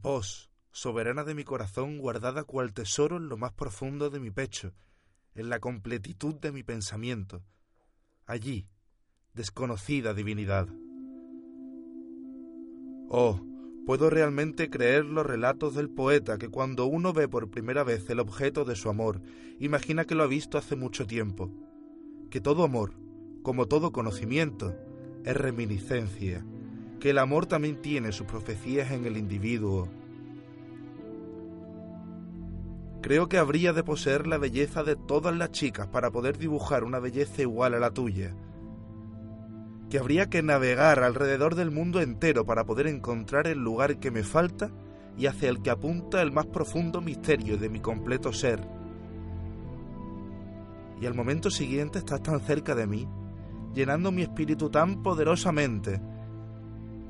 Vos, 0.00 0.48
soberana 0.70 1.24
de 1.24 1.34
mi 1.34 1.42
corazón, 1.42 1.98
guardada 1.98 2.44
cual 2.44 2.72
tesoro 2.72 3.16
en 3.16 3.28
lo 3.28 3.36
más 3.36 3.52
profundo 3.52 4.10
de 4.10 4.20
mi 4.20 4.30
pecho, 4.30 4.72
en 5.34 5.48
la 5.48 5.58
completitud 5.58 6.36
de 6.36 6.52
mi 6.52 6.62
pensamiento, 6.62 7.42
allí, 8.24 8.68
desconocida 9.34 10.14
divinidad. 10.14 10.68
Oh, 13.08 13.40
puedo 13.86 14.08
realmente 14.08 14.70
creer 14.70 15.04
los 15.04 15.26
relatos 15.26 15.74
del 15.74 15.90
poeta 15.90 16.38
que 16.38 16.48
cuando 16.48 16.86
uno 16.86 17.12
ve 17.12 17.26
por 17.26 17.50
primera 17.50 17.82
vez 17.82 18.08
el 18.08 18.20
objeto 18.20 18.64
de 18.64 18.76
su 18.76 18.88
amor, 18.90 19.20
imagina 19.58 20.04
que 20.04 20.14
lo 20.14 20.22
ha 20.22 20.28
visto 20.28 20.58
hace 20.58 20.76
mucho 20.76 21.08
tiempo, 21.08 21.50
que 22.30 22.40
todo 22.40 22.62
amor, 22.62 22.92
como 23.42 23.66
todo 23.66 23.90
conocimiento, 23.90 24.76
es 25.24 25.36
reminiscencia, 25.36 26.44
que 27.00 27.10
el 27.10 27.18
amor 27.18 27.46
también 27.46 27.80
tiene 27.80 28.12
sus 28.12 28.26
profecías 28.26 28.90
en 28.90 29.06
el 29.06 29.16
individuo. 29.16 29.88
Creo 33.00 33.28
que 33.28 33.38
habría 33.38 33.72
de 33.72 33.84
poseer 33.84 34.26
la 34.26 34.38
belleza 34.38 34.82
de 34.82 34.96
todas 34.96 35.34
las 35.36 35.52
chicas 35.52 35.86
para 35.86 36.10
poder 36.10 36.36
dibujar 36.36 36.82
una 36.82 36.98
belleza 36.98 37.42
igual 37.42 37.74
a 37.74 37.78
la 37.78 37.92
tuya. 37.92 38.34
Que 39.88 39.98
habría 39.98 40.28
que 40.28 40.42
navegar 40.42 41.02
alrededor 41.02 41.54
del 41.54 41.70
mundo 41.70 42.00
entero 42.00 42.44
para 42.44 42.64
poder 42.64 42.88
encontrar 42.88 43.46
el 43.46 43.58
lugar 43.58 43.98
que 43.98 44.10
me 44.10 44.24
falta 44.24 44.70
y 45.16 45.26
hacia 45.26 45.48
el 45.48 45.62
que 45.62 45.70
apunta 45.70 46.20
el 46.20 46.32
más 46.32 46.46
profundo 46.46 47.00
misterio 47.00 47.56
de 47.56 47.68
mi 47.68 47.80
completo 47.80 48.32
ser. 48.32 48.60
Y 51.00 51.06
al 51.06 51.14
momento 51.14 51.50
siguiente 51.50 52.00
estás 52.00 52.22
tan 52.22 52.40
cerca 52.40 52.74
de 52.74 52.86
mí, 52.86 53.08
llenando 53.72 54.10
mi 54.10 54.22
espíritu 54.22 54.68
tan 54.68 55.02
poderosamente, 55.02 56.00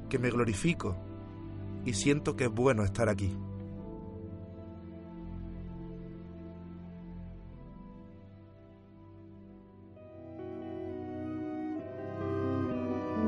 que 0.09 0.19
me 0.19 0.31
glorifico 0.31 0.97
y 1.85 1.95
siento 1.95 2.37
que 2.37 2.45
es 2.45 2.51
bueno 2.51 2.85
estar 2.85 3.09
aquí. 3.09 3.37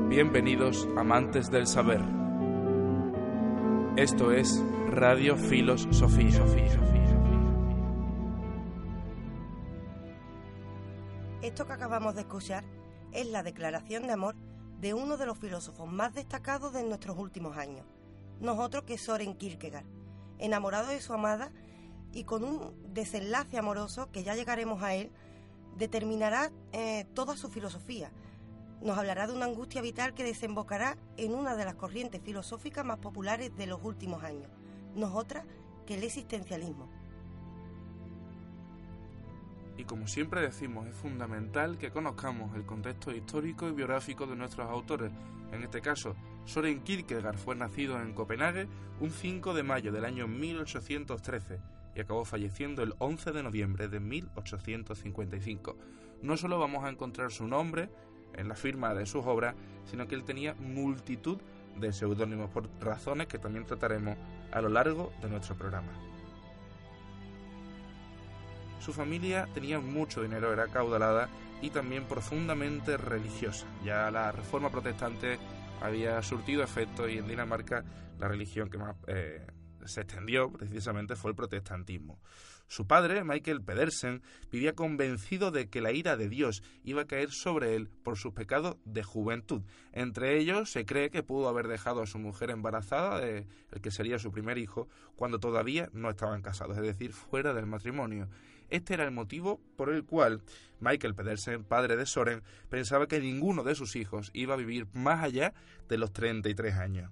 Bienvenidos 0.09 0.87
amantes 0.97 1.49
del 1.49 1.67
saber. 1.67 2.01
Esto 3.95 4.31
es 4.31 4.61
Radio 4.89 5.37
Filos 5.37 5.87
Sofía. 5.91 6.43
Esto 11.41 11.65
que 11.65 11.73
acabamos 11.73 12.15
de 12.15 12.21
escuchar 12.21 12.63
es 13.13 13.25
la 13.27 13.41
declaración 13.41 14.03
de 14.03 14.13
amor 14.13 14.35
de 14.81 14.95
uno 14.95 15.15
de 15.15 15.27
los 15.27 15.37
filósofos 15.37 15.87
más 15.87 16.15
destacados 16.15 16.73
de 16.73 16.83
nuestros 16.83 17.15
últimos 17.17 17.55
años, 17.55 17.85
nosotros 18.39 18.83
que 18.83 18.97
Soren 18.97 19.35
Kierkegaard, 19.35 19.85
enamorado 20.39 20.87
de 20.87 20.99
su 20.99 21.13
amada 21.13 21.51
y 22.11 22.23
con 22.23 22.43
un 22.43 22.73
desenlace 22.91 23.59
amoroso 23.59 24.11
que 24.11 24.23
ya 24.23 24.33
llegaremos 24.33 24.81
a 24.81 24.95
él, 24.95 25.11
determinará 25.77 26.51
eh, 26.71 27.05
toda 27.13 27.37
su 27.37 27.49
filosofía, 27.49 28.11
nos 28.81 28.97
hablará 28.97 29.27
de 29.27 29.33
una 29.33 29.45
angustia 29.45 29.83
vital 29.83 30.15
que 30.15 30.23
desembocará 30.23 30.97
en 31.15 31.35
una 31.35 31.55
de 31.55 31.65
las 31.65 31.75
corrientes 31.75 32.19
filosóficas 32.23 32.83
más 32.83 32.97
populares 32.97 33.55
de 33.55 33.67
los 33.67 33.83
últimos 33.83 34.23
años, 34.23 34.49
no 34.95 35.13
otra 35.13 35.45
que 35.85 35.93
el 35.93 36.03
existencialismo. 36.03 36.89
Y 39.81 39.83
como 39.83 40.05
siempre 40.05 40.41
decimos, 40.41 40.85
es 40.85 40.93
fundamental 40.93 41.79
que 41.79 41.89
conozcamos 41.89 42.55
el 42.55 42.67
contexto 42.67 43.11
histórico 43.11 43.67
y 43.67 43.71
biográfico 43.71 44.27
de 44.27 44.35
nuestros 44.35 44.69
autores. 44.69 45.11
En 45.51 45.63
este 45.63 45.81
caso, 45.81 46.15
Soren 46.45 46.81
Kierkegaard 46.81 47.35
fue 47.35 47.55
nacido 47.55 47.99
en 47.99 48.13
Copenhague 48.13 48.67
un 48.99 49.09
5 49.09 49.55
de 49.55 49.63
mayo 49.63 49.91
del 49.91 50.05
año 50.05 50.27
1813 50.27 51.59
y 51.95 51.99
acabó 51.99 52.25
falleciendo 52.25 52.83
el 52.83 52.93
11 52.99 53.31
de 53.31 53.41
noviembre 53.41 53.87
de 53.87 53.99
1855. 53.99 55.75
No 56.21 56.37
solo 56.37 56.59
vamos 56.59 56.83
a 56.83 56.89
encontrar 56.89 57.31
su 57.31 57.47
nombre 57.47 57.89
en 58.35 58.49
la 58.49 58.55
firma 58.55 58.93
de 58.93 59.07
sus 59.07 59.25
obras, 59.25 59.55
sino 59.85 60.07
que 60.07 60.13
él 60.13 60.25
tenía 60.25 60.53
multitud 60.53 61.39
de 61.79 61.91
seudónimos 61.91 62.51
por 62.51 62.69
razones 62.79 63.25
que 63.25 63.39
también 63.39 63.65
trataremos 63.65 64.15
a 64.51 64.61
lo 64.61 64.69
largo 64.69 65.11
de 65.23 65.29
nuestro 65.31 65.55
programa. 65.55 66.10
Su 68.81 68.93
familia 68.93 69.47
tenía 69.53 69.79
mucho 69.79 70.23
dinero, 70.23 70.51
era 70.51 70.67
caudalada 70.67 71.29
y 71.61 71.69
también 71.69 72.05
profundamente 72.05 72.97
religiosa. 72.97 73.67
Ya 73.85 74.09
la 74.09 74.31
reforma 74.31 74.71
protestante 74.71 75.37
había 75.81 76.21
surtido 76.23 76.63
efecto 76.63 77.07
y 77.07 77.19
en 77.19 77.27
Dinamarca 77.27 77.85
la 78.19 78.27
religión 78.27 78.69
que 78.69 78.79
más 78.79 78.95
eh, 79.05 79.45
se 79.85 80.01
extendió 80.01 80.51
precisamente 80.51 81.15
fue 81.15 81.31
el 81.31 81.35
protestantismo. 81.35 82.19
Su 82.67 82.87
padre, 82.87 83.25
Michael 83.25 83.61
Pedersen, 83.61 84.21
vivía 84.49 84.73
convencido 84.73 85.51
de 85.51 85.69
que 85.69 85.81
la 85.81 85.91
ira 85.91 86.15
de 86.15 86.29
Dios 86.29 86.63
iba 86.83 87.01
a 87.01 87.07
caer 87.07 87.29
sobre 87.31 87.75
él 87.75 87.89
por 87.89 88.17
sus 88.17 88.31
pecados 88.33 88.77
de 88.85 89.03
juventud. 89.03 89.61
Entre 89.91 90.39
ellos, 90.39 90.71
se 90.71 90.85
cree 90.85 91.09
que 91.09 91.21
pudo 91.21 91.49
haber 91.49 91.67
dejado 91.67 92.01
a 92.01 92.07
su 92.07 92.17
mujer 92.17 92.49
embarazada 92.49 93.19
de 93.19 93.45
el 93.71 93.81
que 93.81 93.91
sería 93.91 94.19
su 94.19 94.31
primer 94.31 94.57
hijo 94.57 94.87
cuando 95.17 95.37
todavía 95.39 95.89
no 95.91 96.09
estaban 96.09 96.41
casados, 96.41 96.77
es 96.77 96.83
decir, 96.83 97.11
fuera 97.11 97.53
del 97.53 97.65
matrimonio. 97.65 98.29
Este 98.71 98.95
era 98.95 99.03
el 99.03 99.11
motivo 99.11 99.61
por 99.75 99.93
el 99.93 100.03
cual 100.03 100.41
Michael 100.79 101.13
Pedersen, 101.13 101.63
padre 101.63 101.95
de 101.95 102.05
Soren, 102.05 102.41
pensaba 102.69 103.07
que 103.07 103.19
ninguno 103.19 103.63
de 103.63 103.75
sus 103.75 103.95
hijos 103.95 104.31
iba 104.33 104.55
a 104.55 104.57
vivir 104.57 104.87
más 104.93 105.23
allá 105.23 105.53
de 105.87 105.97
los 105.97 106.11
33 106.11 106.75
años. 106.75 107.11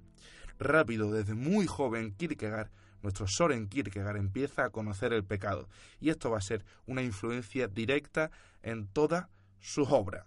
Rápido, 0.58 1.12
desde 1.12 1.36
muy 1.36 1.68
joven, 1.68 2.16
Kierkegaard 2.16 2.72
nuestro 3.02 3.28
Soren 3.28 3.68
Kierkegaard 3.68 4.18
empieza 4.18 4.66
a 4.66 4.70
conocer 4.70 5.14
el 5.14 5.24
pecado 5.24 5.70
y 6.00 6.10
esto 6.10 6.32
va 6.32 6.38
a 6.38 6.42
ser 6.42 6.66
una 6.86 7.02
influencia 7.02 7.68
directa 7.68 8.32
en 8.62 8.88
toda 8.88 9.30
su 9.60 9.84
obra. 9.84 10.26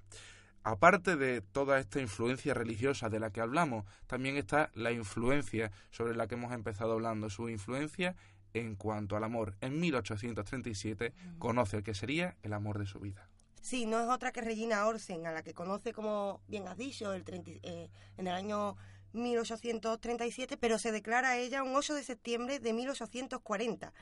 Aparte 0.64 1.16
de 1.16 1.40
toda 1.40 1.80
esta 1.80 2.00
influencia 2.00 2.54
religiosa 2.54 3.08
de 3.08 3.18
la 3.18 3.30
que 3.30 3.40
hablamos, 3.40 3.84
también 4.06 4.36
está 4.36 4.70
la 4.74 4.92
influencia 4.92 5.72
sobre 5.90 6.14
la 6.14 6.28
que 6.28 6.36
hemos 6.36 6.52
empezado 6.52 6.92
hablando, 6.92 7.28
su 7.30 7.48
influencia 7.48 8.14
en 8.54 8.76
cuanto 8.76 9.16
al 9.16 9.24
amor. 9.24 9.56
En 9.60 9.80
1837 9.80 11.12
conoce 11.38 11.78
el 11.78 11.82
que 11.82 11.94
sería 11.94 12.36
el 12.42 12.52
amor 12.52 12.78
de 12.78 12.86
su 12.86 13.00
vida. 13.00 13.28
Sí, 13.60 13.86
no 13.86 14.00
es 14.00 14.08
otra 14.08 14.32
que 14.32 14.40
Regina 14.40 14.86
Orsen, 14.86 15.26
a 15.26 15.32
la 15.32 15.42
que 15.42 15.54
conoce, 15.54 15.92
como 15.92 16.40
bien 16.48 16.66
has 16.66 16.76
dicho, 16.76 17.12
el 17.12 17.22
eh, 17.62 17.90
en 18.16 18.26
el 18.26 18.34
año 18.34 18.76
1837, 19.12 20.56
pero 20.56 20.78
se 20.78 20.90
declara 20.90 21.30
a 21.30 21.36
ella 21.36 21.62
un 21.62 21.76
8 21.76 21.94
de 21.94 22.02
septiembre 22.02 22.58
de 22.58 22.72
1840. 22.72 23.92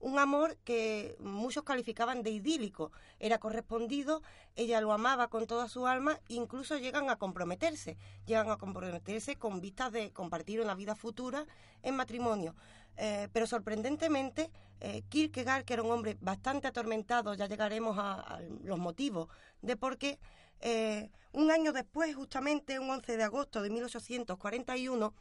Un 0.00 0.20
amor 0.20 0.56
que 0.58 1.16
muchos 1.18 1.64
calificaban 1.64 2.22
de 2.22 2.30
idílico. 2.30 2.92
Era 3.18 3.38
correspondido, 3.38 4.22
ella 4.54 4.80
lo 4.80 4.92
amaba 4.92 5.26
con 5.26 5.48
toda 5.48 5.68
su 5.68 5.88
alma, 5.88 6.20
incluso 6.28 6.78
llegan 6.78 7.10
a 7.10 7.16
comprometerse. 7.16 7.96
Llegan 8.24 8.48
a 8.50 8.58
comprometerse 8.58 9.34
con 9.34 9.60
vistas 9.60 9.90
de 9.90 10.12
compartir 10.12 10.60
una 10.60 10.76
vida 10.76 10.94
futura 10.94 11.46
en 11.82 11.96
matrimonio. 11.96 12.54
Eh, 12.98 13.28
pero 13.32 13.46
sorprendentemente, 13.46 14.50
eh, 14.80 15.02
Kierkegaard, 15.08 15.64
que 15.64 15.74
era 15.74 15.82
un 15.82 15.90
hombre 15.90 16.16
bastante 16.20 16.68
atormentado, 16.68 17.34
ya 17.34 17.46
llegaremos 17.46 17.96
a 17.98 18.40
los 18.62 18.78
motivos 18.78 19.28
de 19.62 19.76
por 19.76 19.98
qué, 19.98 20.18
eh, 20.60 21.10
un 21.32 21.50
año 21.50 21.72
después, 21.72 22.14
justamente 22.14 22.78
un 22.78 22.90
11 22.90 23.16
de 23.16 23.24
agosto 23.24 23.62
de 23.62 23.70
1841, 23.70 25.14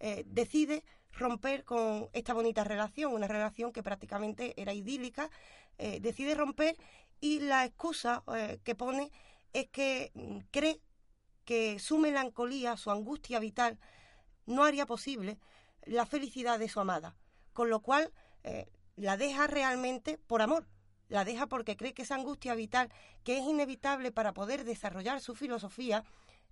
eh, 0.00 0.24
decide 0.26 0.84
romper 1.12 1.64
con 1.64 2.08
esta 2.12 2.32
bonita 2.32 2.64
relación, 2.64 3.12
una 3.12 3.28
relación 3.28 3.72
que 3.72 3.82
prácticamente 3.82 4.54
era 4.60 4.72
idílica, 4.72 5.30
decide 6.00 6.34
romper 6.34 6.76
y 7.20 7.40
la 7.40 7.64
excusa 7.64 8.22
que 8.62 8.74
pone 8.76 9.10
es 9.52 9.68
que 9.68 10.12
mm, 10.14 10.38
cree 10.50 10.80
que 11.44 11.78
su 11.80 11.98
melancolía, 11.98 12.76
su 12.76 12.90
angustia 12.90 13.40
vital, 13.40 13.78
no 14.46 14.64
haría 14.64 14.86
posible 14.86 15.38
la 15.84 16.06
felicidad 16.06 16.58
de 16.58 16.68
su 16.68 16.78
amada, 16.78 17.16
con 17.52 17.70
lo 17.70 17.80
cual 17.80 18.12
la 18.96 19.16
deja 19.16 19.46
realmente 19.46 20.18
por 20.18 20.42
amor, 20.42 20.66
la 21.08 21.24
deja 21.24 21.46
porque 21.46 21.76
cree 21.76 21.94
que 21.94 22.02
esa 22.02 22.14
angustia 22.14 22.54
vital, 22.54 22.90
que 23.22 23.38
es 23.38 23.44
inevitable 23.44 24.12
para 24.12 24.32
poder 24.32 24.64
desarrollar 24.64 25.20
su 25.20 25.34
filosofía, 25.34 26.04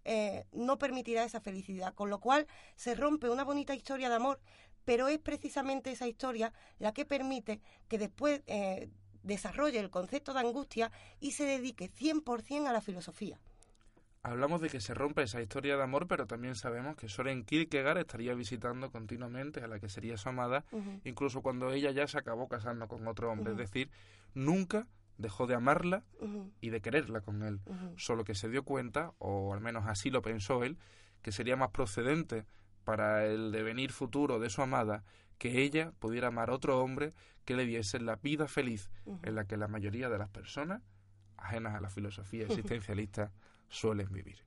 eh, 0.05 0.47
no 0.53 0.79
permitirá 0.79 1.25
esa 1.25 1.41
felicidad, 1.41 1.95
con 1.95 2.11
lo 2.11 2.21
cual 2.21 2.47
se 2.77 2.95
rompe 2.95 3.29
una 3.29 3.45
bonita 3.45 3.75
historia 3.75 4.09
de 4.09 4.15
amor, 4.17 4.41
pero 4.85 5.09
es 5.09 5.19
precisamente 5.19 5.91
esa 5.91 6.07
historia 6.07 6.53
la 6.79 6.93
que 6.93 7.05
permite 7.05 7.61
que 7.89 7.99
después 7.99 8.43
eh, 8.47 8.89
desarrolle 9.23 9.79
el 9.79 9.91
concepto 9.91 10.33
de 10.33 10.41
angustia 10.41 10.91
y 11.21 11.33
se 11.33 11.45
dedique 11.45 11.91
100% 11.91 12.67
a 12.67 12.73
la 12.73 12.81
filosofía. 12.81 13.39
Hablamos 14.23 14.61
de 14.61 14.69
que 14.69 14.81
se 14.81 14.93
rompe 14.93 15.23
esa 15.23 15.41
historia 15.41 15.79
de 15.79 15.83
amor, 15.83 16.07
pero 16.07 16.27
también 16.27 16.55
sabemos 16.55 16.95
que 16.95 17.09
Soren 17.09 17.43
Kierkegaard 17.43 17.99
estaría 17.99 18.35
visitando 18.35 18.91
continuamente 18.91 19.61
a 19.61 19.67
la 19.67 19.81
que 19.81 19.89
sería 19.89 20.19
su 20.19 20.29
amada, 20.29 20.65
incluso 21.05 21.41
cuando 21.41 21.73
ella 21.73 21.91
ya 21.91 22.07
se 22.07 22.19
acabó 22.19 22.47
casando 22.47 22.87
con 22.87 23.09
otro 23.09 23.31
hombre. 23.31 23.53
Es 23.53 23.59
decir, 23.59 23.91
nunca 24.35 24.87
dejó 25.17 25.47
de 25.47 25.55
amarla 25.55 26.05
y 26.61 26.69
de 26.69 26.83
quererla 26.83 27.23
con 27.23 27.43
él. 27.43 27.61
Solo 27.97 28.25
que 28.25 28.35
se 28.35 28.51
dio 28.51 28.63
cuenta, 28.63 29.15
o 29.19 29.55
al 29.55 29.61
menos 29.63 29.87
así 29.87 30.11
lo 30.11 30.21
pensó 30.21 30.65
él, 30.65 30.77
que 31.23 31.33
sería 31.33 31.57
más 31.57 31.71
procedente 31.71 32.45
para 32.85 33.25
el 33.25 33.53
devenir 33.53 33.91
futuro 33.91 34.39
de 34.39 34.51
su 34.51 34.61
amada 34.61 35.03
que 35.39 35.63
ella 35.63 35.93
pudiera 35.99 36.29
amar 36.29 36.51
a 36.51 36.55
otro 36.55 36.79
hombre 36.81 37.15
que 37.47 37.55
le 37.55 37.65
diese 37.65 37.99
la 38.01 38.17
vida 38.17 38.49
feliz 38.49 38.91
en 39.23 39.35
la 39.35 39.47
que 39.47 39.57
la 39.57 39.69
mayoría 39.69 40.11
de 40.11 40.19
las 40.19 40.29
personas 40.29 40.83
ajenas 41.39 41.75
a 41.75 41.81
la 41.81 41.89
filosofía 41.89 42.45
existencialista 42.47 43.33
suelen 43.71 44.13
vivir. 44.13 44.45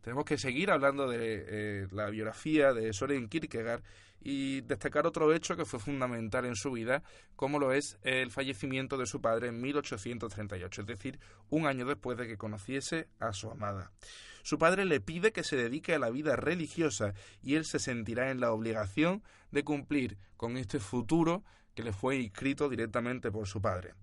Tenemos 0.00 0.24
que 0.24 0.38
seguir 0.38 0.70
hablando 0.70 1.08
de 1.08 1.44
eh, 1.48 1.86
la 1.90 2.10
biografía 2.10 2.72
de 2.72 2.92
Soren 2.92 3.28
Kierkegaard 3.28 3.82
y 4.20 4.62
destacar 4.62 5.06
otro 5.06 5.32
hecho 5.34 5.56
que 5.56 5.64
fue 5.64 5.78
fundamental 5.78 6.46
en 6.46 6.56
su 6.56 6.72
vida, 6.72 7.02
como 7.36 7.58
lo 7.58 7.72
es 7.72 7.98
el 8.02 8.30
fallecimiento 8.30 8.96
de 8.96 9.06
su 9.06 9.20
padre 9.20 9.48
en 9.48 9.60
1838, 9.60 10.80
es 10.80 10.86
decir, 10.86 11.20
un 11.50 11.66
año 11.66 11.84
después 11.84 12.16
de 12.16 12.26
que 12.26 12.38
conociese 12.38 13.08
a 13.18 13.32
su 13.32 13.50
amada. 13.50 13.92
Su 14.42 14.58
padre 14.58 14.84
le 14.84 15.00
pide 15.00 15.32
que 15.32 15.44
se 15.44 15.56
dedique 15.56 15.94
a 15.94 15.98
la 15.98 16.10
vida 16.10 16.36
religiosa 16.36 17.14
y 17.42 17.54
él 17.54 17.64
se 17.64 17.78
sentirá 17.78 18.30
en 18.30 18.40
la 18.40 18.52
obligación 18.52 19.22
de 19.50 19.64
cumplir 19.64 20.18
con 20.36 20.56
este 20.56 20.80
futuro 20.80 21.44
que 21.74 21.82
le 21.82 21.92
fue 21.92 22.16
inscrito 22.16 22.68
directamente 22.68 23.30
por 23.30 23.46
su 23.46 23.60
padre. 23.60 23.94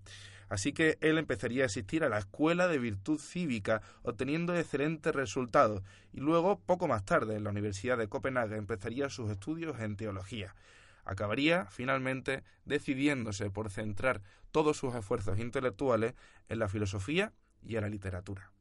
Así 0.52 0.74
que 0.74 0.98
él 1.00 1.16
empezaría 1.16 1.62
a 1.62 1.66
asistir 1.66 2.04
a 2.04 2.10
la 2.10 2.18
Escuela 2.18 2.68
de 2.68 2.78
Virtud 2.78 3.18
Cívica, 3.18 3.80
obteniendo 4.02 4.54
excelentes 4.54 5.14
resultados, 5.14 5.82
y 6.12 6.20
luego, 6.20 6.60
poco 6.60 6.86
más 6.86 7.06
tarde, 7.06 7.36
en 7.36 7.44
la 7.44 7.48
Universidad 7.48 7.96
de 7.96 8.10
Copenhague, 8.10 8.56
empezaría 8.56 9.08
sus 9.08 9.30
estudios 9.30 9.80
en 9.80 9.96
teología. 9.96 10.54
Acabaría, 11.06 11.64
finalmente, 11.70 12.44
decidiéndose 12.66 13.48
por 13.48 13.70
centrar 13.70 14.20
todos 14.50 14.76
sus 14.76 14.94
esfuerzos 14.94 15.38
intelectuales 15.38 16.12
en 16.50 16.58
la 16.58 16.68
filosofía 16.68 17.32
y 17.62 17.76
en 17.76 17.80
la 17.84 17.88
literatura. 17.88 18.51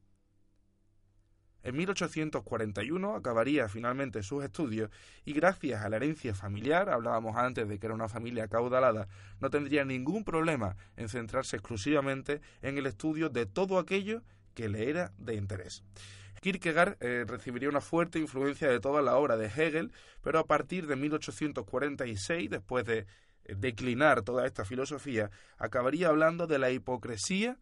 En 1.64 1.76
1841 1.78 3.16
acabaría 3.16 3.70
finalmente 3.70 4.24
sus 4.24 4.44
estudios 4.44 4.90
y 5.26 5.34
gracias 5.34 5.84
a 5.84 5.90
la 5.90 5.98
herencia 5.98 6.34
familiar, 6.34 6.90
hablábamos 6.90 7.36
antes 7.38 7.68
de 7.68 7.78
que 7.78 7.86
era 7.86 7.96
una 7.96 8.10
familia 8.10 8.48
caudalada, 8.48 9.08
no 9.40 9.50
tendría 9.50 9.86
ningún 9.86 10.24
problema 10.24 10.76
en 10.98 11.10
centrarse 11.10 11.58
exclusivamente 11.58 12.42
en 12.62 12.78
el 12.78 12.88
estudio 12.88 13.30
de 13.30 13.46
todo 13.46 13.78
aquello 13.78 14.24
que 14.56 14.70
le 14.70 14.90
era 14.90 15.12
de 15.18 15.36
interés. 15.36 15.84
Kierkegaard 16.42 16.98
eh, 17.02 17.24
recibiría 17.28 17.70
una 17.70 17.82
fuerte 17.82 18.18
influencia 18.18 18.68
de 18.68 18.80
toda 18.80 19.04
la 19.04 19.16
obra 19.16 19.38
de 19.38 19.46
Hegel, 19.46 19.92
pero 20.24 20.40
a 20.40 20.48
partir 20.48 20.88
de 20.88 20.96
1846, 20.96 22.50
después 22.50 22.84
de 22.84 23.06
eh, 23.46 23.56
declinar 23.56 24.24
toda 24.24 24.48
esta 24.48 24.66
filosofía, 24.66 25.30
acabaría 25.60 26.08
hablando 26.08 26.48
de 26.48 26.58
la 26.58 26.72
hipocresía 26.72 27.60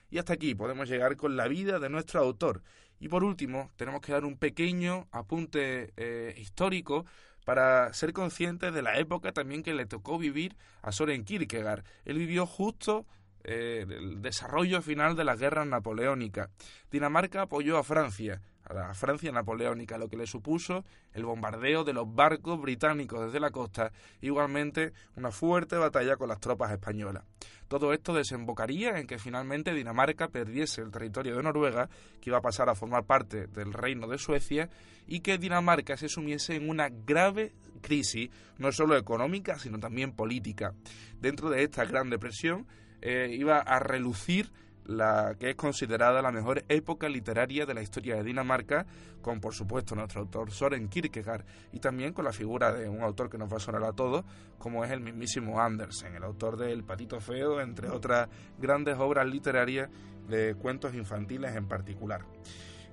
Y 0.09 0.19
hasta 0.19 0.33
aquí 0.33 0.56
podemos 0.56 0.88
llegar 0.88 1.18
con 1.18 1.36
la 1.36 1.48
vida 1.48 1.80
de 1.80 1.89
nuestro 1.89 2.21
autor. 2.21 2.63
Y 3.00 3.09
por 3.09 3.24
último, 3.24 3.71
tenemos 3.75 4.01
que 4.01 4.13
dar 4.13 4.24
un 4.24 4.38
pequeño 4.38 5.07
apunte 5.12 5.94
eh, 5.98 6.33
histórico 6.38 7.06
para 7.45 7.94
ser 7.94 8.13
conscientes 8.13 8.74
de 8.74 8.81
la 8.81 8.98
época 8.98 9.31
también 9.33 9.63
que 9.63 9.74
le 9.74 9.86
tocó 9.86 10.18
vivir 10.18 10.56
a 10.81 10.92
Soren 10.92 11.24
Kierkegaard. 11.24 11.86
Él 12.06 12.18
vivió 12.18 12.45
justo 12.45 13.06
eh, 13.49 13.85
el 13.88 14.21
desarrollo 14.21 14.81
final 14.81 15.15
de 15.15 15.23
las 15.23 15.39
guerras 15.39 15.65
napoleónicas. 15.65 16.49
Dinamarca 16.91 17.44
apoyó 17.44 17.77
a 17.77 17.83
Francia, 17.83 18.41
a 18.65 18.73
la 18.73 18.94
Francia 18.94 19.31
napoleónica, 19.31 19.97
lo 19.97 20.09
que 20.09 20.17
le 20.17 20.27
supuso 20.27 20.83
el 21.13 21.23
bombardeo 21.23 21.85
de 21.85 21.94
los 21.94 22.13
barcos 22.13 22.59
británicos 22.59 23.25
desde 23.25 23.39
la 23.39 23.51
costa, 23.51 23.94
igualmente 24.19 24.91
una 25.15 25.31
fuerte 25.31 25.77
batalla 25.77 26.17
con 26.17 26.27
las 26.27 26.41
tropas 26.41 26.73
españolas. 26.73 27.23
Todo 27.69 27.94
esto 27.94 28.13
desembocaría 28.13 28.99
en 28.99 29.07
que 29.07 29.17
finalmente 29.17 29.73
Dinamarca 29.73 30.27
perdiese 30.27 30.81
el 30.81 30.91
territorio 30.91 31.38
de 31.38 31.44
Noruega, 31.44 31.89
que 32.19 32.29
iba 32.29 32.39
a 32.39 32.41
pasar 32.41 32.67
a 32.67 32.75
formar 32.75 33.05
parte 33.05 33.47
del 33.47 33.71
reino 33.71 34.07
de 34.07 34.17
Suecia, 34.17 34.69
y 35.07 35.21
que 35.21 35.38
Dinamarca 35.38 35.95
se 35.95 36.09
sumiese 36.09 36.55
en 36.57 36.69
una 36.69 36.89
grave 36.89 37.53
crisis, 37.81 38.29
no 38.57 38.73
solo 38.73 38.97
económica, 38.97 39.57
sino 39.57 39.79
también 39.79 40.11
política. 40.11 40.73
Dentro 41.21 41.49
de 41.49 41.63
esta 41.63 41.85
gran 41.85 42.09
depresión 42.09 42.67
eh, 43.01 43.29
iba 43.31 43.59
a 43.59 43.79
relucir 43.79 44.51
la 44.88 45.35
que 45.38 45.49
es 45.49 45.55
considerada 45.55 46.21
la 46.21 46.31
mejor 46.31 46.63
época 46.69 47.09
literaria 47.09 47.65
de 47.65 47.73
la 47.73 47.81
historia 47.81 48.15
de 48.15 48.23
Dinamarca, 48.23 48.85
con 49.21 49.41
por 49.41 49.53
supuesto 49.53 49.95
nuestro 49.95 50.21
autor 50.21 50.51
Soren 50.51 50.88
Kierkegaard 50.88 51.44
y 51.73 51.79
también 51.79 52.13
con 52.13 52.23
la 52.23 52.31
figura 52.31 52.71
de 52.73 52.88
un 52.88 53.01
autor 53.01 53.29
que 53.29 53.38
nos 53.38 53.51
va 53.51 53.57
a 53.57 53.59
sonar 53.59 53.83
a 53.83 53.91
todos, 53.91 54.23
como 54.57 54.85
es 54.85 54.91
el 54.91 55.01
mismísimo 55.01 55.59
Andersen, 55.59 56.15
el 56.15 56.23
autor 56.23 56.57
de 56.57 56.71
El 56.71 56.85
Patito 56.85 57.19
Feo, 57.19 57.59
entre 57.59 57.89
otras 57.89 58.29
grandes 58.57 58.97
obras 58.97 59.27
literarias 59.27 59.89
de 60.29 60.55
cuentos 60.55 60.94
infantiles 60.94 61.55
en 61.55 61.67
particular. 61.67 62.21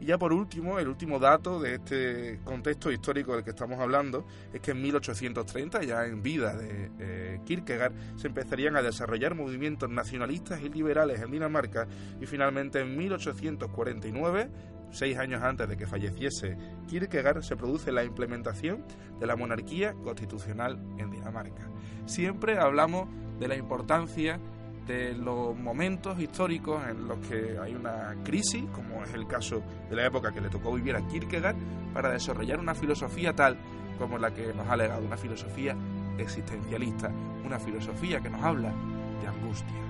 Y 0.01 0.07
ya 0.07 0.19
por 0.19 0.33
último, 0.33 0.79
el 0.79 0.89
último 0.89 1.19
dato 1.19 1.61
de 1.61 1.77
este 1.77 2.41
contexto 2.45 2.91
histórico 2.91 3.35
del 3.35 3.45
que 3.45 3.51
estamos 3.51 3.79
hablando 3.81 4.27
es 4.53 4.61
que 4.61 4.73
en 4.73 4.83
1830, 4.83 5.83
ya 5.85 6.05
en 6.05 6.23
vida 6.23 6.55
de 6.55 6.91
eh, 6.99 7.41
Kierkegaard, 7.45 7.93
se 8.17 8.29
empezarían 8.29 8.77
a 8.77 8.83
desarrollar 8.83 9.35
movimientos 9.35 9.89
nacionalistas 9.91 10.61
y 10.61 10.69
liberales 10.69 11.21
en 11.21 11.31
Dinamarca 11.31 11.87
y 12.21 12.27
finalmente 12.27 12.81
en 12.81 12.97
1849 12.97 14.51
seis 14.95 15.19
años 15.19 15.43
antes 15.43 15.69
de 15.69 15.77
que 15.77 15.87
falleciese 15.87 16.57
Kierkegaard, 16.89 17.43
se 17.43 17.57
produce 17.57 17.91
la 17.93 18.05
implementación 18.05 18.85
de 19.19 19.27
la 19.27 19.37
monarquía 19.37 19.93
constitucional 19.95 20.79
en 20.99 21.11
Dinamarca. 21.11 21.69
Siempre 22.07 22.59
hablamos 22.59 23.09
de 23.39 23.49
la 23.49 23.57
importancia 23.57 24.39
de 24.87 25.15
los 25.15 25.57
momentos 25.57 26.21
históricos 26.21 26.83
en 26.89 27.09
los 27.09 27.19
que 27.27 27.59
hay 27.59 27.75
una 27.75 28.15
crisis, 28.25 28.65
como 28.73 29.03
es 29.03 29.15
el 29.15 29.27
caso 29.27 29.63
de 29.89 29.97
la 29.97 30.07
época 30.07 30.33
que 30.33 30.41
le 30.41 30.49
tocó 30.51 30.73
vivir 30.75 30.97
a 30.97 31.07
Kierkegaard, 31.07 31.57
para 31.93 32.11
desarrollar 32.11 32.59
una 32.59 32.75
filosofía 32.75 33.35
tal 33.35 33.57
como 33.99 34.19
la 34.19 34.33
que 34.33 34.53
nos 34.53 34.69
ha 34.69 34.77
legado, 34.77 35.05
una 35.05 35.17
filosofía 35.17 35.77
existencialista, 36.19 37.11
una 37.45 37.59
filosofía 37.59 38.21
que 38.21 38.31
nos 38.31 38.43
habla 38.43 38.73
de 39.21 39.29
angustia. 39.29 39.84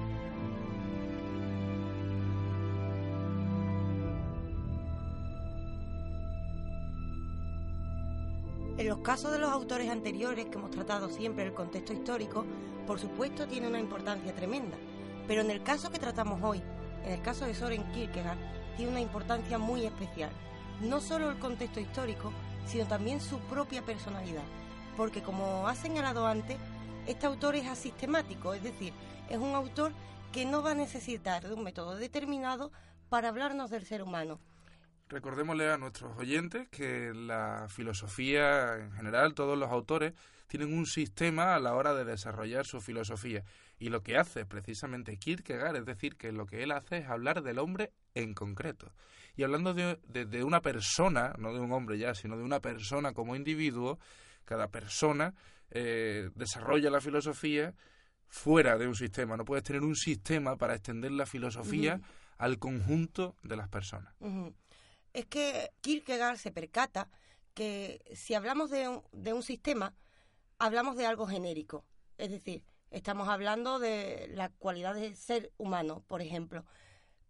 En 8.76 8.88
los 8.88 8.98
casos 8.98 9.30
de 9.30 9.38
los 9.38 9.52
autores 9.52 9.88
anteriores 9.88 10.46
que 10.46 10.58
hemos 10.58 10.72
tratado 10.72 11.08
siempre 11.08 11.44
el 11.44 11.54
contexto 11.54 11.92
histórico, 11.92 12.44
por 12.88 12.98
supuesto 12.98 13.46
tiene 13.46 13.68
una 13.68 13.78
importancia 13.78 14.34
tremenda, 14.34 14.76
pero 15.28 15.42
en 15.42 15.50
el 15.52 15.62
caso 15.62 15.92
que 15.92 16.00
tratamos 16.00 16.42
hoy, 16.42 16.60
en 17.04 17.12
el 17.12 17.22
caso 17.22 17.44
de 17.44 17.54
Soren 17.54 17.84
Kierkegaard, 17.92 18.36
tiene 18.76 18.90
una 18.90 19.00
importancia 19.00 19.58
muy 19.58 19.86
especial. 19.86 20.30
No 20.80 21.00
solo 21.00 21.30
el 21.30 21.38
contexto 21.38 21.78
histórico, 21.78 22.32
sino 22.66 22.84
también 22.86 23.20
su 23.20 23.38
propia 23.38 23.80
personalidad, 23.82 24.42
porque 24.96 25.22
como 25.22 25.68
ha 25.68 25.76
señalado 25.76 26.26
antes, 26.26 26.56
este 27.06 27.26
autor 27.26 27.54
es 27.54 27.68
asistemático, 27.68 28.54
es 28.54 28.64
decir, 28.64 28.92
es 29.30 29.38
un 29.38 29.54
autor 29.54 29.92
que 30.32 30.46
no 30.46 30.64
va 30.64 30.72
a 30.72 30.74
necesitar 30.74 31.46
de 31.46 31.54
un 31.54 31.62
método 31.62 31.94
determinado 31.94 32.72
para 33.08 33.28
hablarnos 33.28 33.70
del 33.70 33.86
ser 33.86 34.02
humano 34.02 34.40
Recordémosle 35.08 35.70
a 35.70 35.76
nuestros 35.76 36.16
oyentes 36.16 36.66
que 36.70 37.12
la 37.14 37.66
filosofía 37.68 38.76
en 38.76 38.92
general, 38.92 39.34
todos 39.34 39.58
los 39.58 39.70
autores, 39.70 40.14
tienen 40.46 40.72
un 40.72 40.86
sistema 40.86 41.54
a 41.54 41.60
la 41.60 41.74
hora 41.74 41.94
de 41.94 42.04
desarrollar 42.04 42.64
su 42.64 42.80
filosofía. 42.80 43.44
Y 43.78 43.90
lo 43.90 44.02
que 44.02 44.16
hace 44.16 44.46
precisamente 44.46 45.18
Kierkegaard, 45.18 45.76
es 45.76 45.84
decir, 45.84 46.16
que 46.16 46.32
lo 46.32 46.46
que 46.46 46.62
él 46.62 46.70
hace 46.70 46.98
es 46.98 47.08
hablar 47.08 47.42
del 47.42 47.58
hombre 47.58 47.92
en 48.14 48.32
concreto. 48.32 48.92
Y 49.36 49.42
hablando 49.42 49.74
de, 49.74 50.44
una 50.44 50.62
persona, 50.62 51.34
no 51.38 51.52
de 51.52 51.60
un 51.60 51.72
hombre 51.72 51.98
ya, 51.98 52.14
sino 52.14 52.38
de 52.38 52.44
una 52.44 52.60
persona 52.60 53.12
como 53.12 53.36
individuo, 53.36 53.98
cada 54.44 54.68
persona 54.68 55.34
eh, 55.70 56.30
desarrolla 56.34 56.88
la 56.88 57.00
filosofía 57.00 57.74
fuera 58.28 58.78
de 58.78 58.86
un 58.86 58.94
sistema. 58.94 59.36
No 59.36 59.44
puedes 59.44 59.64
tener 59.64 59.82
un 59.82 59.96
sistema 59.96 60.56
para 60.56 60.74
extender 60.74 61.12
la 61.12 61.26
filosofía 61.26 62.00
al 62.38 62.58
conjunto 62.58 63.36
de 63.42 63.56
las 63.56 63.68
personas 63.68 64.14
es 65.14 65.26
que 65.26 65.72
Kierkegaard 65.80 66.36
se 66.36 66.50
percata 66.50 67.08
que 67.54 68.04
si 68.14 68.34
hablamos 68.34 68.68
de 68.70 68.88
un, 68.88 69.42
sistema, 69.42 69.94
hablamos 70.58 70.96
de 70.96 71.06
algo 71.06 71.26
genérico. 71.26 71.84
Es 72.18 72.30
decir, 72.30 72.64
estamos 72.90 73.28
hablando 73.28 73.78
de 73.78 74.28
la 74.34 74.50
cualidad 74.50 74.94
de 74.94 75.14
ser 75.14 75.52
humano, 75.56 76.02
por 76.08 76.20
ejemplo. 76.20 76.64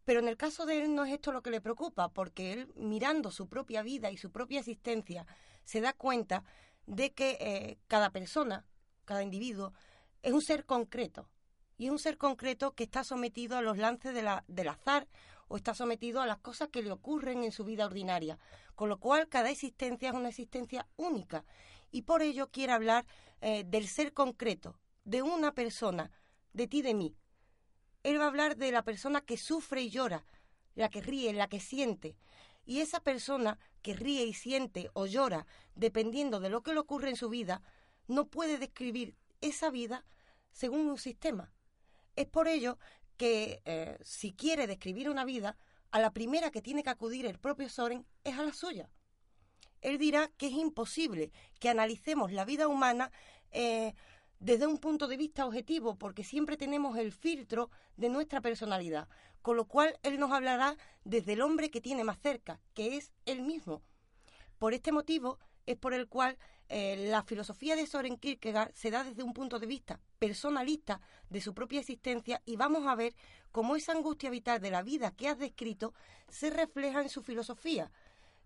Pero 0.06 0.20
en 0.20 0.28
el 0.28 0.38
caso 0.38 0.64
de 0.66 0.82
él 0.82 0.94
no 0.94 1.04
es 1.04 1.12
esto 1.12 1.30
lo 1.30 1.42
que 1.42 1.50
le 1.50 1.60
preocupa, 1.60 2.08
porque 2.08 2.54
él, 2.54 2.72
mirando 2.74 3.30
su 3.30 3.48
propia 3.48 3.82
vida 3.82 4.10
y 4.10 4.16
su 4.16 4.32
propia 4.32 4.60
existencia, 4.60 5.26
se 5.64 5.82
da 5.82 5.92
cuenta 5.92 6.42
de 6.86 7.12
que 7.12 7.36
eh, 7.40 7.78
cada 7.86 8.10
persona, 8.10 8.66
cada 9.04 9.22
individuo, 9.22 9.74
es 10.22 10.32
un 10.32 10.42
ser 10.42 10.64
concreto. 10.64 11.28
Y 11.76 11.86
es 11.86 11.92
un 11.92 11.98
ser 11.98 12.16
concreto 12.16 12.72
que 12.72 12.84
está 12.84 13.04
sometido 13.04 13.58
a 13.58 13.62
los 13.62 13.76
lances 13.76 14.14
de 14.14 14.22
la, 14.22 14.44
del 14.48 14.68
azar 14.68 15.06
o 15.48 15.56
está 15.56 15.74
sometido 15.74 16.20
a 16.20 16.26
las 16.26 16.38
cosas 16.38 16.68
que 16.68 16.82
le 16.82 16.90
ocurren 16.90 17.44
en 17.44 17.52
su 17.52 17.64
vida 17.64 17.86
ordinaria. 17.86 18.38
Con 18.74 18.88
lo 18.88 18.98
cual, 18.98 19.28
cada 19.28 19.50
existencia 19.50 20.10
es 20.10 20.14
una 20.14 20.28
existencia 20.28 20.86
única. 20.96 21.44
Y 21.90 22.02
por 22.02 22.22
ello 22.22 22.50
quiere 22.50 22.72
hablar 22.72 23.06
eh, 23.40 23.64
del 23.64 23.86
ser 23.86 24.12
concreto, 24.12 24.78
de 25.04 25.22
una 25.22 25.52
persona, 25.52 26.10
de 26.52 26.66
ti, 26.66 26.82
de 26.82 26.94
mí. 26.94 27.16
Él 28.02 28.20
va 28.20 28.24
a 28.24 28.28
hablar 28.28 28.56
de 28.56 28.72
la 28.72 28.82
persona 28.82 29.20
que 29.20 29.36
sufre 29.36 29.82
y 29.82 29.90
llora, 29.90 30.26
la 30.74 30.88
que 30.88 31.00
ríe, 31.00 31.32
la 31.32 31.48
que 31.48 31.60
siente. 31.60 32.16
Y 32.66 32.80
esa 32.80 33.00
persona 33.00 33.58
que 33.82 33.94
ríe 33.94 34.24
y 34.24 34.34
siente 34.34 34.90
o 34.94 35.06
llora, 35.06 35.46
dependiendo 35.74 36.40
de 36.40 36.50
lo 36.50 36.62
que 36.62 36.72
le 36.72 36.80
ocurre 36.80 37.10
en 37.10 37.16
su 37.16 37.28
vida, 37.28 37.62
no 38.06 38.26
puede 38.26 38.58
describir 38.58 39.16
esa 39.40 39.70
vida 39.70 40.04
según 40.52 40.86
un 40.88 40.98
sistema. 40.98 41.52
Es 42.16 42.26
por 42.26 42.48
ello 42.48 42.78
que 43.16 43.62
eh, 43.64 43.99
si 44.02 44.33
quiere 44.33 44.66
describir 44.66 45.09
una 45.09 45.25
vida, 45.25 45.56
a 45.90 46.00
la 46.00 46.12
primera 46.12 46.50
que 46.50 46.62
tiene 46.62 46.83
que 46.83 46.90
acudir 46.90 47.25
el 47.26 47.38
propio 47.38 47.68
Soren 47.68 48.04
es 48.25 48.37
a 48.38 48.42
la 48.42 48.52
suya. 48.52 48.90
Él 49.80 49.99
dirá 49.99 50.30
que 50.37 50.47
es 50.47 50.52
imposible 50.52 51.30
que 51.61 51.68
analicemos 51.68 52.33
la 52.33 52.44
vida 52.44 52.66
humana 52.66 53.12
eh, 53.52 53.94
desde 54.40 54.66
un 54.66 54.78
punto 54.78 55.06
de 55.06 55.16
vista 55.16 55.47
objetivo, 55.47 55.97
porque 55.97 56.25
siempre 56.25 56.56
tenemos 56.56 56.99
el 56.99 57.12
filtro 57.12 57.71
de 57.97 58.09
nuestra 58.09 58.40
personalidad, 58.40 59.09
con 59.40 59.56
lo 59.56 59.66
cual 59.66 59.99
él 60.02 60.18
nos 60.18 60.33
hablará 60.33 60.76
desde 61.04 61.35
el 61.35 61.42
hombre 61.42 61.71
que 61.71 61.80
tiene 61.80 62.02
más 62.02 62.18
cerca, 62.18 62.61
que 62.75 62.97
es 62.97 63.12
él 63.25 63.42
mismo. 63.42 63.83
Por 64.59 64.75
este 64.75 64.90
motivo 64.90 65.38
es 65.66 65.76
por 65.76 65.94
el 65.94 66.09
cual 66.09 66.38
eh, 66.68 67.09
la 67.11 67.23
filosofía 67.23 67.76
de 67.76 67.87
Soren 67.87 68.16
Kierkegaard 68.16 68.73
se 68.75 68.90
da 68.90 69.04
desde 69.04 69.23
un 69.23 69.35
punto 69.35 69.59
de 69.59 69.66
vista 69.66 70.00
personalista 70.18 71.00
de 71.28 71.40
su 71.40 71.54
propia 71.54 71.80
existencia 71.80 72.40
y 72.47 72.56
vamos 72.56 72.87
a 72.87 72.94
ver 72.94 73.14
cómo 73.52 73.76
esa 73.76 73.92
angustia 73.92 74.30
vital 74.30 74.61
de 74.61 74.71
la 74.71 74.83
vida 74.83 75.11
que 75.11 75.28
has 75.28 75.38
descrito 75.38 75.94
se 76.28 76.50
refleja 76.50 77.02
en 77.02 77.09
su 77.09 77.23
filosofía. 77.23 77.90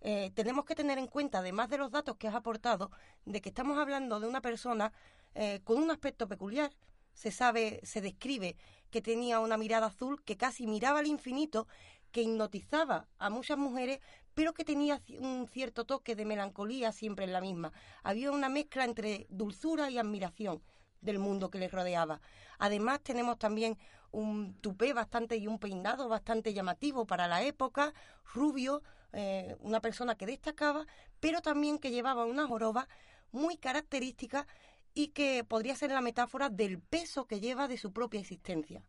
Eh, 0.00 0.30
tenemos 0.34 0.64
que 0.64 0.74
tener 0.74 0.98
en 0.98 1.06
cuenta, 1.06 1.38
además 1.38 1.68
de 1.70 1.78
los 1.78 1.90
datos 1.90 2.16
que 2.16 2.28
has 2.28 2.34
aportado, 2.34 2.90
de 3.24 3.40
que 3.40 3.48
estamos 3.48 3.78
hablando 3.78 4.20
de 4.20 4.28
una 4.28 4.40
persona 4.40 4.92
eh, 5.34 5.60
con 5.64 5.82
un 5.82 5.90
aspecto 5.90 6.28
peculiar. 6.28 6.70
Se 7.14 7.30
sabe, 7.30 7.80
se 7.82 8.00
describe 8.00 8.56
que 8.90 9.02
tenía 9.02 9.40
una 9.40 9.56
mirada 9.56 9.86
azul 9.86 10.22
que 10.24 10.36
casi 10.36 10.66
miraba 10.66 11.00
al 11.00 11.06
infinito, 11.06 11.66
que 12.12 12.22
hipnotizaba 12.22 13.08
a 13.18 13.30
muchas 13.30 13.58
mujeres, 13.58 14.00
pero 14.38 14.54
que 14.54 14.64
tenía 14.64 15.02
un 15.18 15.48
cierto 15.48 15.84
toque 15.84 16.14
de 16.14 16.24
melancolía 16.24 16.92
siempre 16.92 17.24
en 17.24 17.32
la 17.32 17.40
misma. 17.40 17.72
Había 18.04 18.30
una 18.30 18.48
mezcla 18.48 18.84
entre 18.84 19.26
dulzura 19.30 19.90
y 19.90 19.98
admiración 19.98 20.62
del 21.00 21.18
mundo 21.18 21.50
que 21.50 21.58
le 21.58 21.66
rodeaba. 21.66 22.20
Además 22.60 23.00
tenemos 23.02 23.40
también 23.40 23.76
un 24.12 24.54
tupé 24.60 24.92
bastante 24.92 25.38
y 25.38 25.48
un 25.48 25.58
peinado 25.58 26.08
bastante 26.08 26.54
llamativo 26.54 27.04
para 27.04 27.26
la 27.26 27.42
época, 27.42 27.92
rubio, 28.32 28.80
eh, 29.12 29.56
una 29.58 29.80
persona 29.80 30.14
que 30.14 30.26
destacaba, 30.26 30.86
pero 31.18 31.42
también 31.42 31.80
que 31.80 31.90
llevaba 31.90 32.24
una 32.24 32.46
joroba 32.46 32.88
muy 33.32 33.56
característica 33.56 34.46
y 34.94 35.08
que 35.08 35.42
podría 35.42 35.74
ser 35.74 35.90
la 35.90 36.00
metáfora 36.00 36.48
del 36.48 36.78
peso 36.78 37.26
que 37.26 37.40
lleva 37.40 37.66
de 37.66 37.76
su 37.76 37.92
propia 37.92 38.20
existencia. 38.20 38.84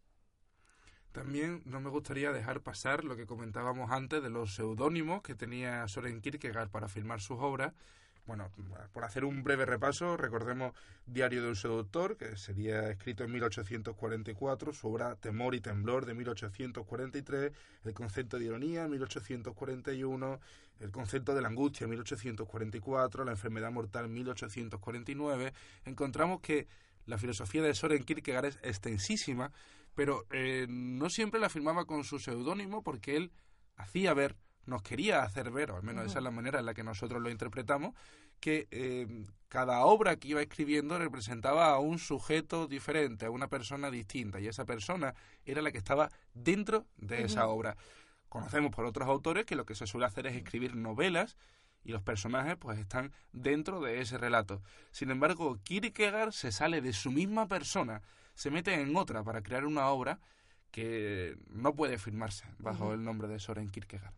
También 1.11 1.61
no 1.65 1.81
me 1.81 1.89
gustaría 1.89 2.31
dejar 2.31 2.61
pasar 2.61 3.03
lo 3.03 3.15
que 3.15 3.25
comentábamos 3.25 3.91
antes 3.91 4.21
de 4.21 4.29
los 4.29 4.53
seudónimos 4.53 5.23
que 5.23 5.33
tenía 5.33 5.87
Soren 5.87 6.21
Kierkegaard 6.21 6.69
para 6.69 6.87
filmar 6.87 7.19
sus 7.19 7.39
obras. 7.39 7.73
Bueno, 8.27 8.51
por 8.93 9.03
hacer 9.05 9.25
un 9.25 9.43
breve 9.43 9.65
repaso, 9.65 10.15
recordemos 10.15 10.73
Diario 11.07 11.41
de 11.41 11.49
un 11.49 11.55
seductor, 11.55 12.15
que 12.15 12.37
sería 12.37 12.87
escrito 12.91 13.23
en 13.23 13.31
1844, 13.31 14.71
su 14.71 14.87
obra 14.87 15.15
Temor 15.15 15.55
y 15.55 15.61
Temblor 15.61 16.05
de 16.05 16.13
1843, 16.13 17.51
El 17.85 17.93
concepto 17.95 18.37
de 18.37 18.45
ironía 18.45 18.87
1841, 18.87 20.39
El 20.79 20.91
concepto 20.91 21.33
de 21.33 21.41
la 21.41 21.47
angustia 21.47 21.87
1844, 21.87 23.25
La 23.25 23.31
enfermedad 23.31 23.71
mortal 23.71 24.09
1849. 24.09 25.53
Encontramos 25.85 26.41
que 26.41 26.67
la 27.07 27.17
filosofía 27.17 27.63
de 27.63 27.73
Soren 27.73 28.03
Kierkegaard 28.03 28.45
es 28.45 28.59
extensísima, 28.61 29.51
pero 29.99 30.25
eh, 30.31 30.65
no 30.69 31.09
siempre 31.09 31.41
la 31.41 31.49
firmaba 31.49 31.83
con 31.83 32.05
su 32.05 32.19
seudónimo 32.19 32.83
porque 32.83 33.17
él 33.17 33.33
hacía 33.75 34.13
ver, 34.13 34.37
nos 34.65 34.81
quería 34.81 35.23
hacer 35.23 35.51
ver, 35.51 35.71
o 35.71 35.75
al 35.75 35.83
menos 35.83 36.05
esa 36.05 36.19
es 36.19 36.23
la 36.23 36.31
manera 36.31 36.59
en 36.59 36.65
la 36.65 36.73
que 36.73 36.85
nosotros 36.85 37.21
lo 37.21 37.29
interpretamos, 37.29 37.95
que 38.39 38.69
eh, 38.71 39.25
cada 39.49 39.81
obra 39.81 40.15
que 40.15 40.29
iba 40.29 40.41
escribiendo 40.41 40.97
representaba 40.97 41.71
a 41.71 41.79
un 41.79 41.99
sujeto 41.99 42.65
diferente, 42.65 43.25
a 43.25 43.29
una 43.29 43.49
persona 43.49 43.91
distinta, 43.91 44.39
y 44.39 44.47
esa 44.47 44.63
persona 44.63 45.15
era 45.43 45.61
la 45.61 45.69
que 45.69 45.79
estaba 45.79 46.09
dentro 46.33 46.85
de 46.95 47.25
esa 47.25 47.47
obra. 47.47 47.75
Conocemos 48.29 48.73
por 48.73 48.85
otros 48.85 49.09
autores 49.09 49.45
que 49.45 49.57
lo 49.57 49.65
que 49.65 49.75
se 49.75 49.85
suele 49.85 50.05
hacer 50.05 50.27
es 50.27 50.35
escribir 50.37 50.77
novelas 50.77 51.35
y 51.83 51.91
los 51.91 52.03
personajes 52.03 52.55
pues 52.55 52.79
están 52.79 53.11
dentro 53.33 53.81
de 53.81 53.99
ese 53.99 54.17
relato. 54.17 54.61
Sin 54.91 55.11
embargo, 55.11 55.59
Kierkegaard 55.61 56.31
se 56.31 56.53
sale 56.53 56.79
de 56.79 56.93
su 56.93 57.11
misma 57.11 57.49
persona, 57.49 58.01
se 58.39 58.51
mete 58.51 58.73
en 58.73 58.95
otra 58.95 59.21
para 59.21 59.43
crear 59.43 59.65
una 59.65 59.89
obra 59.89 60.17
que 60.71 61.35
no 61.49 61.75
puede 61.75 61.97
firmarse 61.97 62.45
bajo 62.57 62.93
el 62.93 63.03
nombre 63.03 63.27
de 63.27 63.37
Soren 63.37 63.69
Kierkegaard. 63.69 64.13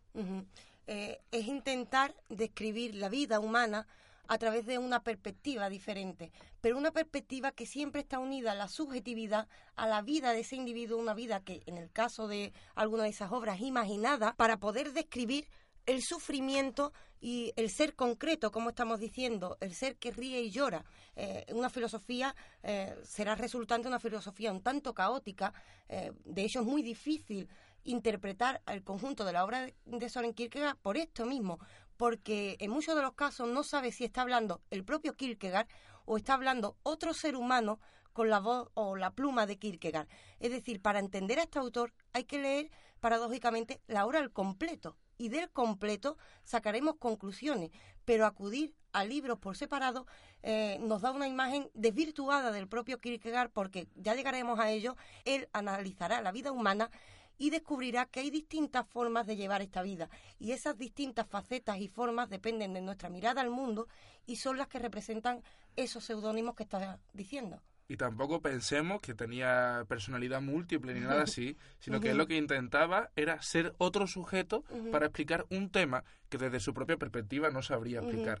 Eh, 0.86 1.18
es 1.32 1.48
intentar 1.48 2.14
describir 2.28 2.94
la 2.94 3.08
vida 3.08 3.40
humana 3.40 3.88
a 4.28 4.38
través 4.38 4.64
de 4.64 4.78
una 4.78 5.02
perspectiva 5.02 5.68
diferente, 5.68 6.30
pero 6.60 6.78
una 6.78 6.92
perspectiva 6.92 7.50
que 7.50 7.66
siempre 7.66 8.02
está 8.02 8.20
unida 8.20 8.52
a 8.52 8.54
la 8.54 8.68
subjetividad, 8.68 9.48
a 9.74 9.88
la 9.88 10.02
vida 10.02 10.32
de 10.32 10.40
ese 10.40 10.54
individuo, 10.54 10.98
una 10.98 11.14
vida 11.14 11.40
que 11.40 11.64
en 11.66 11.76
el 11.76 11.90
caso 11.90 12.28
de 12.28 12.52
alguna 12.76 13.02
de 13.02 13.08
esas 13.08 13.32
obras 13.32 13.60
imaginada, 13.60 14.34
para 14.36 14.58
poder 14.58 14.92
describir 14.92 15.48
el 15.86 16.02
sufrimiento 16.02 16.92
y 17.20 17.52
el 17.56 17.70
ser 17.70 17.94
concreto, 17.94 18.50
como 18.50 18.70
estamos 18.70 18.98
diciendo, 18.98 19.56
el 19.60 19.74
ser 19.74 19.96
que 19.96 20.10
ríe 20.10 20.40
y 20.40 20.50
llora. 20.50 20.84
Eh, 21.14 21.46
una 21.52 21.70
filosofía 21.70 22.34
eh, 22.62 22.96
será 23.04 23.36
resultante 23.36 23.88
una 23.88 24.00
filosofía 24.00 24.50
un 24.50 24.62
tanto 24.62 24.92
caótica, 24.92 25.54
eh, 25.88 26.12
de 26.24 26.44
hecho 26.44 26.60
es 26.60 26.66
muy 26.66 26.82
difícil 26.82 27.48
interpretar 27.84 28.60
el 28.66 28.82
conjunto 28.82 29.24
de 29.24 29.32
la 29.32 29.44
obra 29.44 29.68
de 29.84 30.08
Soren 30.08 30.34
Kierkegaard 30.34 30.76
por 30.78 30.96
esto 30.96 31.24
mismo, 31.24 31.58
porque 31.96 32.56
en 32.58 32.70
muchos 32.70 32.96
de 32.96 33.02
los 33.02 33.14
casos 33.14 33.48
no 33.48 33.62
sabe 33.62 33.92
si 33.92 34.04
está 34.04 34.22
hablando 34.22 34.60
el 34.70 34.84
propio 34.84 35.14
Kierkegaard 35.14 35.68
o 36.04 36.16
está 36.16 36.34
hablando 36.34 36.76
otro 36.82 37.14
ser 37.14 37.36
humano 37.36 37.78
con 38.12 38.30
la 38.30 38.40
voz 38.40 38.68
o 38.74 38.96
la 38.96 39.12
pluma 39.12 39.46
de 39.46 39.58
Kierkegaard. 39.58 40.08
Es 40.40 40.50
decir, 40.50 40.82
para 40.82 40.98
entender 40.98 41.38
a 41.38 41.44
este 41.44 41.58
autor 41.58 41.92
hay 42.12 42.24
que 42.24 42.38
leer 42.38 42.70
paradójicamente 43.00 43.80
la 43.86 44.06
obra 44.06 44.18
al 44.18 44.32
completo 44.32 44.96
y 45.18 45.28
del 45.28 45.50
completo 45.50 46.16
sacaremos 46.44 46.96
conclusiones, 46.96 47.70
pero 48.04 48.26
acudir 48.26 48.74
a 48.92 49.04
libros 49.04 49.38
por 49.38 49.56
separado 49.56 50.06
eh, 50.42 50.78
nos 50.80 51.02
da 51.02 51.12
una 51.12 51.28
imagen 51.28 51.70
desvirtuada 51.74 52.52
del 52.52 52.68
propio 52.68 53.00
Kierkegaard 53.00 53.50
porque 53.50 53.88
ya 53.94 54.14
llegaremos 54.14 54.58
a 54.58 54.70
ello, 54.70 54.96
él 55.24 55.48
analizará 55.52 56.20
la 56.20 56.32
vida 56.32 56.52
humana 56.52 56.90
y 57.38 57.50
descubrirá 57.50 58.06
que 58.06 58.20
hay 58.20 58.30
distintas 58.30 58.86
formas 58.86 59.26
de 59.26 59.36
llevar 59.36 59.62
esta 59.62 59.82
vida. 59.82 60.08
Y 60.38 60.52
esas 60.52 60.78
distintas 60.78 61.26
facetas 61.26 61.78
y 61.78 61.88
formas 61.88 62.28
dependen 62.28 62.74
de 62.74 62.82
nuestra 62.82 63.08
mirada 63.08 63.40
al 63.40 63.50
mundo 63.50 63.88
y 64.26 64.36
son 64.36 64.58
las 64.58 64.68
que 64.68 64.78
representan 64.78 65.42
esos 65.74 66.04
seudónimos 66.04 66.54
que 66.54 66.64
está 66.64 67.00
diciendo 67.12 67.60
y 67.92 67.96
tampoco 67.98 68.40
pensemos 68.40 69.02
que 69.02 69.12
tenía 69.12 69.84
personalidad 69.86 70.40
múltiple 70.40 70.94
ni 70.94 71.00
nada 71.00 71.24
así, 71.24 71.58
sino 71.78 72.00
que 72.00 72.14
lo 72.14 72.26
que 72.26 72.38
intentaba 72.38 73.10
era 73.16 73.42
ser 73.42 73.74
otro 73.76 74.06
sujeto 74.06 74.64
para 74.90 75.04
explicar 75.04 75.44
un 75.50 75.68
tema 75.68 76.02
que 76.30 76.38
desde 76.38 76.58
su 76.58 76.72
propia 76.72 76.96
perspectiva 76.96 77.50
no 77.50 77.60
sabría 77.60 78.00
explicar. 78.00 78.40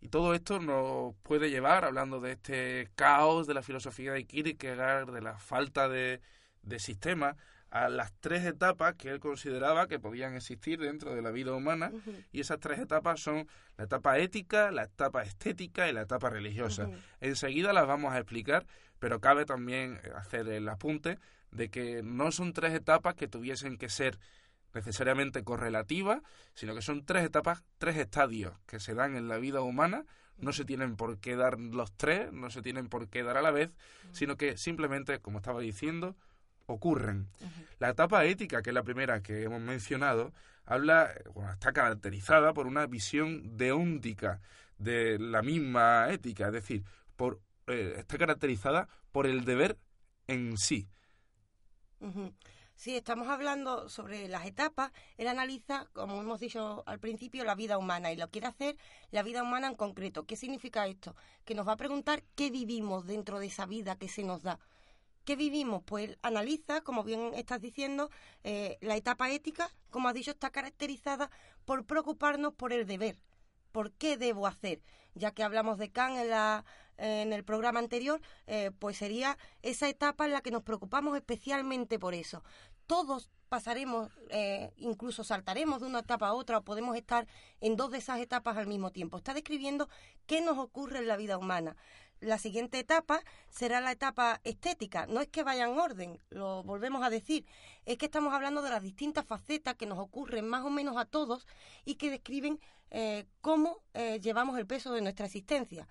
Y 0.00 0.10
todo 0.10 0.32
esto 0.32 0.60
nos 0.60 1.16
puede 1.24 1.50
llevar, 1.50 1.84
hablando 1.84 2.20
de 2.20 2.32
este 2.32 2.88
caos 2.94 3.48
de 3.48 3.54
la 3.54 3.62
filosofía 3.62 4.12
de 4.12 4.26
Kierkegaard, 4.26 5.12
de 5.12 5.22
la 5.22 5.38
falta 5.38 5.88
de, 5.88 6.20
de 6.62 6.78
sistema, 6.78 7.36
a 7.74 7.88
las 7.88 8.12
tres 8.20 8.44
etapas 8.44 8.94
que 8.94 9.10
él 9.10 9.18
consideraba 9.18 9.88
que 9.88 9.98
podían 9.98 10.36
existir 10.36 10.78
dentro 10.78 11.12
de 11.12 11.20
la 11.20 11.32
vida 11.32 11.52
humana 11.52 11.90
y 12.30 12.38
esas 12.38 12.60
tres 12.60 12.78
etapas 12.78 13.18
son 13.18 13.48
la 13.76 13.84
etapa 13.84 14.16
ética, 14.18 14.70
la 14.70 14.84
etapa 14.84 15.24
estética 15.24 15.88
y 15.88 15.92
la 15.92 16.02
etapa 16.02 16.30
religiosa. 16.30 16.88
Enseguida 17.20 17.72
las 17.72 17.88
vamos 17.88 18.12
a 18.12 18.18
explicar, 18.18 18.64
pero 18.98 19.20
cabe 19.20 19.44
también 19.44 20.00
hacer 20.16 20.48
el 20.48 20.68
apunte 20.68 21.18
de 21.50 21.70
que 21.70 22.02
no 22.02 22.32
son 22.32 22.52
tres 22.52 22.74
etapas 22.74 23.14
que 23.14 23.28
tuviesen 23.28 23.78
que 23.78 23.88
ser 23.88 24.18
necesariamente 24.74 25.44
correlativas, 25.44 26.20
sino 26.54 26.74
que 26.74 26.82
son 26.82 27.04
tres 27.04 27.24
etapas, 27.24 27.62
tres 27.78 27.96
estadios 27.96 28.52
que 28.66 28.80
se 28.80 28.94
dan 28.94 29.16
en 29.16 29.28
la 29.28 29.38
vida 29.38 29.60
humana, 29.60 30.04
no 30.36 30.52
se 30.52 30.64
tienen 30.64 30.96
por 30.96 31.18
qué 31.18 31.36
dar 31.36 31.60
los 31.60 31.92
tres, 31.92 32.32
no 32.32 32.50
se 32.50 32.60
tienen 32.60 32.88
por 32.88 33.08
qué 33.08 33.22
dar 33.22 33.36
a 33.36 33.42
la 33.42 33.52
vez, 33.52 33.70
sino 34.12 34.36
que 34.36 34.56
simplemente, 34.56 35.20
como 35.20 35.38
estaba 35.38 35.60
diciendo, 35.60 36.16
ocurren. 36.66 37.28
La 37.78 37.90
etapa 37.90 38.24
ética, 38.24 38.62
que 38.62 38.70
es 38.70 38.74
la 38.74 38.82
primera 38.82 39.20
que 39.22 39.44
hemos 39.44 39.60
mencionado, 39.60 40.32
habla, 40.64 41.14
está 41.52 41.72
caracterizada 41.72 42.52
por 42.52 42.66
una 42.66 42.86
visión 42.86 43.56
deóntica 43.56 44.40
de 44.78 45.18
la 45.18 45.42
misma 45.42 46.08
ética, 46.10 46.46
es 46.46 46.52
decir, 46.52 46.84
por, 47.16 47.40
eh, 47.66 47.94
está 47.98 48.18
caracterizada 48.18 48.88
por 49.12 49.26
el 49.26 49.44
deber 49.44 49.78
en 50.26 50.56
sí. 50.56 50.88
Sí, 52.76 52.96
estamos 52.96 53.28
hablando 53.28 53.88
sobre 53.88 54.28
las 54.28 54.46
etapas. 54.46 54.92
Él 55.16 55.28
analiza, 55.28 55.86
como 55.92 56.20
hemos 56.20 56.40
dicho 56.40 56.82
al 56.86 56.98
principio, 56.98 57.44
la 57.44 57.54
vida 57.54 57.78
humana 57.78 58.12
y 58.12 58.16
lo 58.16 58.30
quiere 58.30 58.48
hacer 58.48 58.76
la 59.10 59.22
vida 59.22 59.42
humana 59.42 59.68
en 59.68 59.76
concreto. 59.76 60.26
¿Qué 60.26 60.36
significa 60.36 60.86
esto? 60.86 61.14
Que 61.44 61.54
nos 61.54 61.66
va 61.66 61.72
a 61.72 61.76
preguntar 61.76 62.24
qué 62.34 62.50
vivimos 62.50 63.06
dentro 63.06 63.38
de 63.38 63.46
esa 63.46 63.64
vida 63.64 63.96
que 63.96 64.08
se 64.08 64.24
nos 64.24 64.42
da. 64.42 64.58
¿Qué 65.24 65.36
vivimos? 65.36 65.82
Pues 65.84 66.18
analiza, 66.20 66.82
como 66.82 67.02
bien 67.02 67.32
estás 67.34 67.60
diciendo, 67.60 68.10
eh, 68.42 68.76
la 68.82 68.96
etapa 68.96 69.30
ética, 69.30 69.70
como 69.88 70.08
has 70.08 70.14
dicho, 70.14 70.32
está 70.32 70.50
caracterizada 70.50 71.30
por 71.64 71.86
preocuparnos 71.86 72.52
por 72.52 72.72
el 72.74 72.86
deber. 72.86 73.18
¿Por 73.72 73.92
qué 73.92 74.18
debo 74.18 74.46
hacer? 74.46 74.82
Ya 75.14 75.30
que 75.30 75.42
hablamos 75.42 75.78
de 75.78 75.90
Kant 75.90 76.18
en, 76.18 76.30
la, 76.30 76.64
en 76.96 77.32
el 77.32 77.44
programa 77.44 77.80
anterior, 77.80 78.20
eh, 78.46 78.70
pues 78.78 78.96
sería 78.98 79.38
esa 79.62 79.88
etapa 79.88 80.26
en 80.26 80.32
la 80.32 80.40
que 80.40 80.50
nos 80.50 80.62
preocupamos 80.62 81.16
especialmente 81.16 81.98
por 81.98 82.14
eso. 82.14 82.42
Todos 82.86 83.30
pasaremos, 83.48 84.10
eh, 84.30 84.72
incluso 84.76 85.24
saltaremos 85.24 85.80
de 85.80 85.86
una 85.86 86.00
etapa 86.00 86.28
a 86.28 86.34
otra 86.34 86.58
o 86.58 86.62
podemos 86.62 86.96
estar 86.96 87.26
en 87.60 87.76
dos 87.76 87.90
de 87.90 87.98
esas 87.98 88.20
etapas 88.20 88.56
al 88.56 88.66
mismo 88.66 88.90
tiempo. 88.90 89.16
Está 89.16 89.32
describiendo 89.34 89.88
qué 90.26 90.40
nos 90.40 90.58
ocurre 90.58 90.98
en 90.98 91.08
la 91.08 91.16
vida 91.16 91.38
humana 91.38 91.76
la 92.20 92.38
siguiente 92.38 92.78
etapa 92.78 93.22
será 93.50 93.80
la 93.80 93.92
etapa 93.92 94.40
estética. 94.44 95.06
No 95.06 95.20
es 95.20 95.28
que 95.28 95.42
vaya 95.42 95.64
en 95.64 95.78
orden, 95.78 96.18
lo 96.30 96.62
volvemos 96.62 97.04
a 97.04 97.10
decir, 97.10 97.44
es 97.84 97.98
que 97.98 98.06
estamos 98.06 98.32
hablando 98.32 98.62
de 98.62 98.70
las 98.70 98.82
distintas 98.82 99.26
facetas 99.26 99.74
que 99.74 99.86
nos 99.86 99.98
ocurren 99.98 100.48
más 100.48 100.64
o 100.64 100.70
menos 100.70 100.96
a 100.96 101.04
todos 101.04 101.46
y 101.84 101.96
que 101.96 102.10
describen 102.10 102.60
eh, 102.90 103.26
cómo 103.40 103.82
llevamos 104.20 104.58
el 104.58 104.66
peso 104.66 104.92
de 104.92 105.02
nuestra 105.02 105.26
existencia. 105.26 105.86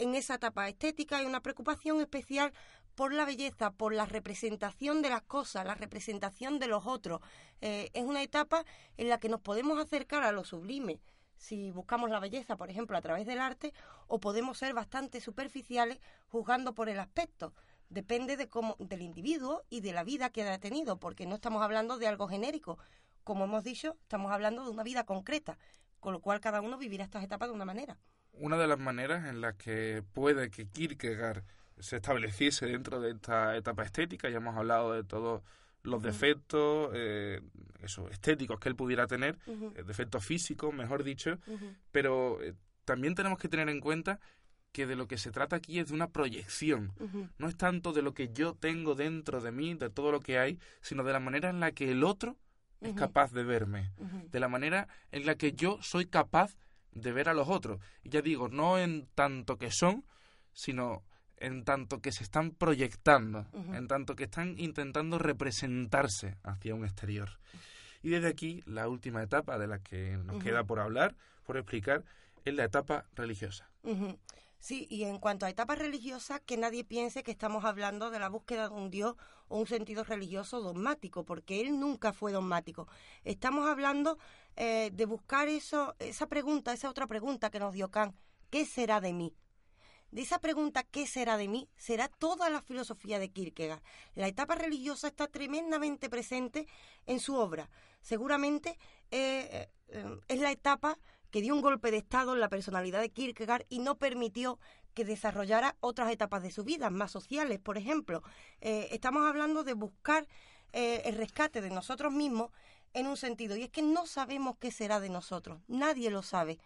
En 0.00 0.14
esa 0.14 0.36
etapa 0.36 0.66
estética 0.66 1.18
hay 1.18 1.26
una 1.26 1.42
preocupación 1.42 2.00
especial 2.00 2.54
por 2.94 3.12
la 3.12 3.26
belleza, 3.26 3.70
por 3.70 3.92
la 3.92 4.06
representación 4.06 5.02
de 5.02 5.10
las 5.10 5.20
cosas, 5.20 5.66
la 5.66 5.74
representación 5.74 6.58
de 6.58 6.68
los 6.68 6.86
otros. 6.86 7.20
Eh, 7.60 7.90
es 7.92 8.02
una 8.02 8.22
etapa 8.22 8.64
en 8.96 9.10
la 9.10 9.20
que 9.20 9.28
nos 9.28 9.42
podemos 9.42 9.78
acercar 9.78 10.22
a 10.22 10.32
lo 10.32 10.42
sublime 10.42 11.02
si 11.36 11.70
buscamos 11.70 12.08
la 12.08 12.18
belleza, 12.18 12.56
por 12.56 12.70
ejemplo, 12.70 12.96
a 12.96 13.02
través 13.02 13.26
del 13.26 13.40
arte, 13.40 13.74
o 14.06 14.20
podemos 14.20 14.56
ser 14.56 14.72
bastante 14.72 15.20
superficiales 15.20 15.98
juzgando 16.28 16.74
por 16.74 16.88
el 16.88 16.98
aspecto. 16.98 17.52
Depende 17.90 18.38
de 18.38 18.48
cómo, 18.48 18.76
del 18.78 19.02
individuo 19.02 19.64
y 19.68 19.82
de 19.82 19.92
la 19.92 20.02
vida 20.02 20.30
que 20.30 20.48
ha 20.48 20.58
tenido, 20.58 20.98
porque 20.98 21.26
no 21.26 21.34
estamos 21.34 21.60
hablando 21.60 21.98
de 21.98 22.06
algo 22.06 22.26
genérico. 22.26 22.78
Como 23.22 23.44
hemos 23.44 23.64
dicho, 23.64 23.98
estamos 24.00 24.32
hablando 24.32 24.64
de 24.64 24.70
una 24.70 24.82
vida 24.82 25.04
concreta, 25.04 25.58
con 25.98 26.14
lo 26.14 26.22
cual 26.22 26.40
cada 26.40 26.62
uno 26.62 26.78
vivirá 26.78 27.04
estas 27.04 27.22
etapas 27.22 27.50
de 27.50 27.54
una 27.54 27.66
manera. 27.66 27.98
Una 28.32 28.56
de 28.56 28.66
las 28.66 28.78
maneras 28.78 29.26
en 29.26 29.40
las 29.40 29.54
que 29.56 30.02
puede 30.12 30.50
que 30.50 30.66
Kierkegaard 30.66 31.44
se 31.78 31.96
estableciese 31.96 32.66
dentro 32.66 33.00
de 33.00 33.10
esta 33.12 33.56
etapa 33.56 33.82
estética, 33.84 34.28
ya 34.28 34.38
hemos 34.38 34.56
hablado 34.56 34.92
de 34.92 35.04
todo 35.04 35.42
los 35.82 36.02
defectos 36.02 36.90
eh, 36.94 37.40
estéticos 38.10 38.60
que 38.60 38.68
él 38.68 38.76
pudiera 38.76 39.06
tener, 39.06 39.38
eh, 39.46 39.82
defectos 39.86 40.24
físicos, 40.24 40.74
mejor 40.74 41.04
dicho, 41.04 41.38
pero 41.90 42.42
eh, 42.42 42.54
también 42.84 43.14
tenemos 43.14 43.38
que 43.38 43.48
tener 43.48 43.68
en 43.68 43.80
cuenta 43.80 44.20
que 44.72 44.86
de 44.86 44.94
lo 44.94 45.08
que 45.08 45.18
se 45.18 45.32
trata 45.32 45.56
aquí 45.56 45.78
es 45.78 45.88
de 45.88 45.94
una 45.94 46.10
proyección. 46.10 46.92
No 47.38 47.48
es 47.48 47.56
tanto 47.56 47.92
de 47.92 48.02
lo 48.02 48.14
que 48.14 48.28
yo 48.32 48.54
tengo 48.54 48.94
dentro 48.94 49.40
de 49.40 49.50
mí, 49.50 49.74
de 49.74 49.90
todo 49.90 50.12
lo 50.12 50.20
que 50.20 50.38
hay, 50.38 50.58
sino 50.80 51.02
de 51.02 51.12
la 51.12 51.20
manera 51.20 51.50
en 51.50 51.60
la 51.60 51.72
que 51.72 51.90
el 51.90 52.04
otro 52.04 52.36
es 52.80 52.94
capaz 52.94 53.32
de 53.32 53.42
verme, 53.42 53.90
de 54.30 54.40
la 54.40 54.48
manera 54.48 54.86
en 55.10 55.26
la 55.26 55.34
que 55.34 55.52
yo 55.52 55.78
soy 55.82 56.06
capaz 56.06 56.54
de 56.54 56.69
ver 56.92 57.28
a 57.28 57.34
los 57.34 57.48
otros. 57.48 57.80
Y 58.02 58.10
ya 58.10 58.22
digo, 58.22 58.48
no 58.48 58.78
en 58.78 59.08
tanto 59.14 59.56
que 59.56 59.70
son, 59.70 60.04
sino 60.52 61.04
en 61.36 61.64
tanto 61.64 62.00
que 62.00 62.12
se 62.12 62.22
están 62.22 62.50
proyectando, 62.52 63.46
en 63.72 63.88
tanto 63.88 64.14
que 64.14 64.24
están 64.24 64.58
intentando 64.58 65.18
representarse 65.18 66.36
hacia 66.42 66.74
un 66.74 66.84
exterior. 66.84 67.38
Y 68.02 68.10
desde 68.10 68.28
aquí, 68.28 68.62
la 68.66 68.88
última 68.88 69.22
etapa 69.22 69.58
de 69.58 69.66
la 69.66 69.78
que 69.78 70.18
nos 70.18 70.42
queda 70.42 70.64
por 70.64 70.80
hablar, 70.80 71.16
por 71.44 71.56
explicar, 71.56 72.04
es 72.44 72.54
la 72.54 72.64
etapa 72.64 73.06
religiosa. 73.14 73.70
Sí, 74.58 74.86
y 74.90 75.04
en 75.04 75.18
cuanto 75.18 75.46
a 75.46 75.50
etapa 75.50 75.74
religiosa, 75.74 76.40
que 76.40 76.58
nadie 76.58 76.84
piense 76.84 77.22
que 77.22 77.30
estamos 77.30 77.64
hablando 77.64 78.10
de 78.10 78.18
la 78.18 78.28
búsqueda 78.28 78.68
de 78.68 78.74
un 78.74 78.90
Dios 78.90 79.16
o 79.48 79.58
un 79.58 79.66
sentido 79.66 80.04
religioso 80.04 80.60
dogmático, 80.60 81.24
porque 81.24 81.62
él 81.62 81.80
nunca 81.80 82.12
fue 82.12 82.32
dogmático. 82.32 82.86
Estamos 83.24 83.66
hablando 83.66 84.18
eh, 84.56 84.90
de 84.92 85.06
buscar 85.06 85.48
eso, 85.48 85.94
esa 85.98 86.26
pregunta, 86.26 86.72
esa 86.72 86.90
otra 86.90 87.06
pregunta 87.06 87.50
que 87.50 87.60
nos 87.60 87.72
dio 87.72 87.90
Kant, 87.90 88.14
¿qué 88.50 88.66
será 88.66 89.00
de 89.00 89.12
mí? 89.12 89.34
de 90.10 90.22
esa 90.22 90.40
pregunta 90.40 90.82
¿qué 90.82 91.06
será 91.06 91.36
de 91.36 91.48
mí? 91.48 91.68
será 91.76 92.08
toda 92.08 92.50
la 92.50 92.62
filosofía 92.62 93.18
de 93.18 93.30
Kierkegaard. 93.30 93.82
La 94.14 94.26
etapa 94.26 94.54
religiosa 94.54 95.08
está 95.08 95.28
tremendamente 95.28 96.10
presente 96.10 96.66
en 97.06 97.20
su 97.20 97.36
obra. 97.36 97.70
Seguramente 98.00 98.78
eh, 99.10 99.68
eh, 99.88 100.18
es 100.28 100.40
la 100.40 100.50
etapa 100.50 100.98
que 101.30 101.40
dio 101.40 101.54
un 101.54 101.62
golpe 101.62 101.90
de 101.90 101.98
estado 101.98 102.34
en 102.34 102.40
la 102.40 102.48
personalidad 102.48 103.00
de 103.00 103.10
Kierkegaard 103.10 103.66
y 103.68 103.78
no 103.78 103.98
permitió 103.98 104.58
que 104.94 105.04
desarrollara 105.04 105.76
otras 105.78 106.10
etapas 106.10 106.42
de 106.42 106.50
su 106.50 106.64
vida, 106.64 106.90
más 106.90 107.12
sociales, 107.12 107.60
por 107.60 107.78
ejemplo. 107.78 108.24
Estamos 108.60 109.24
hablando 109.24 109.62
de 109.62 109.74
buscar 109.74 110.26
el 110.72 111.14
rescate 111.14 111.60
de 111.60 111.70
nosotros 111.70 112.12
mismos 112.12 112.50
en 112.92 113.06
un 113.06 113.16
sentido, 113.16 113.56
y 113.56 113.62
es 113.62 113.70
que 113.70 113.82
no 113.82 114.06
sabemos 114.06 114.56
qué 114.58 114.70
será 114.70 115.00
de 115.00 115.08
nosotros, 115.08 115.60
nadie 115.68 116.10
lo 116.10 116.22
sabe, 116.22 116.58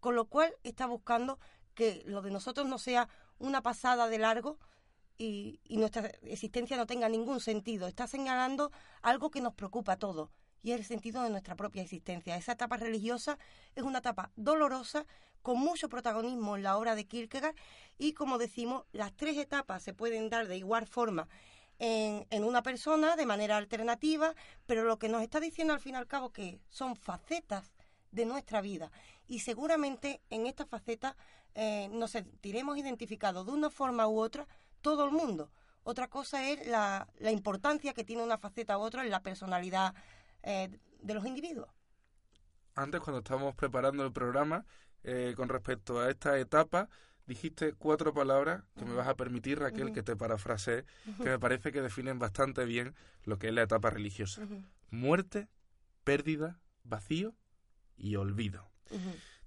con 0.00 0.14
lo 0.14 0.26
cual 0.26 0.54
está 0.62 0.86
buscando 0.86 1.38
que 1.74 2.02
lo 2.06 2.22
de 2.22 2.30
nosotros 2.30 2.66
no 2.66 2.78
sea 2.78 3.08
una 3.38 3.62
pasada 3.62 4.08
de 4.08 4.18
largo 4.18 4.58
y, 5.18 5.60
nuestra 5.70 6.06
existencia 6.22 6.76
no 6.76 6.86
tenga 6.86 7.08
ningún 7.08 7.40
sentido. 7.40 7.86
Está 7.86 8.06
señalando 8.06 8.72
algo 9.02 9.30
que 9.30 9.40
nos 9.40 9.54
preocupa 9.54 9.92
a 9.92 9.98
todos 9.98 10.30
y 10.62 10.72
es 10.72 10.80
el 10.80 10.86
sentido 10.86 11.22
de 11.22 11.30
nuestra 11.30 11.56
propia 11.56 11.82
existencia. 11.82 12.36
Esa 12.36 12.52
etapa 12.52 12.76
religiosa 12.76 13.38
es 13.74 13.82
una 13.82 13.98
etapa 13.98 14.30
dolorosa, 14.36 15.06
con 15.42 15.58
mucho 15.58 15.90
protagonismo 15.90 16.56
en 16.56 16.62
la 16.62 16.78
obra 16.78 16.94
de 16.94 17.06
Kierkegaard 17.06 17.54
y, 17.98 18.14
como 18.14 18.38
decimos, 18.38 18.84
las 18.92 19.12
tres 19.14 19.36
etapas 19.36 19.82
se 19.82 19.92
pueden 19.92 20.30
dar 20.30 20.48
de 20.48 20.56
igual 20.56 20.86
forma 20.86 21.28
en, 21.78 22.26
en, 22.30 22.44
una 22.44 22.62
persona 22.62 23.16
de 23.16 23.26
manera 23.26 23.56
alternativa, 23.56 24.34
pero 24.66 24.84
lo 24.84 24.98
que 24.98 25.08
nos 25.08 25.22
está 25.22 25.40
diciendo 25.40 25.74
al 25.74 25.80
fin 25.80 25.94
y 25.94 25.98
al 25.98 26.06
cabo 26.06 26.30
que 26.30 26.60
son 26.68 26.96
facetas 26.96 27.72
de 28.10 28.26
nuestra 28.26 28.60
vida 28.60 28.90
y 29.26 29.40
seguramente 29.40 30.20
en 30.30 30.46
esta 30.46 30.66
faceta 30.66 31.16
eh, 31.54 31.88
nos 31.92 32.12
sentiremos 32.12 32.76
identificados 32.78 33.46
de 33.46 33.52
una 33.52 33.70
forma 33.70 34.08
u 34.08 34.18
otra 34.18 34.46
todo 34.80 35.04
el 35.04 35.12
mundo. 35.12 35.50
Otra 35.82 36.08
cosa 36.08 36.48
es 36.48 36.66
la, 36.66 37.06
importancia 37.30 37.92
que 37.92 38.04
tiene 38.04 38.22
una 38.22 38.38
faceta 38.38 38.78
u 38.78 38.80
otra 38.80 39.04
en 39.04 39.10
la 39.10 39.22
personalidad 39.22 39.94
eh, 40.42 40.68
de 41.00 41.14
los 41.14 41.26
individuos. 41.26 41.68
Antes, 42.74 43.00
cuando 43.00 43.18
estábamos 43.18 43.54
preparando 43.54 44.04
el 44.04 44.12
programa, 44.12 44.64
eh, 45.04 45.34
con 45.36 45.48
respecto 45.48 46.00
a 46.00 46.10
esta 46.10 46.38
etapa, 46.38 46.88
dijiste 47.26 47.72
cuatro 47.72 48.12
palabras 48.12 48.64
que 48.78 48.84
me 48.84 48.94
vas 48.94 49.08
a 49.08 49.14
permitir, 49.14 49.58
Raquel, 49.58 49.92
que 49.92 50.02
te 50.02 50.16
parafrasee, 50.16 50.84
que 51.18 51.30
me 51.30 51.38
parece 51.38 51.72
que 51.72 51.80
definen 51.80 52.18
bastante 52.18 52.64
bien 52.64 52.94
lo 53.24 53.38
que 53.38 53.48
es 53.48 53.54
la 53.54 53.62
etapa 53.62 53.90
religiosa. 53.90 54.42
Muerte, 54.90 55.48
pérdida, 56.04 56.60
vacío 56.84 57.34
y 57.96 58.16
olvido. 58.16 58.70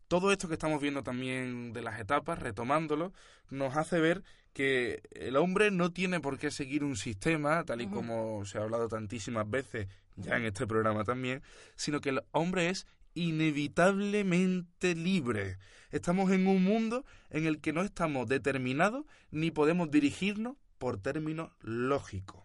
Todo 0.07 0.31
esto 0.31 0.47
que 0.47 0.53
estamos 0.53 0.81
viendo 0.81 1.03
también 1.03 1.73
de 1.73 1.81
las 1.81 1.99
etapas, 1.99 2.39
retomándolo, 2.39 3.13
nos 3.49 3.75
hace 3.75 3.99
ver 3.99 4.23
que 4.53 5.03
el 5.11 5.35
hombre 5.35 5.69
no 5.69 5.91
tiene 5.91 6.19
por 6.19 6.39
qué 6.39 6.49
seguir 6.49 6.83
un 6.83 6.95
sistema, 6.95 7.63
tal 7.63 7.81
y 7.81 7.87
como 7.87 8.43
se 8.45 8.57
ha 8.57 8.63
hablado 8.63 8.87
tantísimas 8.87 9.47
veces 9.49 9.87
ya 10.15 10.35
en 10.35 10.45
este 10.45 10.65
programa 10.65 11.03
también, 11.03 11.43
sino 11.75 12.01
que 12.01 12.09
el 12.09 12.23
hombre 12.31 12.69
es 12.69 12.87
inevitablemente 13.17 14.93
libre. 14.93 15.57
Estamos 15.89 16.31
en 16.31 16.45
un 16.45 16.63
mundo 16.63 17.03
en 17.31 17.47
el 17.47 17.59
que 17.59 17.73
no 17.73 17.81
estamos 17.81 18.27
determinados 18.27 19.05
ni 19.31 19.49
podemos 19.49 19.89
dirigirnos 19.89 20.55
por 20.77 21.01
términos 21.01 21.51
lógicos. 21.61 22.43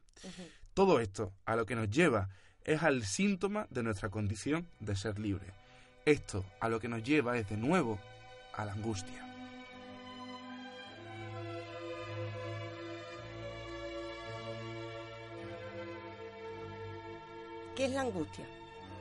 Todo 0.72 1.00
esto 1.00 1.34
a 1.44 1.56
lo 1.56 1.66
que 1.66 1.76
nos 1.76 1.90
lleva 1.90 2.30
es 2.64 2.82
al 2.82 3.04
síntoma 3.04 3.66
de 3.68 3.82
nuestra 3.82 4.08
condición 4.08 4.66
de 4.80 4.96
ser 4.96 5.18
libre. 5.18 5.46
Esto 6.06 6.44
a 6.60 6.70
lo 6.70 6.80
que 6.80 6.88
nos 6.88 7.02
lleva 7.02 7.36
es 7.36 7.48
de 7.50 7.58
nuevo 7.58 8.00
a 8.54 8.64
la 8.64 8.72
angustia. 8.72 9.28
¿Qué 17.76 17.86
es 17.86 17.90
la 17.90 18.02
angustia? 18.02 18.46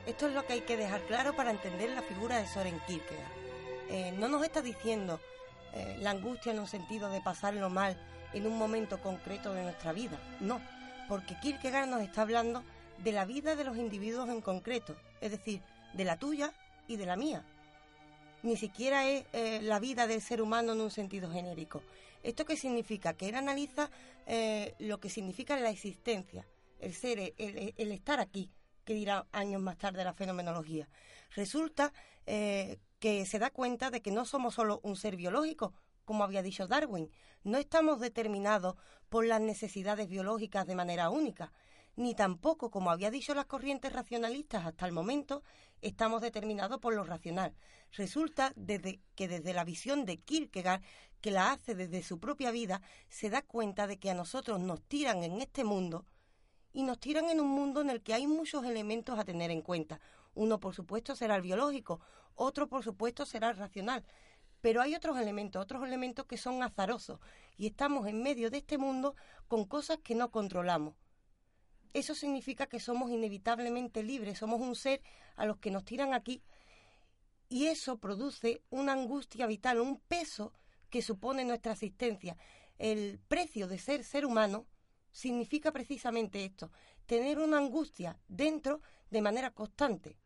Esto 0.06 0.26
es 0.26 0.34
lo 0.34 0.44
que 0.44 0.54
hay 0.54 0.60
que 0.62 0.76
dejar 0.76 1.00
claro 1.02 1.36
para 1.36 1.52
entender 1.52 1.90
la 1.90 2.02
figura 2.02 2.38
de 2.38 2.48
Soren 2.48 2.80
Kierkegaard. 2.88 3.30
Eh, 3.88 4.12
no 4.18 4.26
nos 4.26 4.42
está 4.42 4.60
diciendo 4.60 5.20
eh, 5.74 5.96
la 6.00 6.10
angustia 6.10 6.50
en 6.50 6.58
un 6.58 6.66
sentido 6.66 7.08
de 7.08 7.20
pasarlo 7.20 7.70
mal 7.70 7.96
en 8.32 8.46
un 8.46 8.58
momento 8.58 9.00
concreto 9.00 9.54
de 9.54 9.62
nuestra 9.62 9.92
vida, 9.92 10.18
no, 10.40 10.60
porque 11.08 11.38
Kierkegaard 11.40 11.88
nos 11.88 12.02
está 12.02 12.22
hablando 12.22 12.64
de 12.98 13.12
la 13.12 13.26
vida 13.26 13.54
de 13.54 13.62
los 13.62 13.76
individuos 13.76 14.28
en 14.28 14.40
concreto, 14.40 14.96
es 15.20 15.30
decir, 15.30 15.60
de 15.92 16.04
la 16.04 16.16
tuya 16.16 16.52
y 16.88 16.96
de 16.96 17.06
la 17.06 17.16
mía. 17.16 17.44
ni 18.42 18.56
siquiera 18.56 19.06
es 19.06 19.24
eh, 19.32 19.60
la 19.62 19.78
vida 19.78 20.08
del 20.08 20.20
ser 20.20 20.42
humano 20.42 20.72
en 20.72 20.80
un 20.80 20.90
sentido 20.90 21.30
genérico. 21.30 21.80
¿Esto 22.24 22.44
qué 22.44 22.56
significa? 22.56 23.14
Que 23.14 23.28
él 23.28 23.36
analiza 23.36 23.88
lo 24.78 24.98
que 24.98 25.10
significa 25.10 25.56
la 25.56 25.70
existencia, 25.70 26.46
el 26.80 26.94
ser, 26.94 27.34
el, 27.36 27.92
estar 27.92 28.20
aquí, 28.20 28.50
que 28.84 28.94
dirá 28.94 29.26
años 29.32 29.62
más 29.62 29.78
tarde 29.78 30.04
la 30.04 30.14
fenomenología. 30.14 30.88
Resulta 31.30 31.92
eh, 32.26 32.78
que 32.98 33.26
se 33.26 33.38
da 33.38 33.50
cuenta 33.50 33.90
de 33.90 34.02
que 34.02 34.10
no 34.10 34.24
somos 34.24 34.54
solo 34.54 34.80
un 34.82 34.96
ser 34.96 35.16
biológico, 35.16 35.74
como 36.04 36.24
había 36.24 36.42
dicho 36.42 36.66
Darwin, 36.66 37.10
no 37.44 37.58
estamos 37.58 38.00
determinados 38.00 38.76
por 39.08 39.26
las 39.26 39.40
necesidades 39.40 40.08
biológicas 40.08 40.66
de 40.66 40.74
manera 40.74 41.10
única, 41.10 41.52
ni 41.96 42.14
tampoco, 42.14 42.70
como 42.70 42.90
había 42.90 43.10
dicho 43.10 43.34
las 43.34 43.46
corrientes 43.46 43.92
racionalistas 43.92 44.64
hasta 44.66 44.86
el 44.86 44.92
momento, 44.92 45.42
estamos 45.80 46.22
determinados 46.22 46.78
por 46.78 46.94
lo 46.94 47.04
racional. 47.04 47.54
Resulta 47.92 48.52
desde, 48.56 49.00
que 49.14 49.28
desde 49.28 49.52
la 49.52 49.64
visión 49.64 50.04
de 50.04 50.18
Kierkegaard, 50.18 50.82
que 51.20 51.30
la 51.30 51.52
hace 51.52 51.74
desde 51.74 52.02
su 52.02 52.18
propia 52.18 52.50
vida, 52.50 52.80
se 53.08 53.30
da 53.30 53.42
cuenta 53.42 53.86
de 53.86 53.98
que 53.98 54.10
a 54.10 54.14
nosotros 54.14 54.60
nos 54.60 54.82
tiran 54.82 55.22
en 55.22 55.40
este 55.40 55.64
mundo 55.64 56.06
y 56.72 56.82
nos 56.82 56.98
tiran 56.98 57.28
en 57.30 57.40
un 57.40 57.48
mundo 57.48 57.80
en 57.80 57.90
el 57.90 58.02
que 58.02 58.14
hay 58.14 58.26
muchos 58.26 58.64
elementos 58.64 59.18
a 59.18 59.24
tener 59.24 59.50
en 59.50 59.62
cuenta. 59.62 60.00
Uno, 60.34 60.60
por 60.60 60.74
supuesto, 60.74 61.14
será 61.14 61.36
el 61.36 61.42
biológico, 61.42 62.00
otro, 62.34 62.68
por 62.68 62.82
supuesto, 62.82 63.26
será 63.26 63.50
el 63.50 63.56
racional. 63.56 64.04
Pero 64.60 64.80
hay 64.80 64.94
otros 64.94 65.18
elementos, 65.18 65.60
otros 65.60 65.84
elementos 65.84 66.26
que 66.26 66.36
son 66.36 66.62
azarosos 66.62 67.20
y 67.56 67.66
estamos 67.66 68.06
en 68.06 68.22
medio 68.22 68.50
de 68.50 68.58
este 68.58 68.78
mundo 68.78 69.16
con 69.48 69.64
cosas 69.64 69.98
que 69.98 70.14
no 70.14 70.30
controlamos 70.30 70.94
eso 71.92 72.14
significa 72.14 72.66
que 72.66 72.80
somos 72.80 73.10
inevitablemente 73.10 74.02
libres, 74.02 74.38
somos 74.38 74.60
un 74.60 74.74
ser 74.74 75.02
a 75.36 75.46
los 75.46 75.58
que 75.58 75.70
nos 75.70 75.84
tiran 75.84 76.14
aquí 76.14 76.42
y 77.48 77.66
eso 77.66 77.98
produce 77.98 78.62
una 78.70 78.92
angustia 78.92 79.46
vital, 79.46 79.80
un 79.80 80.00
peso 80.00 80.52
que 80.88 81.02
supone 81.02 81.44
nuestra 81.44 81.72
existencia. 81.72 82.36
El 82.78 83.20
precio 83.28 83.68
de 83.68 83.78
ser 83.78 84.04
ser 84.04 84.24
humano 84.24 84.66
significa 85.12 85.70
precisamente 85.70 86.44
esto, 86.44 86.70
tener 87.06 87.38
una 87.38 87.58
angustia 87.58 88.18
dentro 88.26 88.80
de 89.10 89.22
manera 89.22 89.50
constante. 89.50 90.16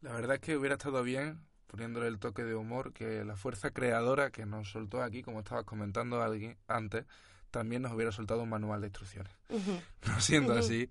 La 0.00 0.12
verdad 0.12 0.34
es 0.34 0.40
que 0.40 0.56
hubiera 0.56 0.74
estado 0.74 1.02
bien, 1.02 1.40
poniéndole 1.66 2.08
el 2.08 2.18
toque 2.18 2.44
de 2.44 2.54
humor, 2.54 2.92
que 2.92 3.24
la 3.24 3.36
fuerza 3.36 3.70
creadora 3.70 4.30
que 4.30 4.44
nos 4.44 4.70
soltó 4.70 5.02
aquí, 5.02 5.22
como 5.22 5.38
estabas 5.38 5.64
comentando 5.64 6.20
alguien 6.22 6.58
antes, 6.68 7.06
también 7.50 7.82
nos 7.82 7.92
hubiera 7.92 8.12
soltado 8.12 8.42
un 8.42 8.50
manual 8.50 8.80
de 8.80 8.88
instrucciones. 8.88 9.32
No 10.06 10.20
siendo 10.20 10.52
así, 10.52 10.90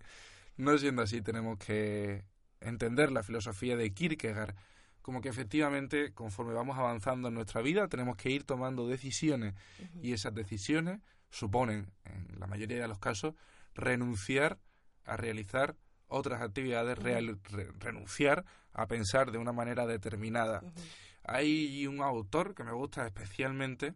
no 0.58 0.76
siendo 0.78 1.04
así, 1.04 1.22
tenemos 1.22 1.60
que 1.60 2.26
entender 2.62 3.12
la 3.12 3.22
filosofía 3.22 3.78
de 3.78 3.94
Kierkegaard 3.94 4.56
como 5.04 5.20
que 5.20 5.28
efectivamente, 5.28 6.14
conforme 6.14 6.54
vamos 6.54 6.78
avanzando 6.78 7.28
en 7.28 7.34
nuestra 7.34 7.62
vida, 7.62 7.90
tenemos 7.90 8.16
que 8.16 8.32
ir 8.32 8.46
tomando 8.46 8.88
decisiones 8.88 9.54
y 10.02 10.14
esas 10.14 10.34
decisiones 10.34 11.02
suponen, 11.34 11.92
en 12.06 12.40
la 12.40 12.48
mayoría 12.48 12.82
de 12.82 12.88
los 12.88 13.00
casos, 13.00 13.36
renunciar 13.74 14.60
a 15.06 15.18
realizar 15.18 15.76
otras 16.08 16.42
actividades, 16.42 16.98
renunciar 17.80 18.46
a 18.72 18.88
pensar 18.88 19.32
de 19.32 19.40
una 19.40 19.52
manera 19.52 19.86
determinada. 19.86 20.64
Hay 21.24 21.88
un 21.88 22.02
autor 22.02 22.54
que 22.54 22.64
me 22.64 22.72
gusta 22.72 23.06
especialmente, 23.06 23.96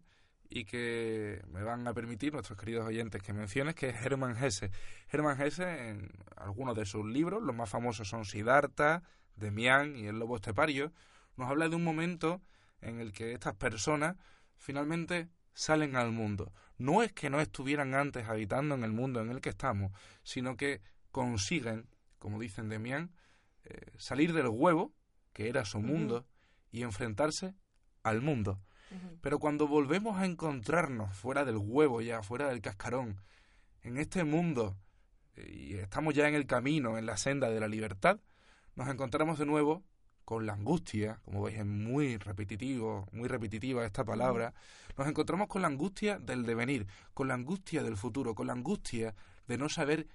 y 0.50 0.65
que 0.65 1.41
me 1.50 1.63
van 1.63 1.88
a 1.88 1.93
permitir 1.93 2.34
nuestros 2.34 2.58
queridos 2.58 2.88
oyentes 2.88 3.21
que 3.21 3.34
menciones, 3.34 3.76
que 3.76 3.89
es 3.89 4.06
Hermann 4.06 4.41
Hesse. 4.41 4.71
Hermann 5.12 5.41
Hesse, 5.41 5.89
en 5.89 6.10
algunos 6.36 6.76
de 6.76 6.86
sus 6.86 7.06
libros, 7.06 7.43
los 7.43 7.56
más 7.56 7.69
famosos 7.69 8.08
son 8.08 8.26
Siddhartha, 8.26 9.04
Demián 9.36 9.95
y 9.95 10.08
El 10.08 10.19
Lobo 10.19 10.38
Estepario, 10.38 10.93
nos 11.36 11.50
habla 11.50 11.69
de 11.69 11.76
un 11.76 11.84
momento 11.84 12.41
en 12.82 13.00
el 13.00 13.12
que 13.12 13.34
estas 13.34 13.56
personas 13.56 14.15
finalmente 14.56 15.30
salen 15.58 15.96
al 15.96 16.12
mundo. 16.12 16.54
No 16.78 17.02
es 17.02 17.12
que 17.13 17.32
no 17.32 17.41
estuvieran 17.41 17.96
antes 17.96 18.28
habitando 18.30 18.76
en 18.76 18.84
el 18.84 18.91
mundo 18.91 19.22
en 19.22 19.32
el 19.32 19.41
que 19.41 19.50
estamos, 19.50 19.91
sino 20.22 20.56
que 20.56 20.82
consiguen, 21.12 21.89
como 22.20 22.39
dicen 22.39 22.70
Demián, 22.70 23.12
eh, 23.63 23.91
salir 23.98 24.34
del 24.34 24.50
huevo, 24.50 24.93
que 25.34 25.50
era 25.50 25.65
su 25.65 25.80
mundo, 25.80 26.28
y 26.72 26.84
enfrentarse 26.84 27.56
al 28.04 28.22
mundo. 28.22 28.62
Pero 29.22 29.39
cuando 29.39 29.67
volvemos 29.67 30.20
a 30.20 30.26
encontrarnos 30.26 31.17
fuera 31.17 31.43
del 31.43 31.58
huevo 31.58 32.02
ya, 32.02 32.22
fuera 32.22 32.50
del 32.50 32.62
cascarón, 32.62 33.20
en 33.82 33.98
este 33.98 34.24
mundo, 34.24 34.78
eh, 35.36 35.52
y 35.52 35.74
estamos 35.74 36.13
ya 36.13 36.28
en 36.28 36.36
el 36.36 36.46
camino, 36.46 37.00
en 37.00 37.08
la 37.08 37.17
senda 37.17 37.50
de 37.50 37.60
la 37.60 37.67
libertad, 37.67 38.20
nos 38.76 38.89
encontramos 38.89 39.39
de 39.39 39.48
nuevo 39.48 39.84
con 40.28 40.46
la 40.46 40.52
angustia, 40.52 41.22
como 41.24 41.44
veis 41.44 41.58
es 41.58 41.66
muy 41.66 42.18
repetitivo, 42.18 43.08
muy 43.13 43.30
repetitiva 43.30 43.86
esta 43.86 44.04
palabra, 44.04 44.54
nos 44.98 45.08
encontramos 45.08 45.48
con 45.48 45.62
la 45.62 45.70
angustia 45.70 46.20
del 46.20 46.46
devenir, 46.46 46.86
con 47.13 47.30
la 47.30 47.34
angustia 47.34 47.82
del 47.82 47.96
futuro, 47.96 48.36
con 48.36 48.48
la 48.48 48.52
angustia 48.52 49.16
de 49.48 49.58
no 49.58 49.70
saber 49.70 50.10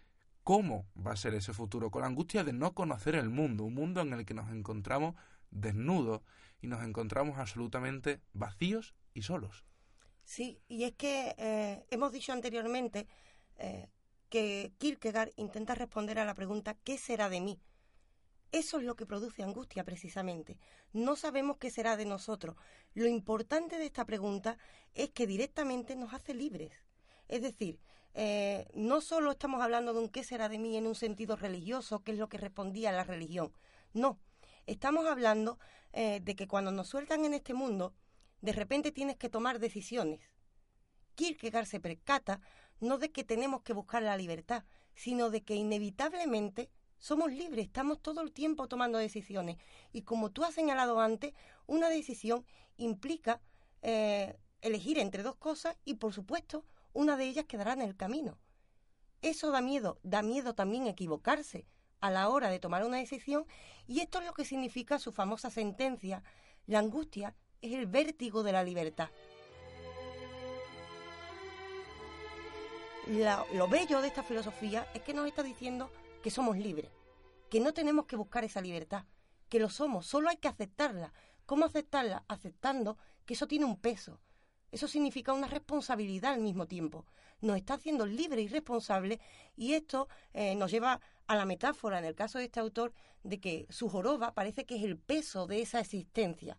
cómo 0.45 0.85
va 0.95 1.13
a 1.13 1.17
ser 1.17 1.33
ese 1.33 1.55
futuro, 1.55 1.91
con 1.91 2.03
la 2.03 2.09
angustia 2.09 2.45
de 2.45 2.53
no 2.53 2.75
conocer 2.75 3.15
el 3.15 3.31
mundo, 3.31 3.65
un 3.65 3.73
mundo 3.73 4.03
en 4.03 4.13
el 4.13 4.27
que 4.27 4.35
nos 4.35 4.53
encontramos 4.53 5.15
desnudos 5.51 6.21
y 6.61 6.67
nos 6.67 6.85
encontramos 6.85 7.39
absolutamente 7.39 8.21
vacíos 8.35 8.95
y 9.15 9.23
solos. 9.23 9.65
Sí, 10.25 10.61
y 10.69 10.85
es 10.85 10.93
que 10.93 11.35
eh, 11.39 11.87
hemos 11.89 12.13
dicho 12.13 12.35
anteriormente 12.35 13.07
eh, 13.57 13.89
que 14.29 14.75
Kierkegaard 14.77 15.33
intenta 15.37 15.75
responder 15.75 16.19
a 16.19 16.27
la 16.27 16.35
pregunta 16.35 16.75
¿qué 16.85 16.99
será 16.99 17.31
de 17.31 17.41
mí? 17.41 17.63
Eso 18.53 18.79
es 18.79 18.85
lo 18.85 18.97
que 18.97 19.07
produce 19.07 19.43
angustia 19.43 19.83
precisamente. 19.83 20.59
No 20.93 21.17
sabemos 21.17 21.57
qué 21.57 21.71
será 21.71 21.97
de 21.97 22.05
nosotros. 22.05 22.55
Lo 22.93 23.07
importante 23.07 23.79
de 23.79 23.87
esta 23.87 24.05
pregunta 24.05 24.59
es 24.95 25.09
que 25.09 25.27
directamente 25.27 25.97
nos 25.97 26.13
hace 26.13 26.35
libres. 26.35 26.73
Es 27.29 27.41
decir, 27.41 27.81
eh, 28.13 28.69
no 28.75 29.01
solo 29.01 29.31
estamos 29.31 29.63
hablando 29.63 29.95
de 29.95 30.01
un 30.01 30.11
qué 30.11 30.23
será 30.23 30.51
de 30.51 30.59
mí 30.59 30.77
en 30.77 30.87
un 30.87 30.95
sentido 30.95 31.35
religioso, 31.35 32.05
que 32.05 32.13
es 32.13 32.19
lo 32.19 32.29
que 32.29 32.37
respondía 32.37 32.93
la 32.93 33.05
religión. 33.05 33.53
No, 33.95 34.21
estamos 34.67 35.07
hablando 35.07 35.59
eh, 35.95 36.21
de 36.23 36.37
que 36.37 36.47
cuando 36.47 36.73
nos 36.73 36.89
sueltan 36.89 37.25
en 37.25 37.33
este 37.33 37.55
mundo, 37.55 37.95
de 38.43 38.53
repente 38.53 38.93
tienes 38.93 39.17
que 39.17 39.31
tomar 39.31 39.61
decisiones. 39.61 40.21
Kierkegaard 41.15 41.67
se 41.67 41.81
percata 41.81 42.43
no 42.81 42.99
de 42.99 43.13
que 43.13 43.25
tenemos 43.25 43.63
que 43.63 43.73
buscar 43.73 44.03
la 44.03 44.17
libertad, 44.17 44.65
sino 44.95 45.31
de 45.31 45.43
que 45.43 45.55
inevitablemente 45.55 46.69
somos 47.03 47.33
libres, 47.33 47.67
estamos 47.67 48.01
todo 48.01 48.21
el 48.21 48.31
tiempo 48.31 48.69
tomando 48.69 48.97
decisiones. 48.97 49.57
Y 49.93 50.03
como 50.03 50.31
tú 50.31 50.45
has 50.45 50.55
señalado 50.55 51.01
antes, 51.01 51.35
una 51.67 51.89
decisión 51.89 52.47
implica 52.77 53.41
eh, 53.83 54.39
elegir 54.61 55.01
entre 55.01 55.25
dos 55.25 55.35
cosas 55.35 55.77
y, 55.85 55.95
por 55.95 56.13
supuesto, 56.15 56.65
una 56.93 57.17
de 57.17 57.25
ellas 57.25 57.47
quedará 57.47 57.73
en 57.73 57.83
el 57.83 57.97
camino. 57.97 58.39
Eso 59.21 59.51
da 59.51 59.61
miedo, 59.61 59.99
da 60.05 60.23
miedo 60.23 60.55
también 60.55 60.87
equivocarse, 60.87 61.67
a 62.01 62.11
la 62.11 62.29
hora 62.29 62.51
de 62.51 62.61
tomar 62.61 62.85
una 62.85 62.99
decisión 62.99 63.47
y 63.87 64.01
esto 64.01 64.19
es 64.21 64.27
lo 64.27 64.33
que 64.33 64.45
significa 64.45 65.01
su 65.01 65.11
famosa 65.11 65.51
sentencia. 65.51 66.23
La 66.67 66.79
angustia 66.79 67.35
es 67.63 67.73
el 67.73 67.87
vértigo 67.87 68.45
de 68.45 68.53
la 68.53 68.63
libertad. 68.63 69.11
lo 73.55 73.67
bello 73.69 74.01
de 74.01 74.09
esta 74.09 74.23
filosofía 74.23 74.87
es 74.95 75.03
que 75.03 75.15
nos 75.15 75.27
está 75.27 75.43
diciendo 75.43 75.91
que 76.23 76.31
somos 76.31 76.57
libres, 76.57 76.91
que 77.51 77.61
no 77.61 77.75
tenemos 77.75 78.07
que 78.07 78.17
buscar 78.17 78.45
esa 78.45 78.61
libertad, 78.61 79.05
que 79.49 79.59
lo 79.59 79.69
somos, 79.69 80.07
solo 80.07 80.31
hay 80.31 80.39
que 80.39 80.49
aceptarla. 80.49 81.13
¿Cómo 81.45 81.67
aceptarla? 81.67 82.25
Aceptando 82.29 82.97
que 83.27 83.35
eso 83.35 83.47
tiene 83.47 83.67
un 83.67 83.79
peso. 83.79 84.21
Eso 84.71 84.89
significa 84.89 85.35
una 85.35 85.49
responsabilidad 85.49 86.33
al 86.33 86.41
mismo 86.41 86.67
tiempo. 86.67 87.05
Nos 87.43 87.57
está 87.57 87.75
haciendo 87.75 88.07
libres 88.07 88.47
y 88.47 88.49
responsables 88.49 89.19
y 89.57 89.75
esto 89.75 90.09
eh, 90.33 90.55
nos 90.55 90.71
lleva 90.71 91.01
a 91.27 91.37
la 91.37 91.45
metáfora, 91.45 91.99
en 91.99 92.07
el 92.07 92.15
caso 92.15 92.39
de 92.39 92.45
este 92.45 92.61
autor, 92.61 92.95
de 93.23 93.41
que 93.41 93.67
su 93.69 93.89
joroba 93.89 94.33
parece 94.33 94.65
que 94.65 94.77
es 94.77 94.85
el 94.85 94.97
peso 94.97 95.47
de 95.47 95.61
esa 95.61 95.81
existencia, 95.81 96.59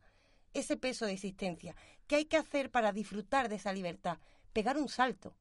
ese 0.53 0.77
peso 0.77 1.05
de 1.05 1.13
existencia. 1.13 1.75
¿Qué 2.05 2.17
hay 2.17 2.25
que 2.25 2.37
hacer 2.37 2.69
para 2.69 2.91
disfrutar 2.91 3.49
de 3.49 3.55
esa 3.55 3.73
libertad? 3.73 4.19
Pegar 4.51 4.77
un 4.77 4.89
salto. 4.89 5.35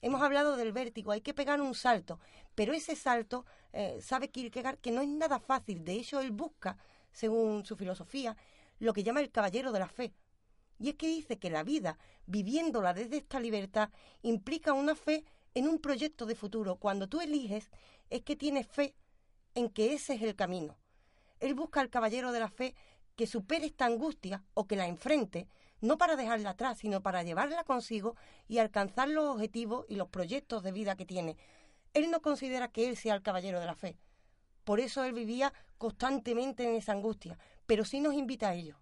Hemos 0.00 0.22
hablado 0.22 0.56
del 0.56 0.72
vértigo, 0.72 1.10
hay 1.10 1.20
que 1.20 1.34
pegar 1.34 1.60
un 1.60 1.74
salto, 1.74 2.20
pero 2.54 2.72
ese 2.72 2.94
salto, 2.94 3.44
eh, 3.72 3.98
sabe 4.00 4.30
Kierkegaard 4.30 4.78
que 4.78 4.92
no 4.92 5.00
es 5.00 5.08
nada 5.08 5.40
fácil, 5.40 5.84
de 5.84 5.94
hecho 5.94 6.20
él 6.20 6.30
busca, 6.30 6.78
según 7.10 7.64
su 7.64 7.76
filosofía, 7.76 8.36
lo 8.78 8.92
que 8.92 9.02
llama 9.02 9.20
el 9.20 9.30
caballero 9.30 9.72
de 9.72 9.80
la 9.80 9.88
fe. 9.88 10.14
Y 10.78 10.90
es 10.90 10.94
que 10.94 11.08
dice 11.08 11.38
que 11.38 11.50
la 11.50 11.64
vida, 11.64 11.98
viviéndola 12.26 12.94
desde 12.94 13.16
esta 13.16 13.40
libertad, 13.40 13.90
implica 14.22 14.72
una 14.72 14.94
fe 14.94 15.24
en 15.54 15.68
un 15.68 15.80
proyecto 15.80 16.26
de 16.26 16.36
futuro. 16.36 16.76
Cuando 16.76 17.08
tú 17.08 17.20
eliges, 17.20 17.70
es 18.10 18.22
que 18.22 18.36
tienes 18.36 18.68
fe 18.68 18.94
en 19.54 19.68
que 19.68 19.94
ese 19.94 20.14
es 20.14 20.22
el 20.22 20.36
camino. 20.36 20.78
Él 21.40 21.54
busca 21.54 21.80
al 21.80 21.90
caballero 21.90 22.30
de 22.30 22.40
la 22.40 22.48
fe 22.48 22.76
que 23.16 23.26
supere 23.26 23.66
esta 23.66 23.86
angustia 23.86 24.44
o 24.54 24.68
que 24.68 24.76
la 24.76 24.86
enfrente, 24.86 25.48
no 25.80 25.98
para 25.98 26.16
dejarla 26.16 26.50
atrás, 26.50 26.78
sino 26.78 27.02
para 27.02 27.22
llevarla 27.22 27.64
consigo 27.64 28.16
y 28.48 28.58
alcanzar 28.58 29.08
los 29.08 29.26
objetivos 29.26 29.86
y 29.88 29.96
los 29.96 30.08
proyectos 30.08 30.62
de 30.62 30.72
vida 30.72 30.96
que 30.96 31.06
tiene. 31.06 31.36
Él 31.94 32.10
no 32.10 32.20
considera 32.20 32.68
que 32.68 32.88
él 32.88 32.96
sea 32.96 33.14
el 33.14 33.22
caballero 33.22 33.60
de 33.60 33.66
la 33.66 33.74
fe. 33.74 33.96
Por 34.64 34.80
eso 34.80 35.04
él 35.04 35.14
vivía 35.14 35.52
constantemente 35.78 36.64
en 36.64 36.74
esa 36.74 36.92
angustia, 36.92 37.38
pero 37.66 37.84
sí 37.84 38.00
nos 38.00 38.14
invita 38.14 38.48
a 38.48 38.54
ello. 38.54 38.78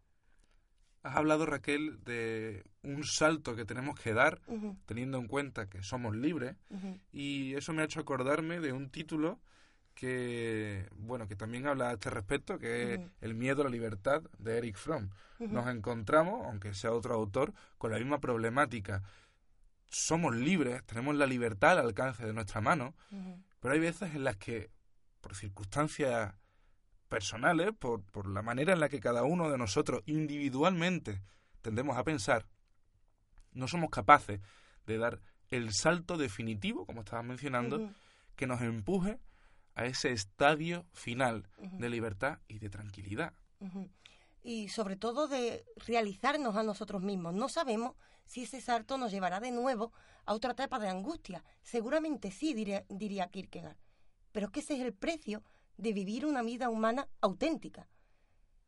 Has 1.03 1.15
hablado, 1.15 1.47
Raquel, 1.47 2.03
de 2.03 2.65
un 2.83 3.05
salto 3.05 3.55
que 3.55 3.65
tenemos 3.65 3.95
que 3.95 4.13
dar, 4.13 4.41
teniendo 4.87 5.19
en 5.19 5.29
cuenta 5.29 5.69
que 5.69 5.85
somos 5.85 6.17
libres, 6.17 6.57
y 7.13 7.55
eso 7.55 7.73
me 7.73 7.83
ha 7.83 7.85
hecho 7.85 8.01
acordarme 8.01 8.59
de 8.59 8.73
un 8.73 8.91
título 8.91 9.39
que, 9.97 10.87
bueno, 10.93 11.27
que 11.27 11.37
también 11.37 11.67
habla 11.67 11.89
a 11.89 11.93
este 11.95 12.11
respecto, 12.11 12.59
que 12.59 12.95
es 12.95 13.01
El 13.23 13.35
miedo 13.35 13.63
a 13.63 13.65
la 13.65 13.71
libertad, 13.71 14.23
de 14.39 14.59
Eric 14.59 14.77
Fromm. 14.77 15.09
Nos 15.39 15.67
encontramos, 15.69 16.45
aunque 16.45 16.75
sea 16.75 16.93
otro 16.93 17.15
autor, 17.15 17.55
con 17.79 17.91
la 17.91 17.99
misma 17.99 18.21
problemática. 18.21 19.03
Somos 19.89 20.37
libres, 20.37 20.85
tenemos 20.85 21.17
la 21.17 21.27
libertad 21.27 21.79
al 21.79 21.87
alcance 21.87 22.27
de 22.27 22.35
nuestra 22.35 22.61
mano, 22.61 22.95
pero 23.59 23.73
hay 23.73 23.81
veces 23.81 24.15
en 24.15 24.23
las 24.23 24.37
que, 24.37 24.71
por 25.23 25.35
circunstancias 25.35 26.35
personales, 27.09 27.73
por, 27.79 28.03
por 28.03 28.29
la 28.29 28.43
manera 28.43 28.75
en 28.75 28.81
la 28.81 28.91
que 28.91 29.01
cada 29.01 29.23
uno 29.23 29.51
de 29.51 29.57
nosotros 29.57 30.03
individualmente 30.05 31.23
tendemos 31.63 31.97
a 31.97 32.05
pensar, 32.05 32.47
no 33.53 33.67
somos 33.67 33.89
capaces 33.89 34.41
de 34.87 34.99
dar 34.99 35.21
el 35.49 35.73
salto 35.73 36.19
definitivo, 36.19 36.85
como 36.85 37.01
estabas 37.01 37.25
mencionando, 37.25 37.91
que 38.35 38.47
nos 38.47 38.61
empuje 38.61 39.19
a 39.77 39.85
ese 39.85 40.11
estadio 40.11 40.87
final 40.93 41.49
de 41.59 41.91
libertad 41.91 42.39
y 42.49 42.59
de 42.59 42.71
tranquilidad. 42.71 43.35
Y 44.43 44.69
sobre 44.69 44.97
todo 44.97 45.29
de 45.29 45.65
realizarnos 45.87 46.57
a 46.57 46.63
nosotros 46.63 47.03
mismos. 47.03 47.35
No 47.35 47.49
sabemos 47.49 47.95
si 48.25 48.45
ese 48.45 48.61
salto 48.61 48.97
nos 48.97 49.13
llevará 49.13 49.39
de 49.39 49.51
nuevo 49.51 49.93
a 50.25 50.33
otra 50.35 50.53
etapa 50.53 50.79
de 50.79 50.89
angustia. 50.89 51.45
Seguramente 51.63 52.31
sí, 52.31 52.55
diría, 52.55 52.85
diría 52.89 53.29
Kierkegaard. 53.29 53.77
Pero 54.33 54.47
es 54.47 54.53
que 54.53 54.61
ese 54.61 54.75
es 54.75 54.81
el 54.81 54.95
precio 54.95 55.45
de 55.77 55.93
vivir 55.93 56.25
una 56.25 56.43
vida 56.43 56.71
humana 56.71 57.09
auténtica. 57.21 57.89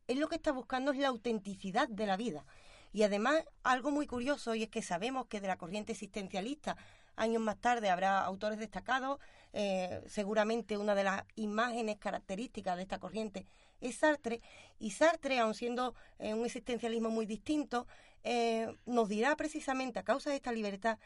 Él 0.07 0.19
lo 0.19 0.27
que 0.27 0.35
está 0.35 0.51
buscando 0.51 0.91
es 0.91 0.99
la 0.99 1.07
autenticidad 1.07 1.89
de 1.89 2.05
la 2.05 2.17
vida. 2.17 2.45
Y 2.91 3.03
además, 3.03 3.43
algo 3.63 3.91
muy 3.91 4.07
curioso, 4.07 4.55
y 4.55 4.63
es 4.63 4.69
que 4.69 4.81
sabemos 4.81 5.27
que 5.27 5.41
de 5.41 5.47
la 5.47 5.57
corriente 5.57 5.91
existencialista, 5.91 6.77
años 7.19 7.41
más 7.41 7.59
tarde 7.59 7.89
habrá 7.89 8.23
autores 8.23 8.57
destacados, 8.57 9.19
eh, 9.51 10.01
seguramente 10.07 10.77
una 10.77 10.95
de 10.95 11.03
las 11.03 11.23
imágenes 11.35 11.97
características 11.97 12.77
de 12.77 12.83
esta 12.83 12.99
corriente 12.99 13.45
es 13.81 13.95
Sartre, 13.95 14.41
y 14.77 14.91
Sartre, 14.91 15.39
aun 15.39 15.53
siendo 15.53 15.95
eh, 16.17 16.33
un 16.33 16.45
existencialismo 16.45 17.09
muy 17.09 17.25
distinto, 17.25 17.87
eh, 18.23 18.73
nos 18.85 19.07
dirá 19.09 19.35
precisamente 19.35 19.99
a 19.99 20.03
causa 20.03 20.29
de 20.29 20.37
esta 20.37 20.51
libertad 20.51 20.97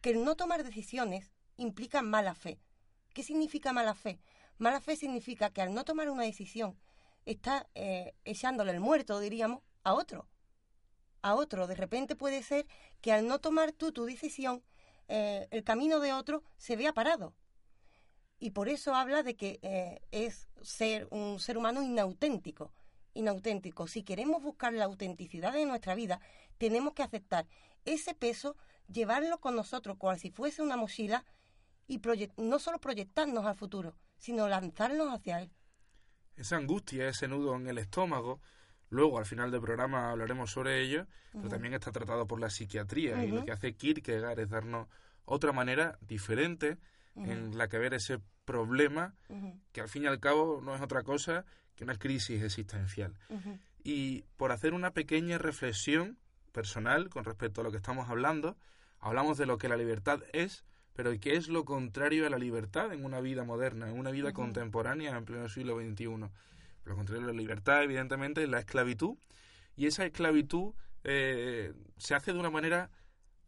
que 0.00 0.10
el 0.10 0.24
no 0.24 0.36
tomar 0.36 0.64
decisiones 0.64 1.32
implica 1.56 2.02
mala 2.02 2.34
fe. 2.34 2.58
¿Qué 3.12 3.22
significa 3.22 3.72
mala 3.72 3.94
fe? 3.94 4.20
Mala 4.58 4.80
fe 4.80 4.96
significa 4.96 5.50
que 5.50 5.62
al 5.62 5.74
no 5.74 5.84
tomar 5.84 6.10
una 6.10 6.24
decisión, 6.24 6.78
está 7.24 7.66
echándole 8.24 8.70
el 8.70 8.80
muerto, 8.80 9.18
diríamos, 9.18 9.62
a 9.82 9.94
otro. 9.94 10.28
A 11.22 11.34
otro. 11.34 11.66
De 11.66 11.74
repente 11.74 12.14
puede 12.14 12.42
ser 12.42 12.66
que 13.00 13.12
al 13.12 13.26
no 13.26 13.40
tomar 13.40 13.72
tú 13.72 13.90
tu 13.90 14.04
decisión, 14.04 14.62
eh, 15.08 15.48
el 15.50 15.64
camino 15.64 16.00
de 16.00 16.12
otro 16.12 16.42
se 16.56 16.76
vea 16.76 16.92
parado. 16.92 17.34
Y 18.38 18.50
por 18.50 18.68
eso 18.68 18.94
habla 18.94 19.22
de 19.22 19.34
que 19.34 19.58
eh, 19.62 20.00
es 20.10 20.48
ser 20.62 21.08
un 21.10 21.40
ser 21.40 21.56
humano 21.56 21.82
inauténtico. 21.82 22.72
Inauténtico. 23.14 23.86
Si 23.86 24.02
queremos 24.02 24.42
buscar 24.42 24.74
la 24.74 24.84
autenticidad 24.84 25.52
de 25.52 25.64
nuestra 25.64 25.94
vida, 25.94 26.20
tenemos 26.58 26.92
que 26.92 27.02
aceptar 27.02 27.46
ese 27.84 28.14
peso, 28.14 28.56
llevarlo 28.88 29.38
con 29.38 29.56
nosotros 29.56 29.96
como 29.96 30.16
si 30.16 30.30
fuese 30.30 30.62
una 30.62 30.76
mochila 30.76 31.24
y 31.86 32.00
no 32.36 32.58
solo 32.58 32.78
proyectarnos 32.78 33.46
al 33.46 33.54
futuro, 33.54 33.96
sino 34.18 34.48
lanzarnos 34.48 35.14
hacia 35.14 35.40
él. 35.40 35.50
Esa 36.34 36.56
angustia, 36.56 37.08
ese 37.08 37.28
nudo 37.28 37.54
en 37.56 37.66
el 37.68 37.78
estómago, 37.78 38.40
luego 38.90 39.18
al 39.18 39.26
final 39.26 39.50
del 39.50 39.60
programa 39.60 40.10
hablaremos 40.10 40.50
sobre 40.50 40.82
ello, 40.82 41.06
pero 41.32 41.48
también 41.48 41.74
está 41.74 41.92
tratado 41.92 42.26
por 42.26 42.40
la 42.40 42.50
psiquiatría 42.50 43.24
y 43.24 43.30
lo 43.30 43.44
que 43.44 43.52
hace 43.52 43.74
Kierkegaard 43.74 44.38
es 44.40 44.48
darnos 44.48 44.88
otra 45.24 45.52
manera 45.52 45.98
diferente 46.00 46.78
en 47.16 47.56
la 47.56 47.68
que 47.68 47.78
ver 47.78 47.94
ese 47.94 48.20
problema 48.44 49.14
que 49.72 49.80
al 49.80 49.88
fin 49.88 50.04
y 50.04 50.06
al 50.06 50.20
cabo 50.20 50.60
no 50.62 50.74
es 50.74 50.80
otra 50.80 51.02
cosa 51.02 51.44
que 51.74 51.84
una 51.84 51.96
crisis 51.96 52.42
existencial. 52.42 53.14
Y 53.82 54.22
por 54.36 54.52
hacer 54.52 54.74
una 54.74 54.92
pequeña 54.92 55.38
reflexión 55.38 56.18
personal 56.52 57.10
con 57.10 57.24
respecto 57.24 57.60
a 57.60 57.64
lo 57.64 57.70
que 57.70 57.76
estamos 57.76 58.08
hablando, 58.08 58.56
hablamos 59.00 59.36
de 59.36 59.46
lo 59.46 59.58
que 59.58 59.68
la 59.68 59.76
libertad 59.76 60.20
es, 60.32 60.64
pero 60.94 61.12
¿qué 61.20 61.36
es 61.36 61.48
lo 61.48 61.64
contrario 61.64 62.26
a 62.26 62.30
la 62.30 62.38
libertad 62.38 62.92
en 62.92 63.04
una 63.04 63.20
vida 63.20 63.44
moderna, 63.44 63.90
en 63.90 63.98
una 63.98 64.10
vida 64.10 64.32
contemporánea 64.32 65.16
en 65.16 65.24
pleno 65.26 65.48
siglo 65.48 65.78
XXI? 65.78 66.30
Lo 66.86 66.94
contrario 66.94 67.24
a 67.24 67.26
la 67.26 67.38
libertad, 67.38 67.82
evidentemente, 67.82 68.42
es 68.42 68.48
la 68.48 68.60
esclavitud. 68.60 69.16
Y 69.76 69.86
esa 69.86 70.06
esclavitud 70.06 70.72
eh, 71.04 71.74
se 71.98 72.14
hace 72.14 72.32
de 72.32 72.38
una 72.38 72.50
manera 72.50 72.90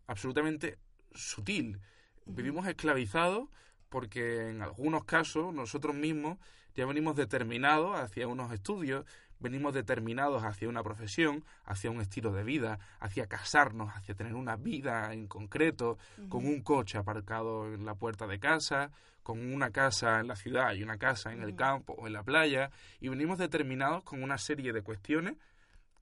absolutamente 0.07 0.79
sutil. 1.15 1.81
Vivimos 2.27 2.67
esclavizados 2.67 3.49
porque 3.89 4.51
en 4.51 4.61
algunos 4.61 5.05
casos 5.05 5.55
nosotros 5.55 5.95
mismos 5.95 6.39
ya 6.75 6.85
venimos 6.85 7.17
determinados 7.17 7.97
hacia 7.97 8.29
unos 8.29 8.53
estudios, 8.53 9.07
venimos 9.41 9.75
determinados 9.75 10.45
hacia 10.45 10.69
una 10.69 10.83
profesión, 10.83 11.45
hacia 11.65 11.91
un 11.91 12.01
estilo 12.01 12.33
de 12.33 12.45
vida, 12.45 12.79
hacia 13.01 13.27
casarnos, 13.27 13.91
hacia 13.95 14.15
tener 14.15 14.35
una 14.35 14.57
vida 14.57 15.13
en 15.13 15.27
concreto, 15.27 15.99
con 16.29 16.47
un 16.47 16.63
coche 16.63 16.99
aparcado 16.99 17.73
en 17.73 17.85
la 17.85 17.95
puerta 17.95 18.27
de 18.27 18.39
casa, 18.39 18.91
con 19.23 19.53
una 19.53 19.71
casa 19.71 20.21
en 20.21 20.29
la 20.29 20.37
ciudad 20.37 20.73
y 20.75 20.83
una 20.83 20.99
casa 20.99 21.33
en 21.33 21.43
el 21.43 21.55
campo 21.55 21.95
o 21.95 22.07
en 22.07 22.15
la 22.15 22.23
playa, 22.23 22.71
y 23.01 23.09
venimos 23.09 23.39
determinados 23.39 24.03
con 24.03 24.23
una 24.23 24.39
serie 24.39 24.73
de 24.73 24.83
cuestiones 24.83 25.37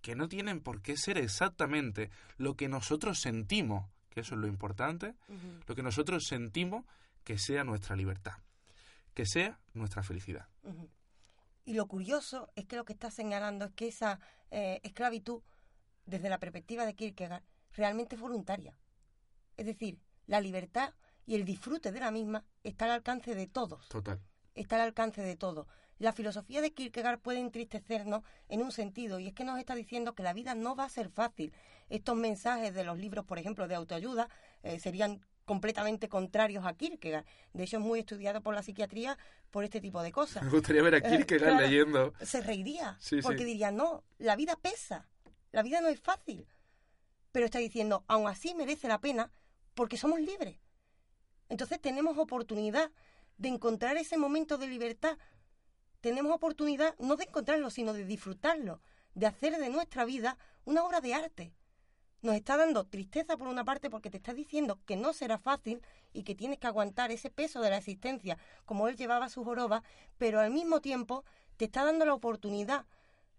que 0.00 0.14
no 0.14 0.28
tienen 0.28 0.60
por 0.60 0.82
qué 0.82 0.96
ser 0.96 1.18
exactamente 1.18 2.10
lo 2.38 2.54
que 2.54 2.68
nosotros 2.68 3.18
sentimos, 3.20 3.90
que 4.10 4.20
eso 4.20 4.34
es 4.34 4.40
lo 4.40 4.46
importante, 4.46 5.14
lo 5.66 5.74
que 5.74 5.82
nosotros 5.82 6.24
sentimos 6.26 6.84
que 7.24 7.38
sea 7.38 7.64
nuestra 7.64 7.96
libertad, 7.96 8.34
que 9.12 9.26
sea 9.26 9.58
nuestra 9.74 10.04
felicidad. 10.04 10.46
Y 11.66 11.74
lo 11.74 11.86
curioso 11.88 12.48
es 12.54 12.64
que 12.64 12.76
lo 12.76 12.84
que 12.84 12.92
está 12.92 13.10
señalando 13.10 13.64
es 13.64 13.72
que 13.72 13.88
esa 13.88 14.20
eh, 14.52 14.80
esclavitud, 14.84 15.42
desde 16.06 16.30
la 16.30 16.38
perspectiva 16.38 16.86
de 16.86 16.94
Kierkegaard, 16.94 17.42
realmente 17.72 18.14
es 18.14 18.20
voluntaria. 18.20 18.78
Es 19.56 19.66
decir, 19.66 19.98
la 20.26 20.40
libertad 20.40 20.94
y 21.26 21.34
el 21.34 21.44
disfrute 21.44 21.90
de 21.90 21.98
la 21.98 22.12
misma 22.12 22.44
está 22.62 22.84
al 22.84 22.92
alcance 22.92 23.34
de 23.34 23.48
todos. 23.48 23.88
Total. 23.88 24.20
Está 24.54 24.76
al 24.76 24.82
alcance 24.82 25.20
de 25.22 25.36
todos. 25.36 25.66
La 25.98 26.12
filosofía 26.12 26.60
de 26.60 26.72
Kierkegaard 26.72 27.18
puede 27.18 27.40
entristecernos 27.40 28.22
en 28.48 28.62
un 28.62 28.70
sentido, 28.70 29.18
y 29.18 29.26
es 29.26 29.34
que 29.34 29.44
nos 29.44 29.58
está 29.58 29.74
diciendo 29.74 30.14
que 30.14 30.22
la 30.22 30.34
vida 30.34 30.54
no 30.54 30.76
va 30.76 30.84
a 30.84 30.88
ser 30.88 31.10
fácil. 31.10 31.52
Estos 31.88 32.16
mensajes 32.16 32.74
de 32.74 32.84
los 32.84 32.96
libros, 32.96 33.24
por 33.24 33.40
ejemplo, 33.40 33.66
de 33.66 33.74
autoayuda, 33.74 34.28
eh, 34.62 34.78
serían 34.78 35.20
completamente 35.46 36.08
contrarios 36.08 36.66
a 36.66 36.74
Kierkegaard. 36.74 37.24
De 37.54 37.64
hecho, 37.64 37.78
es 37.78 37.82
muy 37.82 38.00
estudiado 38.00 38.42
por 38.42 38.54
la 38.54 38.62
psiquiatría 38.62 39.16
por 39.50 39.64
este 39.64 39.80
tipo 39.80 40.02
de 40.02 40.12
cosas. 40.12 40.42
Me 40.42 40.50
gustaría 40.50 40.82
ver 40.82 40.96
a 40.96 40.98
eh, 40.98 41.02
Kierkegaard 41.02 41.58
leyendo. 41.58 42.12
Se 42.20 42.42
reiría, 42.42 42.98
porque 43.22 43.46
diría, 43.46 43.70
no, 43.70 44.04
la 44.18 44.36
vida 44.36 44.56
pesa, 44.56 45.08
la 45.52 45.62
vida 45.62 45.80
no 45.80 45.88
es 45.88 45.98
fácil. 45.98 46.46
Pero 47.32 47.46
está 47.46 47.58
diciendo, 47.58 48.04
aún 48.08 48.28
así 48.28 48.54
merece 48.54 48.88
la 48.88 49.00
pena 49.00 49.30
porque 49.74 49.96
somos 49.96 50.20
libres. 50.20 50.58
Entonces 51.48 51.80
tenemos 51.80 52.18
oportunidad 52.18 52.90
de 53.38 53.48
encontrar 53.48 53.96
ese 53.96 54.18
momento 54.18 54.58
de 54.58 54.66
libertad. 54.66 55.16
Tenemos 56.00 56.34
oportunidad 56.34 56.96
no 56.98 57.16
de 57.16 57.24
encontrarlo, 57.24 57.70
sino 57.70 57.92
de 57.92 58.04
disfrutarlo, 58.04 58.80
de 59.14 59.26
hacer 59.26 59.56
de 59.58 59.70
nuestra 59.70 60.04
vida 60.04 60.38
una 60.64 60.82
obra 60.82 61.00
de 61.00 61.14
arte 61.14 61.54
nos 62.22 62.34
está 62.34 62.56
dando 62.56 62.84
tristeza 62.84 63.36
por 63.36 63.48
una 63.48 63.64
parte 63.64 63.90
porque 63.90 64.10
te 64.10 64.16
está 64.16 64.32
diciendo 64.34 64.78
que 64.86 64.96
no 64.96 65.12
será 65.12 65.38
fácil 65.38 65.82
y 66.12 66.22
que 66.22 66.34
tienes 66.34 66.58
que 66.58 66.66
aguantar 66.66 67.10
ese 67.10 67.30
peso 67.30 67.60
de 67.60 67.70
la 67.70 67.78
existencia 67.78 68.38
como 68.64 68.88
él 68.88 68.96
llevaba 68.96 69.28
su 69.28 69.44
joroba, 69.44 69.82
pero 70.18 70.40
al 70.40 70.50
mismo 70.50 70.80
tiempo 70.80 71.24
te 71.56 71.66
está 71.66 71.84
dando 71.84 72.04
la 72.04 72.14
oportunidad 72.14 72.86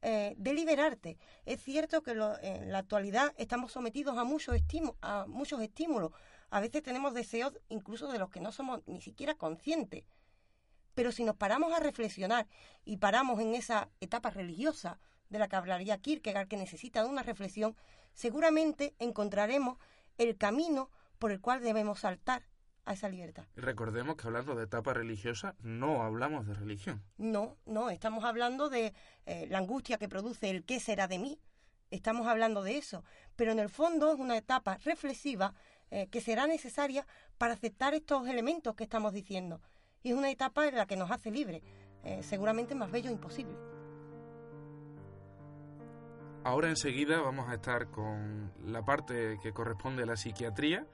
eh, 0.03 0.35
de 0.37 0.53
liberarte. 0.53 1.17
Es 1.45 1.61
cierto 1.61 2.03
que 2.03 2.11
en 2.11 2.71
la 2.71 2.77
actualidad 2.77 3.33
estamos 3.37 3.71
sometidos 3.71 4.17
a 4.17 4.23
muchos, 4.23 4.55
a 5.01 5.25
muchos 5.27 5.61
estímulos. 5.61 6.11
A 6.49 6.59
veces 6.59 6.83
tenemos 6.83 7.13
deseos 7.13 7.59
incluso 7.69 8.11
de 8.11 8.19
los 8.19 8.29
que 8.29 8.39
no 8.39 8.51
somos 8.51 8.81
ni 8.85 9.01
siquiera 9.01 9.33
conscientes. 9.35 10.03
Pero 10.93 11.11
si 11.11 11.23
nos 11.23 11.35
paramos 11.35 11.73
a 11.73 11.79
reflexionar 11.79 12.47
y 12.85 12.97
paramos 12.97 13.39
en 13.39 13.55
esa 13.55 13.89
etapa 13.99 14.29
religiosa 14.29 14.99
de 15.29 15.39
la 15.39 15.47
que 15.47 15.55
hablaría 15.55 15.97
Kierkegaard, 15.97 16.47
que 16.47 16.57
necesita 16.57 17.03
de 17.03 17.09
una 17.09 17.23
reflexión, 17.23 17.75
seguramente 18.13 18.95
encontraremos 18.99 19.77
el 20.17 20.37
camino 20.37 20.89
por 21.19 21.31
el 21.31 21.41
cual 21.41 21.61
debemos 21.61 21.99
saltar 21.99 22.43
a 22.85 22.93
esa 22.93 23.09
libertad. 23.09 23.45
Recordemos 23.55 24.15
que 24.15 24.27
hablando 24.27 24.55
de 24.55 24.63
etapa 24.63 24.93
religiosa 24.93 25.55
no 25.59 26.03
hablamos 26.03 26.47
de 26.47 26.53
religión. 26.53 27.03
No, 27.17 27.57
no, 27.65 27.89
estamos 27.89 28.23
hablando 28.23 28.69
de 28.69 28.93
eh, 29.25 29.45
la 29.49 29.57
angustia 29.57 29.97
que 29.97 30.07
produce 30.07 30.49
el 30.49 30.63
qué 30.63 30.79
será 30.79 31.07
de 31.07 31.19
mí. 31.19 31.39
Estamos 31.91 32.27
hablando 32.27 32.63
de 32.63 32.77
eso, 32.77 33.03
pero 33.35 33.51
en 33.51 33.59
el 33.59 33.69
fondo 33.69 34.13
es 34.13 34.19
una 34.19 34.37
etapa 34.37 34.77
reflexiva 34.83 35.53
eh, 35.91 36.07
que 36.07 36.21
será 36.21 36.47
necesaria 36.47 37.05
para 37.37 37.53
aceptar 37.53 37.93
estos 37.93 38.27
elementos 38.27 38.75
que 38.75 38.83
estamos 38.83 39.13
diciendo. 39.13 39.61
Y 40.03 40.11
es 40.11 40.15
una 40.15 40.31
etapa 40.31 40.67
en 40.67 40.75
la 40.75 40.85
que 40.85 40.95
nos 40.95 41.11
hace 41.11 41.31
libre, 41.31 41.61
eh, 42.03 42.23
seguramente 42.23 42.75
más 42.75 42.91
bello 42.91 43.11
imposible. 43.11 43.76
Ahora 46.47 46.69
enseguida 46.69 47.19
vamos 47.19 47.49
a 47.49 47.55
estar 47.55 47.87
con 47.87 48.53
la 48.63 48.85
parte 48.85 49.37
que 49.43 49.51
corresponde 49.51 50.03
a 50.03 50.05
la 50.05 50.15
psiquiatría, 50.15 50.87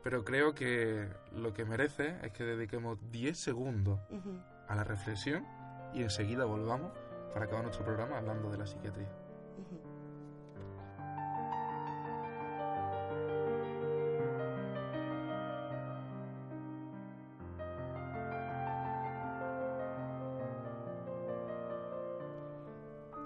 pero 0.00 0.22
creo 0.22 0.54
que 0.54 1.08
lo 1.32 1.52
que 1.52 1.64
merece 1.64 2.20
es 2.22 2.30
que 2.30 2.44
dediquemos 2.44 2.98
10 3.10 3.36
segundos 3.36 3.98
a 4.68 4.76
la 4.76 4.84
reflexión 4.84 5.44
y 5.92 6.02
enseguida 6.02 6.44
volvamos 6.44 6.92
para 7.32 7.46
acabar 7.46 7.64
nuestro 7.64 7.84
programa 7.84 8.18
hablando 8.18 8.48
de 8.52 8.58
la 8.58 8.64
psiquiatría. 8.64 9.08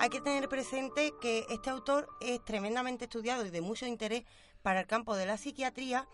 Hay 0.07 0.11
que 0.11 0.21
tener 0.21 0.49
presente 0.49 1.12
que 1.21 1.45
este 1.51 1.69
autor 1.69 2.09
es 2.21 2.40
tremendamente 2.45 3.07
estudiado 3.07 3.45
y 3.45 3.51
de 3.51 3.61
mucho 3.61 3.87
interés 3.87 4.23
para 4.62 4.79
el 4.79 4.87
campo 4.87 5.16
de 5.16 5.27
la 5.27 5.37
psiquiatría 5.37 6.07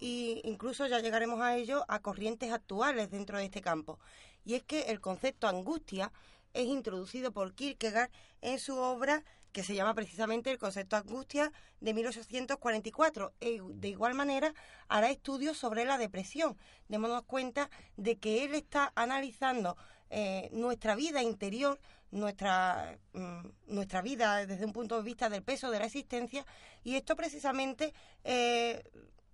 e 0.00 0.40
incluso 0.42 0.84
ya 0.88 0.98
llegaremos 0.98 1.40
a 1.40 1.56
ello 1.56 1.84
a 1.86 2.00
corrientes 2.00 2.50
actuales 2.50 3.08
dentro 3.08 3.38
de 3.38 3.44
este 3.44 3.60
campo. 3.60 4.00
Y 4.44 4.54
es 4.54 4.64
que 4.64 4.90
el 4.90 5.00
concepto 5.00 5.46
angustia 5.46 6.10
es 6.54 6.66
introducido 6.66 7.30
por 7.30 7.54
Kierkegaard 7.54 8.10
en 8.40 8.58
su 8.58 8.76
obra 8.78 9.22
que 9.52 9.62
se 9.62 9.76
llama 9.76 9.94
precisamente 9.94 10.50
el 10.50 10.58
concepto 10.58 10.96
angustia 10.96 11.52
de 11.80 11.94
1844. 11.94 13.32
E 13.38 13.60
de 13.62 13.88
igual 13.88 14.14
manera 14.14 14.54
hará 14.88 15.08
estudios 15.08 15.56
sobre 15.56 15.84
la 15.84 15.98
depresión. 15.98 16.58
Démonos 16.88 17.22
cuenta 17.22 17.70
de 17.96 18.18
que 18.18 18.42
él 18.44 18.56
está 18.56 18.92
analizando 18.96 19.76
eh, 20.10 20.48
nuestra 20.52 20.94
vida 20.94 21.22
interior, 21.22 21.80
nuestra, 22.10 22.98
mm, 23.12 23.74
nuestra 23.74 24.02
vida 24.02 24.46
desde 24.46 24.64
un 24.64 24.72
punto 24.72 24.96
de 24.96 25.02
vista 25.02 25.28
del 25.28 25.42
peso 25.42 25.70
de 25.70 25.78
la 25.78 25.86
existencia 25.86 26.46
y 26.84 26.96
esto 26.96 27.16
precisamente 27.16 27.92
eh, 28.24 28.82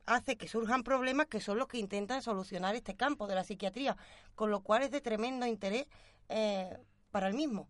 hace 0.06 0.36
que 0.36 0.48
surjan 0.48 0.82
problemas 0.82 1.26
que 1.26 1.40
son 1.40 1.58
los 1.58 1.68
que 1.68 1.78
intentan 1.78 2.22
solucionar 2.22 2.74
este 2.74 2.96
campo 2.96 3.26
de 3.26 3.34
la 3.34 3.44
psiquiatría, 3.44 3.96
con 4.34 4.50
lo 4.50 4.60
cual 4.60 4.82
es 4.82 4.90
de 4.90 5.00
tremendo 5.00 5.46
interés 5.46 5.86
eh, 6.28 6.76
para 7.10 7.28
el 7.28 7.34
mismo. 7.34 7.68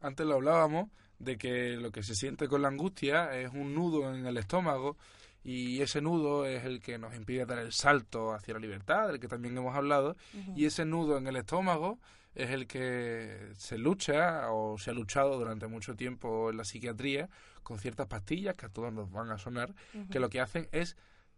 Antes 0.00 0.26
lo 0.26 0.34
hablábamos 0.34 0.90
de 1.18 1.38
que 1.38 1.76
lo 1.76 1.92
que 1.92 2.02
se 2.02 2.14
siente 2.14 2.48
con 2.48 2.62
la 2.62 2.68
angustia 2.68 3.32
es 3.38 3.50
un 3.52 3.74
nudo 3.74 4.12
en 4.14 4.26
el 4.26 4.36
estómago 4.36 4.96
y 5.44 5.80
ese 5.80 6.00
nudo 6.00 6.46
es 6.46 6.64
el 6.64 6.80
que 6.80 6.98
nos 6.98 7.14
impide 7.14 7.46
dar 7.46 7.58
el 7.58 7.72
salto 7.72 8.32
hacia 8.32 8.54
la 8.54 8.60
libertad, 8.60 9.08
del 9.08 9.18
que 9.18 9.28
también 9.28 9.56
hemos 9.56 9.74
hablado, 9.74 10.16
y 10.54 10.66
ese 10.66 10.84
nudo 10.84 11.18
en 11.18 11.26
el 11.26 11.36
estómago 11.36 11.98
es 12.34 12.50
el 12.50 12.66
que 12.66 13.52
se 13.56 13.78
lucha 13.78 14.50
o 14.50 14.78
se 14.78 14.90
ha 14.90 14.94
luchado 14.94 15.38
durante 15.38 15.66
mucho 15.66 15.94
tiempo 15.94 16.50
en 16.50 16.56
la 16.56 16.64
psiquiatría 16.64 17.28
con 17.62 17.78
ciertas 17.78 18.06
pastillas 18.06 18.56
que 18.56 18.66
a 18.66 18.68
todos 18.68 18.92
nos 18.92 19.10
van 19.10 19.30
a 19.30 19.38
sonar, 19.38 19.74
que 20.10 20.18
lo 20.18 20.28
que 20.28 20.40
hacen 20.40 20.68
es, 20.72 20.96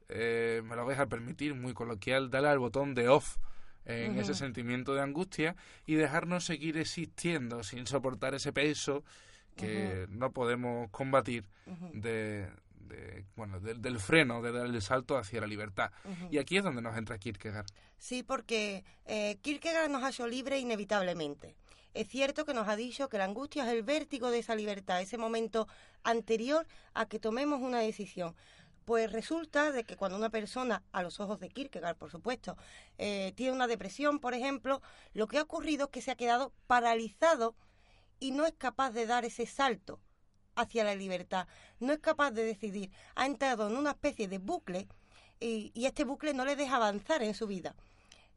eh, 0.08 0.62
me 0.64 0.76
lo 0.76 0.86
vais 0.86 0.98
a 0.98 1.06
permitir, 1.06 1.54
muy 1.54 1.74
coloquial, 1.74 2.30
darle 2.30 2.48
al 2.48 2.58
botón 2.58 2.94
de 2.94 3.08
off 3.08 3.36
en 3.86 4.18
ese 4.18 4.34
sentimiento 4.34 4.94
de 4.94 5.02
angustia 5.02 5.56
y 5.84 5.94
dejarnos 5.94 6.46
seguir 6.46 6.78
existiendo 6.78 7.62
sin 7.62 7.86
soportar 7.86 8.34
ese 8.34 8.50
peso 8.50 9.04
que 9.56 10.06
no 10.08 10.32
podemos 10.32 10.90
combatir 10.90 11.44
de, 11.92 12.48
bueno, 13.36 13.60
del 13.60 13.98
freno, 13.98 14.42
de 14.42 14.52
dar 14.52 14.66
el 14.66 14.82
salto 14.82 15.16
hacia 15.16 15.40
la 15.40 15.46
libertad. 15.46 15.90
Y 16.30 16.38
aquí 16.38 16.56
es 16.56 16.64
donde 16.64 16.82
nos 16.82 16.96
entra 16.96 17.18
Kierkegaard. 17.18 17.66
Sí, 17.98 18.22
porque 18.22 18.84
eh, 19.06 19.38
Kierkegaard 19.42 19.90
nos 19.90 20.02
ha 20.02 20.10
hecho 20.10 20.26
libre 20.26 20.58
inevitablemente. 20.58 21.56
Es 21.94 22.08
cierto 22.08 22.44
que 22.44 22.54
nos 22.54 22.68
ha 22.68 22.76
dicho 22.76 23.08
que 23.08 23.18
la 23.18 23.24
angustia 23.24 23.64
es 23.64 23.72
el 23.72 23.82
vértigo 23.82 24.30
de 24.30 24.40
esa 24.40 24.56
libertad, 24.56 25.00
ese 25.00 25.16
momento 25.16 25.68
anterior 26.02 26.66
a 26.92 27.06
que 27.06 27.20
tomemos 27.20 27.60
una 27.60 27.80
decisión. 27.80 28.34
Pues 28.84 29.10
resulta 29.12 29.72
de 29.72 29.84
que 29.84 29.96
cuando 29.96 30.18
una 30.18 30.28
persona, 30.28 30.82
a 30.92 31.02
los 31.02 31.20
ojos 31.20 31.40
de 31.40 31.48
Kierkegaard, 31.48 31.96
por 31.96 32.10
supuesto, 32.10 32.56
eh, 32.98 33.32
tiene 33.36 33.52
una 33.52 33.66
depresión, 33.66 34.18
por 34.18 34.34
ejemplo, 34.34 34.82
lo 35.14 35.28
que 35.28 35.38
ha 35.38 35.42
ocurrido 35.42 35.86
es 35.86 35.90
que 35.90 36.02
se 36.02 36.10
ha 36.10 36.16
quedado 36.16 36.52
paralizado 36.66 37.54
y 38.18 38.32
no 38.32 38.44
es 38.44 38.54
capaz 38.58 38.90
de 38.90 39.06
dar 39.06 39.24
ese 39.24 39.46
salto 39.46 40.00
hacia 40.56 40.84
la 40.84 40.94
libertad. 40.94 41.46
No 41.80 41.92
es 41.92 41.98
capaz 41.98 42.30
de 42.30 42.44
decidir. 42.44 42.90
Ha 43.14 43.26
entrado 43.26 43.68
en 43.68 43.76
una 43.76 43.90
especie 43.90 44.28
de 44.28 44.38
bucle 44.38 44.88
y, 45.40 45.72
este 45.74 46.04
bucle 46.04 46.34
no 46.34 46.44
le 46.44 46.56
deja 46.56 46.76
avanzar 46.76 47.22
en 47.22 47.34
su 47.34 47.46
vida. 47.46 47.74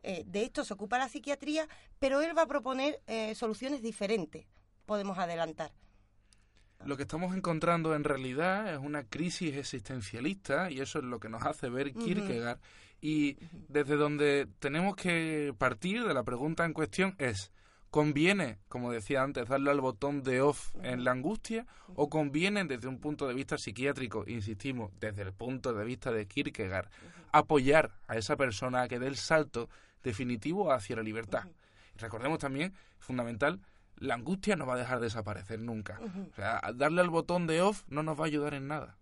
Eh, 0.03 0.23
de 0.25 0.43
esto 0.43 0.63
se 0.63 0.73
ocupa 0.73 0.97
la 0.97 1.09
psiquiatría, 1.09 1.67
pero 1.99 2.21
él 2.21 2.37
va 2.37 2.43
a 2.43 2.47
proponer 2.47 2.99
eh, 3.07 3.35
soluciones 3.35 3.81
diferentes. 3.81 4.45
Podemos 4.85 5.17
adelantar. 5.17 5.71
Lo 6.85 6.95
que 6.95 7.03
estamos 7.03 7.35
encontrando 7.35 7.95
en 7.95 8.03
realidad 8.03 8.73
es 8.73 8.79
una 8.79 9.03
crisis 9.03 9.55
existencialista 9.55 10.69
y 10.69 10.79
eso 10.79 10.99
es 10.99 11.05
lo 11.05 11.19
que 11.19 11.29
nos 11.29 11.43
hace 11.43 11.69
ver 11.69 11.93
Kierkegaard. 11.93 12.59
Y 13.01 13.37
desde 13.67 13.95
donde 13.95 14.47
tenemos 14.59 14.95
que 14.95 15.53
partir 15.57 16.05
de 16.05 16.13
la 16.13 16.23
pregunta 16.23 16.65
en 16.65 16.73
cuestión 16.73 17.15
es, 17.17 17.51
¿Conviene, 17.89 18.59
como 18.67 18.91
decía 18.91 19.23
antes, 19.23 19.47
darle 19.47 19.71
al 19.71 19.81
botón 19.81 20.21
de 20.21 20.41
off 20.41 20.75
en 20.83 21.03
la 21.03 21.11
angustia 21.11 21.65
o 21.95 22.09
conviene 22.09 22.65
desde 22.65 22.87
un 22.87 22.99
punto 22.99 23.27
de 23.27 23.33
vista 23.33 23.57
psiquiátrico, 23.57 24.25
insistimos, 24.27 24.91
desde 24.99 25.21
el 25.21 25.33
punto 25.33 25.73
de 25.73 25.85
vista 25.85 26.11
de 26.11 26.27
Kierkegaard, 26.27 26.89
apoyar 27.31 27.91
a 28.07 28.17
esa 28.17 28.35
persona 28.35 28.81
a 28.83 28.87
que 28.87 28.99
dé 28.99 29.07
el 29.07 29.15
salto 29.15 29.69
definitivo 30.03 30.71
hacia 30.71 30.97
la 30.97 31.03
libertad? 31.03 31.45
Recordemos 31.95 32.39
también, 32.39 32.73
fundamental, 32.99 33.61
la 33.95 34.13
angustia 34.15 34.55
no 34.55 34.65
va 34.65 34.75
a 34.75 34.77
dejar 34.77 34.99
de 34.99 35.05
desaparecer 35.05 35.59
nunca. 35.59 35.99
O 36.31 36.35
sea, 36.35 36.61
darle 36.75 37.01
al 37.01 37.09
botón 37.09 37.47
de 37.47 37.61
off 37.61 37.83
no 37.87 38.03
nos 38.03 38.19
va 38.19 38.25
a 38.25 38.27
ayudar 38.27 38.53
en 38.53 38.67
nada. 38.67 38.97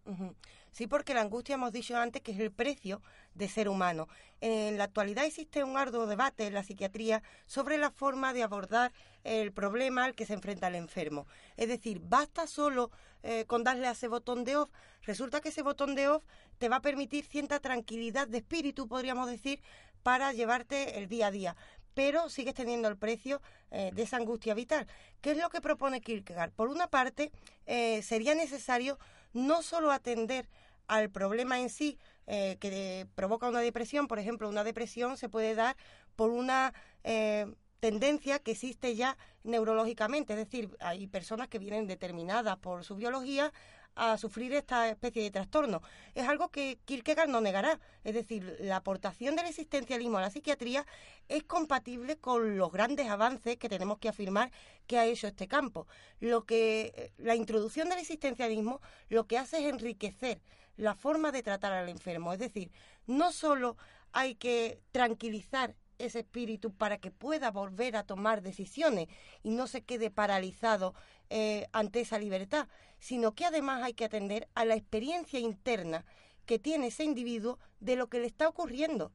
Sí, 0.75 0.87
porque 0.87 1.13
la 1.13 1.21
angustia 1.21 1.55
hemos 1.55 1.71
dicho 1.71 1.95
antes 1.95 2.21
que 2.21 2.33
es 2.33 2.39
el 2.41 2.51
precio 2.51 3.01
de 3.33 3.47
ser 3.47 3.69
humano. 3.69 4.09
En 4.41 4.77
la 4.77 4.83
actualidad 4.83 5.23
existe 5.23 5.63
un 5.63 5.77
arduo 5.77 6.05
debate 6.05 6.47
en 6.47 6.53
la 6.53 6.63
psiquiatría 6.63 7.23
sobre 7.45 7.77
la 7.77 7.91
forma 7.91 8.33
de 8.33 8.43
abordar 8.43 8.91
el 9.23 9.53
problema 9.53 10.03
al 10.03 10.15
que 10.15 10.25
se 10.25 10.33
enfrenta 10.33 10.67
el 10.67 10.75
enfermo. 10.75 11.27
Es 11.55 11.69
decir, 11.69 12.01
basta 12.03 12.45
solo 12.45 12.91
eh, 13.23 13.45
con 13.45 13.63
darle 13.63 13.87
a 13.87 13.91
ese 13.91 14.09
botón 14.09 14.43
de 14.43 14.57
off. 14.57 14.69
Resulta 15.03 15.39
que 15.39 15.47
ese 15.47 15.61
botón 15.61 15.95
de 15.95 16.09
off 16.09 16.25
te 16.57 16.67
va 16.67 16.75
a 16.75 16.81
permitir 16.81 17.23
cierta 17.23 17.61
tranquilidad 17.61 18.27
de 18.27 18.39
espíritu, 18.39 18.89
podríamos 18.89 19.29
decir, 19.29 19.61
para 20.03 20.33
llevarte 20.33 20.99
el 20.99 21.07
día 21.07 21.27
a 21.27 21.31
día 21.31 21.55
pero 21.93 22.27
sigues 22.27 22.53
teniendo 22.53 22.89
el 22.89 22.97
precio 22.97 23.41
eh, 23.71 23.89
de 23.93 24.03
esa 24.03 24.17
angustia 24.17 24.53
vital. 24.53 24.85
¿Qué 25.21 25.31
es 25.31 25.37
lo 25.37 25.49
que 25.49 25.61
propone 25.61 26.01
Kierkegaard? 26.01 26.51
Por 26.51 26.67
una 26.67 26.87
parte, 26.87 27.31
eh, 27.65 28.01
sería 28.01 28.35
necesario 28.35 28.99
no 29.31 29.61
solo 29.61 29.91
atender 29.91 30.49
al 30.87 31.09
problema 31.09 31.59
en 31.59 31.69
sí 31.69 31.97
eh, 32.27 32.57
que 32.59 33.07
provoca 33.15 33.47
una 33.47 33.59
depresión. 33.59 34.07
Por 34.07 34.19
ejemplo, 34.19 34.49
una 34.49 34.63
depresión 34.63 35.17
se 35.17 35.29
puede 35.29 35.55
dar 35.55 35.75
por 36.15 36.31
una 36.31 36.73
eh, 37.03 37.45
tendencia 37.79 38.39
que 38.39 38.51
existe 38.51 38.95
ya 38.95 39.17
neurológicamente, 39.43 40.33
es 40.33 40.39
decir, 40.39 40.75
hay 40.79 41.05
personas 41.05 41.47
que 41.49 41.59
vienen 41.59 41.85
determinadas 41.85 42.57
por 42.57 42.83
su 42.83 42.95
biología 42.95 43.53
a 43.95 44.17
sufrir 44.17 44.53
esta 44.53 44.89
especie 44.89 45.23
de 45.23 45.31
trastorno. 45.31 45.81
Es 46.15 46.27
algo 46.27 46.49
que 46.49 46.79
Kierkegaard 46.85 47.29
no 47.29 47.41
negará. 47.41 47.79
Es 48.03 48.13
decir, 48.13 48.57
la 48.59 48.77
aportación 48.77 49.35
del 49.35 49.45
existencialismo 49.45 50.17
a 50.17 50.21
la 50.21 50.29
psiquiatría 50.29 50.85
es 51.29 51.43
compatible 51.43 52.17
con 52.17 52.57
los 52.57 52.71
grandes 52.71 53.07
avances 53.07 53.57
que 53.57 53.69
tenemos 53.69 53.99
que 53.99 54.09
afirmar 54.09 54.51
que 54.85 54.97
ha 54.97 55.05
hecho 55.05 55.27
este 55.27 55.47
campo. 55.47 55.87
Lo 56.19 56.43
que 56.43 57.13
la 57.17 57.35
introducción 57.35 57.87
del 57.87 57.99
existencialismo 57.99 58.81
lo 59.09 59.27
que 59.27 59.37
hace 59.37 59.59
es 59.59 59.71
enriquecer 59.71 60.41
la 60.77 60.95
forma 60.95 61.31
de 61.31 61.43
tratar 61.43 61.73
al 61.73 61.89
enfermo. 61.89 62.33
Es 62.33 62.39
decir, 62.39 62.71
no 63.07 63.31
solo 63.31 63.77
hay 64.11 64.35
que 64.35 64.81
tranquilizar 64.91 65.75
ese 65.97 66.19
espíritu 66.19 66.73
para 66.73 66.97
que 66.97 67.11
pueda 67.11 67.51
volver 67.51 67.95
a 67.95 68.03
tomar 68.03 68.41
decisiones 68.41 69.07
y 69.43 69.51
no 69.51 69.67
se 69.67 69.83
quede 69.83 70.11
paralizado 70.11 70.93
eh, 71.29 71.67
ante 71.71 72.01
esa 72.01 72.19
libertad, 72.19 72.67
sino 72.99 73.33
que 73.33 73.45
además 73.45 73.83
hay 73.83 73.93
que 73.93 74.05
atender 74.05 74.49
a 74.55 74.65
la 74.65 74.75
experiencia 74.75 75.39
interna 75.39 76.05
que 76.45 76.59
tiene 76.59 76.87
ese 76.87 77.03
individuo 77.03 77.59
de 77.79 77.95
lo 77.95 78.07
que 78.07 78.19
le 78.19 78.27
está 78.27 78.47
ocurriendo, 78.47 79.11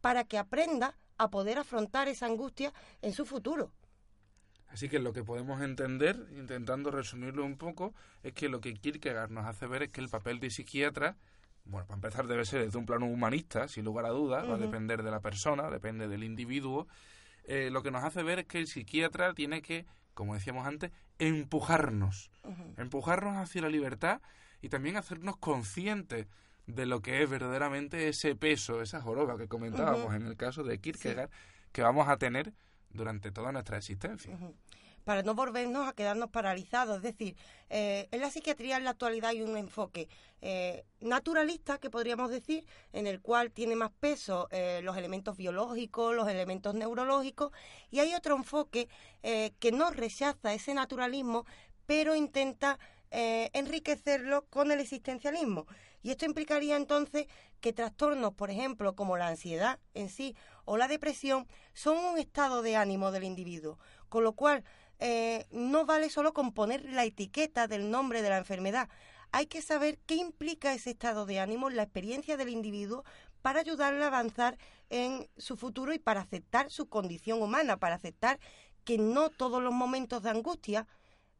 para 0.00 0.24
que 0.24 0.38
aprenda 0.38 0.96
a 1.16 1.30
poder 1.30 1.58
afrontar 1.58 2.08
esa 2.08 2.26
angustia 2.26 2.72
en 3.02 3.12
su 3.12 3.26
futuro. 3.26 3.72
Así 4.68 4.88
que 4.88 4.98
lo 4.98 5.12
que 5.12 5.24
podemos 5.24 5.62
entender, 5.62 6.26
intentando 6.36 6.90
resumirlo 6.90 7.44
un 7.44 7.56
poco, 7.56 7.94
es 8.22 8.32
que 8.34 8.48
lo 8.48 8.60
que 8.60 8.74
Kierkegaard 8.74 9.30
nos 9.30 9.46
hace 9.46 9.66
ver 9.66 9.84
es 9.84 9.88
que 9.90 10.00
el 10.00 10.08
papel 10.08 10.40
de 10.40 10.50
psiquiatra, 10.50 11.16
bueno, 11.64 11.86
para 11.86 11.96
empezar 11.96 12.26
debe 12.26 12.44
ser 12.44 12.64
desde 12.64 12.78
un 12.78 12.86
plano 12.86 13.06
humanista, 13.06 13.68
sin 13.68 13.84
lugar 13.84 14.04
a 14.04 14.10
dudas, 14.10 14.48
va 14.48 14.54
a 14.54 14.58
depender 14.58 15.02
de 15.02 15.10
la 15.10 15.20
persona, 15.20 15.70
depende 15.70 16.06
del 16.06 16.22
individuo. 16.22 16.86
Eh, 17.44 17.70
lo 17.70 17.82
que 17.82 17.90
nos 17.90 18.04
hace 18.04 18.22
ver 18.22 18.40
es 18.40 18.46
que 18.46 18.58
el 18.58 18.66
psiquiatra 18.66 19.32
tiene 19.32 19.62
que, 19.62 19.86
como 20.12 20.34
decíamos 20.34 20.66
antes, 20.66 20.92
empujarnos, 21.18 22.30
empujarnos 22.76 23.36
hacia 23.36 23.62
la 23.62 23.68
libertad 23.68 24.20
y 24.60 24.68
también 24.68 24.96
hacernos 24.96 25.36
conscientes 25.38 26.26
de 26.66 26.84
lo 26.84 27.00
que 27.00 27.22
es 27.22 27.30
verdaderamente 27.30 28.08
ese 28.08 28.36
peso, 28.36 28.82
esa 28.82 29.00
joroba 29.00 29.38
que 29.38 29.48
comentábamos 29.48 30.14
en 30.14 30.26
el 30.26 30.36
caso 30.36 30.62
de 30.62 30.78
Kierkegaard, 30.78 31.30
que 31.72 31.82
vamos 31.82 32.08
a 32.08 32.18
tener 32.18 32.52
durante 32.90 33.30
toda 33.30 33.52
nuestra 33.52 33.76
existencia. 33.78 34.36
para 35.04 35.22
no 35.22 35.34
volvernos 35.34 35.88
a 35.88 35.94
quedarnos 35.94 36.28
paralizados. 36.28 36.98
Es 36.98 37.02
decir, 37.02 37.34
eh, 37.70 38.08
en 38.10 38.20
la 38.20 38.30
psiquiatría 38.30 38.76
en 38.76 38.84
la 38.84 38.90
actualidad 38.90 39.30
hay 39.30 39.40
un 39.40 39.56
enfoque 39.56 40.06
eh, 40.42 40.84
naturalista, 41.00 41.78
que 41.78 41.88
podríamos 41.88 42.30
decir, 42.30 42.66
en 42.92 43.06
el 43.06 43.22
cual 43.22 43.50
tiene 43.50 43.74
más 43.74 43.90
peso 43.90 44.48
eh, 44.50 44.80
los 44.82 44.98
elementos 44.98 45.38
biológicos, 45.38 46.14
los 46.14 46.28
elementos 46.28 46.74
neurológicos, 46.74 47.52
y 47.90 48.00
hay 48.00 48.14
otro 48.14 48.36
enfoque 48.36 48.90
que 49.22 49.72
no 49.72 49.90
rechaza 49.90 50.52
ese 50.52 50.74
naturalismo, 50.74 51.46
pero 51.86 52.14
intenta 52.14 52.78
enriquecerlo 53.10 54.44
con 54.50 54.70
el 54.70 54.80
existencialismo. 54.80 55.66
Y 56.02 56.10
esto 56.10 56.26
implicaría 56.26 56.76
entonces 56.76 57.26
que 57.60 57.72
trastornos, 57.72 58.34
por 58.34 58.50
ejemplo, 58.50 58.94
como 58.94 59.16
la 59.16 59.28
ansiedad 59.28 59.78
en 59.94 60.08
sí 60.08 60.36
o 60.68 60.76
la 60.76 60.86
depresión, 60.86 61.48
son 61.72 61.96
un 61.96 62.18
estado 62.18 62.60
de 62.60 62.76
ánimo 62.76 63.10
del 63.10 63.24
individuo, 63.24 63.78
con 64.10 64.22
lo 64.22 64.32
cual 64.32 64.64
eh, 64.98 65.46
no 65.50 65.86
vale 65.86 66.10
solo 66.10 66.34
con 66.34 66.52
poner 66.52 66.84
la 66.84 67.04
etiqueta 67.04 67.66
del 67.66 67.90
nombre 67.90 68.20
de 68.20 68.28
la 68.28 68.36
enfermedad. 68.36 68.90
Hay 69.32 69.46
que 69.46 69.62
saber 69.62 69.98
qué 70.06 70.16
implica 70.16 70.74
ese 70.74 70.90
estado 70.90 71.24
de 71.24 71.40
ánimo, 71.40 71.70
la 71.70 71.84
experiencia 71.84 72.36
del 72.36 72.50
individuo, 72.50 73.04
para 73.40 73.60
ayudarle 73.60 74.04
a 74.04 74.08
avanzar 74.08 74.58
en 74.90 75.28
su 75.38 75.56
futuro 75.56 75.94
y 75.94 75.98
para 75.98 76.20
aceptar 76.20 76.70
su 76.70 76.86
condición 76.86 77.40
humana, 77.40 77.78
para 77.78 77.94
aceptar 77.94 78.38
que 78.84 78.98
no 78.98 79.30
todos 79.30 79.62
los 79.62 79.72
momentos 79.72 80.22
de 80.22 80.30
angustia 80.30 80.86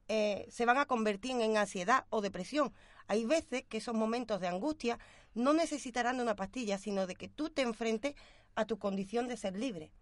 eh, 0.08 0.46
se 0.50 0.64
van 0.64 0.78
a 0.78 0.86
convertir 0.86 1.32
en 1.32 1.56
ansiedad 1.58 2.06
o 2.08 2.22
depresión. 2.22 2.72
Hay 3.08 3.26
veces 3.26 3.64
que 3.68 3.78
esos 3.78 3.94
momentos 3.94 4.40
de 4.40 4.48
angustia 4.48 4.98
no 5.34 5.52
necesitarán 5.52 6.16
de 6.16 6.22
una 6.22 6.36
pastilla, 6.36 6.78
sino 6.78 7.06
de 7.06 7.14
que 7.14 7.28
tú 7.28 7.50
te 7.50 7.62
enfrentes 7.62 8.14
a 8.59 8.66
tu 8.66 8.78
condición 8.78 9.28
de 9.28 9.36
ser 9.36 9.56
libre. 9.56 9.92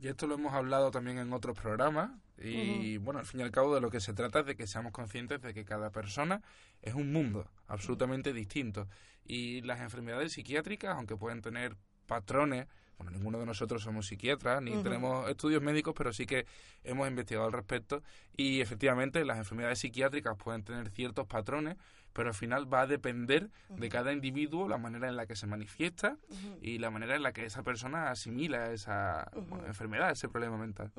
Y 0.00 0.08
esto 0.08 0.26
lo 0.26 0.34
hemos 0.34 0.52
hablado 0.54 0.90
también 0.90 1.18
en 1.18 1.32
otros 1.32 1.56
programas 1.56 2.10
y 2.38 2.96
bueno, 2.96 3.20
al 3.20 3.26
fin 3.26 3.40
y 3.40 3.42
al 3.42 3.50
cabo 3.50 3.74
de 3.74 3.80
lo 3.80 3.90
que 3.90 4.00
se 4.00 4.14
trata 4.14 4.40
es 4.40 4.46
de 4.46 4.56
que 4.56 4.66
seamos 4.66 4.92
conscientes 4.92 5.42
de 5.42 5.54
que 5.54 5.64
cada 5.64 5.90
persona 5.90 6.42
es 6.82 6.94
un 6.94 7.12
mundo 7.12 7.46
absolutamente 7.68 8.32
distinto. 8.32 8.88
Y 9.24 9.60
las 9.60 9.80
enfermedades 9.80 10.32
psiquiátricas, 10.32 10.96
aunque 10.96 11.16
pueden 11.16 11.40
tener 11.42 11.76
patrones 12.06 12.66
bueno, 13.00 13.16
ninguno 13.16 13.38
de 13.38 13.46
nosotros 13.46 13.82
somos 13.82 14.08
psiquiatras 14.08 14.60
ni 14.60 14.72
tenemos 14.82 15.26
estudios 15.30 15.62
médicos, 15.62 15.94
pero 15.96 16.12
sí 16.12 16.26
que 16.26 16.44
hemos 16.84 17.08
investigado 17.08 17.46
al 17.46 17.52
respecto. 17.52 18.02
Y 18.36 18.60
efectivamente 18.60 19.24
las 19.24 19.38
enfermedades 19.38 19.78
psiquiátricas 19.78 20.36
pueden 20.36 20.64
tener 20.64 20.90
ciertos 20.90 21.26
patrones, 21.26 21.78
pero 22.12 22.28
al 22.28 22.34
final 22.34 22.72
va 22.72 22.82
a 22.82 22.86
depender 22.86 23.50
de 23.68 23.88
cada 23.88 24.12
individuo 24.12 24.68
la 24.68 24.78
manera 24.78 25.08
en 25.08 25.16
la 25.16 25.26
que 25.26 25.36
se 25.36 25.46
manifiesta 25.46 26.16
y 26.60 26.78
la 26.78 26.90
manera 26.90 27.16
en 27.16 27.22
la 27.22 27.32
que 27.32 27.44
esa 27.44 27.62
persona 27.62 28.10
asimila 28.10 28.72
esa 28.72 29.30
enfermedad, 29.66 30.10
ese 30.10 30.28
problema 30.28 30.56
mental. 30.56 30.92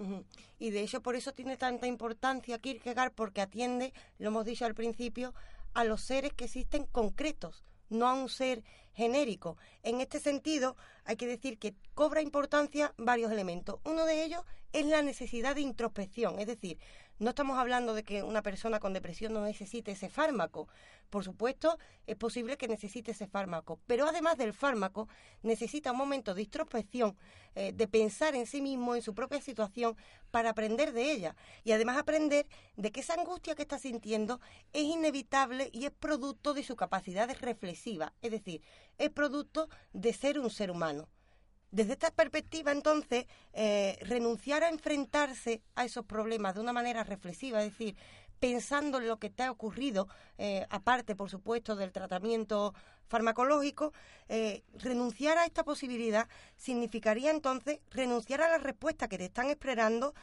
Y 0.59 0.72
de 0.72 0.82
hecho 0.82 1.01
por 1.01 1.16
eso 1.16 1.32
tiene 1.34 1.57
tanta 1.57 1.88
importancia 1.88 2.59
Kierkegaard 2.59 3.14
porque 3.14 3.41
atiende, 3.41 3.93
lo 4.20 4.28
hemos 4.28 4.45
dicho 4.45 4.66
al 4.66 4.76
principio, 4.76 5.34
a 5.74 5.84
los 5.84 6.01
seres 6.01 6.34
que 6.34 6.45
existen 6.45 6.86
concretos 6.86 7.64
no 7.91 8.07
a 8.07 8.14
un 8.14 8.30
ser 8.30 8.64
genérico. 8.93 9.57
En 9.84 10.01
este 10.01 10.20
sentido, 10.20 10.76
hay 11.05 11.18
que 11.18 11.28
decir 11.28 11.59
que 11.59 11.76
cobra 11.93 12.22
importancia 12.22 12.93
varios 12.97 13.32
elementos. 13.32 13.80
Uno 13.84 14.05
de 14.05 14.24
ellos 14.24 14.43
es 14.74 14.86
la 14.86 15.01
necesidad 15.01 15.55
de 15.55 15.62
introspección, 15.62 16.39
es 16.39 16.47
decir, 16.47 16.80
no 17.22 17.30
estamos 17.30 17.59
hablando 17.59 17.93
de 17.93 18.03
que 18.03 18.24
una 18.24 18.41
persona 18.41 18.80
con 18.80 18.93
depresión 18.93 19.32
no 19.32 19.45
necesite 19.45 19.91
ese 19.91 20.09
fármaco. 20.09 20.67
Por 21.11 21.24
supuesto, 21.24 21.78
es 22.07 22.15
posible 22.15 22.57
que 22.57 22.67
necesite 22.67 23.11
ese 23.11 23.28
fármaco, 23.28 23.80
pero 23.86 24.07
además 24.07 24.39
del 24.39 24.53
fármaco, 24.53 25.07
necesita 25.43 25.91
un 25.91 25.99
momento 25.99 26.34
de 26.34 26.41
introspección, 26.41 27.15
eh, 27.53 27.74
de 27.74 27.88
pensar 27.88 28.34
en 28.34 28.47
sí 28.47 28.59
mismo, 28.59 28.95
en 28.95 29.03
su 29.03 29.13
propia 29.13 29.39
situación, 29.39 29.95
para 30.32 30.49
aprender 30.49 30.93
de 30.93 31.11
ella. 31.11 31.36
Y 31.63 31.74
además 31.74 31.97
aprender 31.97 32.47
de 32.76 32.91
que 32.91 33.01
esa 33.01 33.13
angustia 33.13 33.53
que 33.53 33.61
está 33.61 33.78
sintiendo 33.78 34.41
es 34.74 34.82
inevitable 34.82 35.69
y 35.72 35.86
es 35.86 35.91
producto 35.91 36.55
de 36.55 36.63
su 36.63 36.76
capacidad 36.76 37.30
reflexiva, 37.39 38.13
es 38.24 38.32
decir, 38.32 38.63
es 38.97 39.11
producto 39.11 39.69
de 39.93 40.11
ser 40.13 40.39
un 40.39 40.49
ser 40.49 40.72
humano. 40.72 41.07
Desde 41.72 41.93
esta 41.93 42.11
perspectiva, 42.11 42.74
entonces, 42.74 43.28
eh, 43.53 43.97
renunciar 44.01 44.61
a 44.63 44.69
enfrentarse 44.69 45.61
a 45.76 45.86
esos 45.86 46.05
problemas 46.05 46.55
de 46.55 46.61
una 46.61 46.74
manera 46.74 47.05
reflexiva, 47.05 47.63
es 47.63 47.72
decir, 47.72 47.95
pensando 48.41 48.97
en 48.97 49.07
lo 49.07 49.19
que 49.19 49.30
te 49.30 49.43
ha 49.43 49.51
ocurrido, 49.51 50.09
eh, 50.38 50.65
aparte, 50.69 51.15
por 51.15 51.30
supuesto, 51.30 51.78
del 51.78 51.93
tratamiento 51.93 52.74
farmacológico, 53.07 53.93
eh, 54.28 54.63
renunciar 54.74 55.38
a 55.38 55.45
esta 55.45 55.63
posibilidad 55.63 56.28
significaría 56.57 57.32
entonces 57.32 57.80
renunciar 57.89 58.41
a 58.41 58.49
las 58.49 58.63
respuestas 58.63 59.07
que 59.07 59.17
te 59.17 59.26
están 59.26 59.49
esperando, 59.49 60.13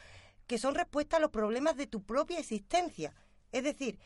que 0.45 0.59
son 0.59 0.75
respuestas 0.75 1.17
a 1.17 1.21
los 1.21 1.31
problemas 1.31 1.75
de 1.77 1.87
tu 1.87 2.03
propia 2.03 2.37
existencia. 2.37 3.15
Es 3.51 3.63
decir, 3.63 3.97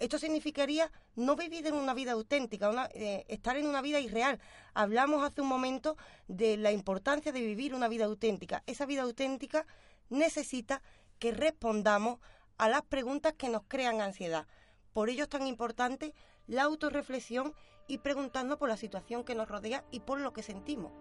esto 0.00 0.18
significaría 0.18 0.90
no 1.14 1.36
vivir 1.36 1.66
en 1.66 1.74
una 1.74 1.92
vida 1.92 2.12
auténtica, 2.12 2.88
eh, 2.94 3.24
estar 3.28 3.56
en 3.58 3.66
una 3.66 3.82
vida 3.82 4.00
irreal. 4.00 4.40
Hablamos 4.72 5.22
hace 5.22 5.42
un 5.42 5.48
momento 5.48 5.96
de 6.26 6.56
la 6.56 6.72
importancia 6.72 7.32
de 7.32 7.40
vivir 7.42 7.74
una 7.74 7.86
vida 7.86 8.06
auténtica. 8.06 8.62
Esa 8.66 8.86
vida 8.86 9.02
auténtica 9.02 9.66
necesita 10.08 10.82
que 11.18 11.32
respondamos 11.32 12.18
a 12.56 12.70
las 12.70 12.82
preguntas 12.82 13.34
que 13.34 13.50
nos 13.50 13.62
crean 13.68 14.00
ansiedad. 14.00 14.46
Por 14.94 15.10
ello 15.10 15.24
es 15.24 15.28
tan 15.28 15.46
importante 15.46 16.14
la 16.46 16.62
autorreflexión 16.62 17.54
y 17.86 17.98
preguntarnos 17.98 18.56
por 18.56 18.70
la 18.70 18.78
situación 18.78 19.22
que 19.22 19.34
nos 19.34 19.48
rodea 19.48 19.84
y 19.90 20.00
por 20.00 20.18
lo 20.18 20.32
que 20.32 20.42
sentimos. 20.42 20.92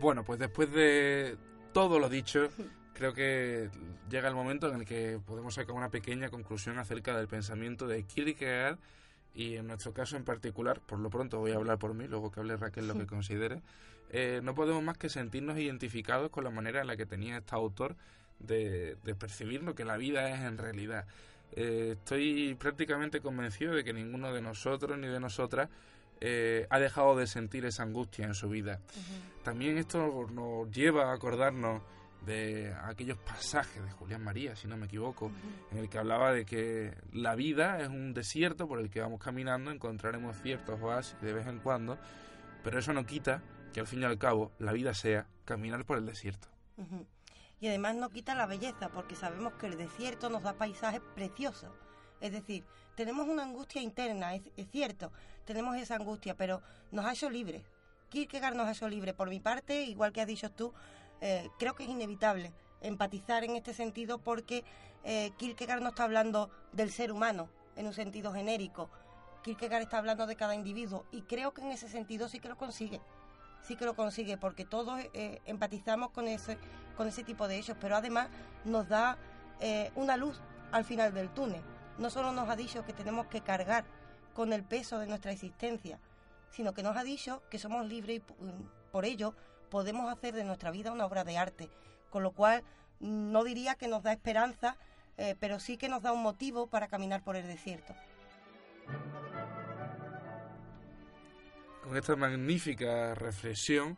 Bueno, 0.00 0.24
pues 0.24 0.40
después 0.40 0.72
de 0.72 1.38
todo 1.72 2.00
lo 2.00 2.08
dicho, 2.08 2.48
creo 3.00 3.14
que 3.14 3.70
llega 4.10 4.28
el 4.28 4.34
momento 4.34 4.68
en 4.68 4.80
el 4.80 4.84
que 4.84 5.18
podemos 5.24 5.54
sacar 5.54 5.74
una 5.74 5.88
pequeña 5.88 6.28
conclusión 6.28 6.78
acerca 6.78 7.16
del 7.16 7.28
pensamiento 7.28 7.88
de 7.88 8.02
Kierkegaard 8.02 8.76
y 9.34 9.56
en 9.56 9.68
nuestro 9.68 9.94
caso 9.94 10.18
en 10.18 10.24
particular, 10.24 10.80
por 10.80 10.98
lo 10.98 11.08
pronto 11.08 11.38
voy 11.38 11.52
a 11.52 11.54
hablar 11.54 11.78
por 11.78 11.94
mí, 11.94 12.06
luego 12.06 12.30
que 12.30 12.40
hable 12.40 12.58
Raquel 12.58 12.86
lo 12.86 12.98
que 12.98 13.06
considere, 13.06 13.62
eh, 14.10 14.42
no 14.42 14.54
podemos 14.54 14.82
más 14.82 14.98
que 14.98 15.08
sentirnos 15.08 15.58
identificados 15.58 16.28
con 16.28 16.44
la 16.44 16.50
manera 16.50 16.82
en 16.82 16.88
la 16.88 16.96
que 16.98 17.06
tenía 17.06 17.38
este 17.38 17.54
autor 17.54 17.96
de, 18.38 18.98
percibir 19.18 19.62
lo 19.62 19.74
que 19.74 19.86
la 19.86 19.96
vida 19.96 20.28
es 20.28 20.40
en 20.40 20.58
realidad. 20.58 21.06
Eh, 21.52 21.94
estoy 21.96 22.54
prácticamente 22.56 23.20
convencido 23.20 23.74
de 23.74 23.82
que 23.82 23.94
ninguno 23.94 24.30
de 24.34 24.42
nosotros 24.42 24.98
ni 24.98 25.06
de 25.06 25.20
nosotras 25.20 25.70
eh, 26.20 26.66
ha 26.68 26.78
dejado 26.78 27.16
de 27.16 27.26
sentir 27.26 27.64
esa 27.64 27.82
angustia 27.82 28.26
en 28.26 28.34
su 28.34 28.50
vida. 28.50 28.78
También 29.42 29.78
esto 29.78 30.28
nos 30.30 30.70
lleva 30.70 31.12
a 31.12 31.14
acordarnos 31.14 31.80
de 32.26 32.74
aquellos 32.84 33.18
pasajes 33.18 33.82
de 33.82 33.90
Julián 33.92 34.22
María, 34.22 34.54
si 34.56 34.68
no 34.68 34.76
me 34.76 34.86
equivoco, 34.86 35.32
en 35.70 35.78
el 35.78 35.88
que 35.88 35.98
hablaba 35.98 36.32
de 36.32 36.44
que 36.44 36.96
la 37.12 37.34
vida 37.34 37.80
es 37.80 37.88
un 37.88 38.12
desierto 38.12 38.68
por 38.68 38.78
el 38.78 38.90
que 38.90 39.00
vamos 39.00 39.20
caminando, 39.20 39.70
encontraremos 39.70 40.36
ciertos 40.42 40.80
oasis 40.80 41.20
de 41.20 41.32
vez 41.32 41.46
en 41.46 41.60
cuando, 41.60 41.98
pero 42.62 42.78
eso 42.78 42.92
no 42.92 43.06
quita 43.06 43.42
que 43.72 43.80
al 43.80 43.86
fin 43.86 44.02
y 44.02 44.04
al 44.04 44.18
cabo 44.18 44.52
la 44.58 44.72
vida 44.72 44.94
sea 44.94 45.26
caminar 45.44 45.84
por 45.84 45.98
el 45.98 46.06
desierto. 46.06 46.48
Y 47.60 47.68
además 47.68 47.94
no 47.96 48.10
quita 48.10 48.34
la 48.34 48.46
belleza, 48.46 48.88
porque 48.88 49.14
sabemos 49.14 49.54
que 49.54 49.66
el 49.66 49.76
desierto 49.76 50.30
nos 50.30 50.42
da 50.42 50.54
paisajes 50.54 51.02
preciosos. 51.14 51.70
Es 52.20 52.32
decir, 52.32 52.64
tenemos 52.94 53.28
una 53.28 53.44
angustia 53.44 53.82
interna, 53.82 54.34
es, 54.34 54.42
es 54.56 54.68
cierto, 54.70 55.10
tenemos 55.44 55.76
esa 55.76 55.96
angustia, 55.96 56.36
pero 56.36 56.62
nos 56.90 57.04
ha 57.04 57.12
hecho 57.12 57.30
libres. 57.30 57.62
Kierkegaard 58.08 58.56
nos 58.56 58.66
ha 58.66 58.72
hecho 58.72 58.88
libres. 58.88 59.14
Por 59.14 59.28
mi 59.28 59.40
parte, 59.40 59.82
igual 59.84 60.12
que 60.12 60.20
has 60.20 60.26
dicho 60.26 60.50
tú, 60.50 60.74
eh, 61.20 61.50
creo 61.58 61.74
que 61.74 61.84
es 61.84 61.88
inevitable 61.88 62.52
empatizar 62.80 63.44
en 63.44 63.56
este 63.56 63.74
sentido 63.74 64.18
porque 64.18 64.64
eh, 65.04 65.32
Kierkegaard 65.36 65.82
no 65.82 65.90
está 65.90 66.04
hablando 66.04 66.50
del 66.72 66.90
ser 66.90 67.12
humano 67.12 67.48
en 67.76 67.86
un 67.86 67.92
sentido 67.92 68.32
genérico. 68.32 68.90
Kierkegaard 69.42 69.82
está 69.82 69.98
hablando 69.98 70.26
de 70.26 70.36
cada 70.36 70.54
individuo 70.54 71.04
y 71.10 71.22
creo 71.22 71.52
que 71.52 71.62
en 71.62 71.72
ese 71.72 71.88
sentido 71.88 72.28
sí 72.28 72.40
que 72.40 72.48
lo 72.48 72.56
consigue. 72.56 73.00
Sí 73.62 73.76
que 73.76 73.84
lo 73.84 73.94
consigue 73.94 74.38
porque 74.38 74.64
todos 74.64 74.98
eh, 75.12 75.40
empatizamos 75.44 76.10
con 76.10 76.28
ese, 76.28 76.58
con 76.96 77.08
ese 77.08 77.24
tipo 77.24 77.48
de 77.48 77.58
hechos, 77.58 77.76
pero 77.80 77.96
además 77.96 78.28
nos 78.64 78.88
da 78.88 79.18
una 79.94 80.16
luz 80.16 80.40
al 80.72 80.86
final 80.86 81.12
del 81.12 81.28
túnel. 81.28 81.60
No 81.98 82.08
solo 82.08 82.32
nos 82.32 82.48
ha 82.48 82.56
dicho 82.56 82.82
que 82.86 82.94
tenemos 82.94 83.26
que 83.26 83.42
cargar 83.42 83.84
con 84.32 84.54
el 84.54 84.64
peso 84.64 84.98
de 84.98 85.06
nuestra 85.06 85.32
existencia, 85.32 85.98
sino 86.50 86.72
que 86.72 86.82
nos 86.82 86.96
ha 86.96 87.04
dicho 87.04 87.42
que 87.50 87.58
somos 87.58 87.86
libres 87.86 88.18
y 88.18 88.22
por 88.90 89.04
ello 89.04 89.34
podemos 89.70 90.12
hacer 90.12 90.34
de 90.34 90.44
nuestra 90.44 90.70
vida 90.70 90.92
una 90.92 91.06
obra 91.06 91.24
de 91.24 91.38
arte, 91.38 91.70
con 92.10 92.22
lo 92.22 92.32
cual 92.32 92.62
no 92.98 93.44
diría 93.44 93.76
que 93.76 93.88
nos 93.88 94.02
da 94.02 94.12
esperanza, 94.12 94.76
eh, 95.16 95.36
pero 95.40 95.60
sí 95.60 95.76
que 95.76 95.88
nos 95.88 96.02
da 96.02 96.12
un 96.12 96.22
motivo 96.22 96.66
para 96.66 96.88
caminar 96.88 97.22
por 97.22 97.36
el 97.36 97.46
desierto. 97.46 97.94
Con 101.82 101.96
esta 101.96 102.14
magnífica 102.16 103.14
reflexión, 103.14 103.96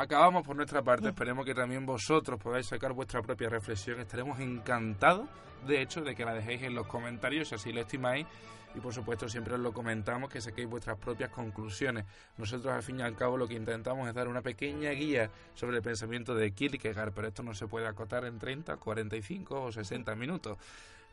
acabamos 0.00 0.46
por 0.46 0.56
nuestra 0.56 0.82
parte. 0.82 1.08
Esperemos 1.08 1.44
que 1.44 1.54
también 1.54 1.84
vosotros 1.84 2.40
podáis 2.40 2.66
sacar 2.66 2.94
vuestra 2.94 3.20
propia 3.20 3.50
reflexión. 3.50 4.00
Estaremos 4.00 4.40
encantados, 4.40 5.28
de 5.66 5.82
hecho, 5.82 6.00
de 6.00 6.14
que 6.14 6.24
la 6.24 6.32
dejéis 6.32 6.62
en 6.62 6.74
los 6.74 6.86
comentarios, 6.86 7.48
si 7.48 7.54
así 7.54 7.72
lo 7.72 7.82
estimáis. 7.82 8.26
Y 8.74 8.80
por 8.80 8.94
supuesto, 8.94 9.28
siempre 9.28 9.54
os 9.54 9.60
lo 9.60 9.72
comentamos, 9.72 10.30
que 10.30 10.40
saquéis 10.40 10.68
vuestras 10.68 10.96
propias 10.96 11.28
conclusiones. 11.30 12.06
Nosotros, 12.38 12.72
al 12.72 12.82
fin 12.82 13.00
y 13.00 13.02
al 13.02 13.14
cabo, 13.14 13.36
lo 13.36 13.46
que 13.46 13.54
intentamos 13.54 14.08
es 14.08 14.14
dar 14.14 14.28
una 14.28 14.40
pequeña 14.40 14.90
guía 14.92 15.28
sobre 15.54 15.78
el 15.78 15.82
pensamiento 15.82 16.34
de 16.34 16.52
Kierkegaard, 16.52 17.12
pero 17.12 17.28
esto 17.28 17.42
no 17.42 17.52
se 17.52 17.66
puede 17.66 17.86
acotar 17.86 18.24
en 18.24 18.38
30, 18.38 18.76
45 18.76 19.62
o 19.62 19.72
60 19.72 20.14
minutos. 20.14 20.56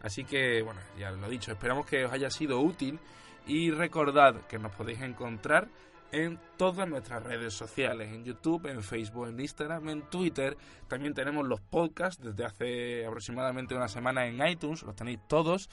Así 0.01 0.23
que, 0.23 0.61
bueno, 0.61 0.79
ya 0.97 1.11
lo 1.11 1.25
he 1.25 1.29
dicho, 1.29 1.51
esperamos 1.51 1.87
que 1.87 2.05
os 2.05 2.13
haya 2.13 2.29
sido 2.29 2.59
útil 2.59 2.99
y 3.47 3.71
recordad 3.71 4.45
que 4.47 4.59
nos 4.59 4.73
podéis 4.75 5.01
encontrar 5.01 5.67
en 6.11 6.39
todas 6.57 6.87
nuestras 6.87 7.23
redes 7.23 7.53
sociales, 7.53 8.13
en 8.13 8.23
YouTube, 8.23 8.67
en 8.67 8.83
Facebook, 8.83 9.27
en 9.27 9.39
Instagram, 9.39 9.89
en 9.89 10.01
Twitter. 10.03 10.57
También 10.87 11.13
tenemos 11.13 11.47
los 11.47 11.61
podcasts 11.61 12.23
desde 12.23 12.45
hace 12.45 13.05
aproximadamente 13.05 13.75
una 13.75 13.87
semana 13.87 14.25
en 14.25 14.45
iTunes, 14.47 14.83
los 14.83 14.95
tenéis 14.95 15.19
todos. 15.27 15.69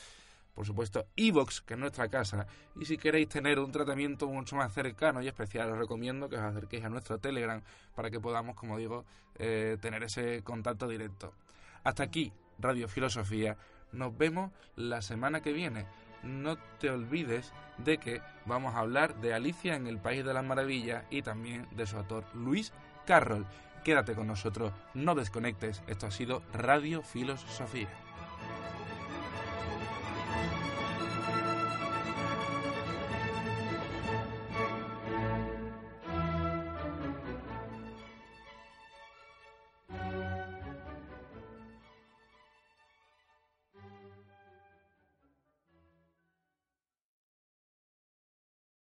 Por 0.54 0.64
supuesto, 0.64 1.06
Evox, 1.16 1.62
que 1.62 1.74
es 1.74 1.80
nuestra 1.80 2.08
casa. 2.08 2.46
Y 2.80 2.84
si 2.84 2.96
queréis 2.96 3.28
tener 3.28 3.58
un 3.58 3.72
tratamiento 3.72 4.28
mucho 4.28 4.54
más 4.54 4.72
cercano 4.72 5.20
y 5.20 5.26
especial, 5.26 5.72
os 5.72 5.78
recomiendo 5.78 6.28
que 6.28 6.36
os 6.36 6.42
acerquéis 6.42 6.84
a 6.84 6.88
nuestro 6.88 7.18
Telegram 7.18 7.60
para 7.94 8.10
que 8.10 8.20
podamos, 8.20 8.54
como 8.54 8.78
digo, 8.78 9.04
eh, 9.36 9.78
tener 9.80 10.04
ese 10.04 10.42
contacto 10.44 10.86
directo. 10.86 11.32
Hasta 11.82 12.04
aquí, 12.04 12.32
Radio 12.58 12.86
Filosofía. 12.86 13.56
Nos 13.90 14.16
vemos 14.16 14.52
la 14.76 15.02
semana 15.02 15.40
que 15.40 15.52
viene 15.52 15.86
no 16.24 16.56
te 16.78 16.90
olvides 16.90 17.52
de 17.78 17.98
que 17.98 18.22
vamos 18.46 18.74
a 18.74 18.80
hablar 18.80 19.16
de 19.16 19.34
Alicia 19.34 19.76
en 19.76 19.86
el 19.86 19.98
País 19.98 20.24
de 20.24 20.34
las 20.34 20.44
Maravillas 20.44 21.04
y 21.10 21.22
también 21.22 21.66
de 21.72 21.86
su 21.86 21.96
autor 21.96 22.24
Luis 22.34 22.72
Carroll. 23.06 23.46
Quédate 23.84 24.14
con 24.14 24.26
nosotros, 24.26 24.72
no 24.94 25.14
desconectes, 25.14 25.82
esto 25.86 26.06
ha 26.06 26.10
sido 26.10 26.42
Radio 26.52 27.02
Filosofía. 27.02 28.03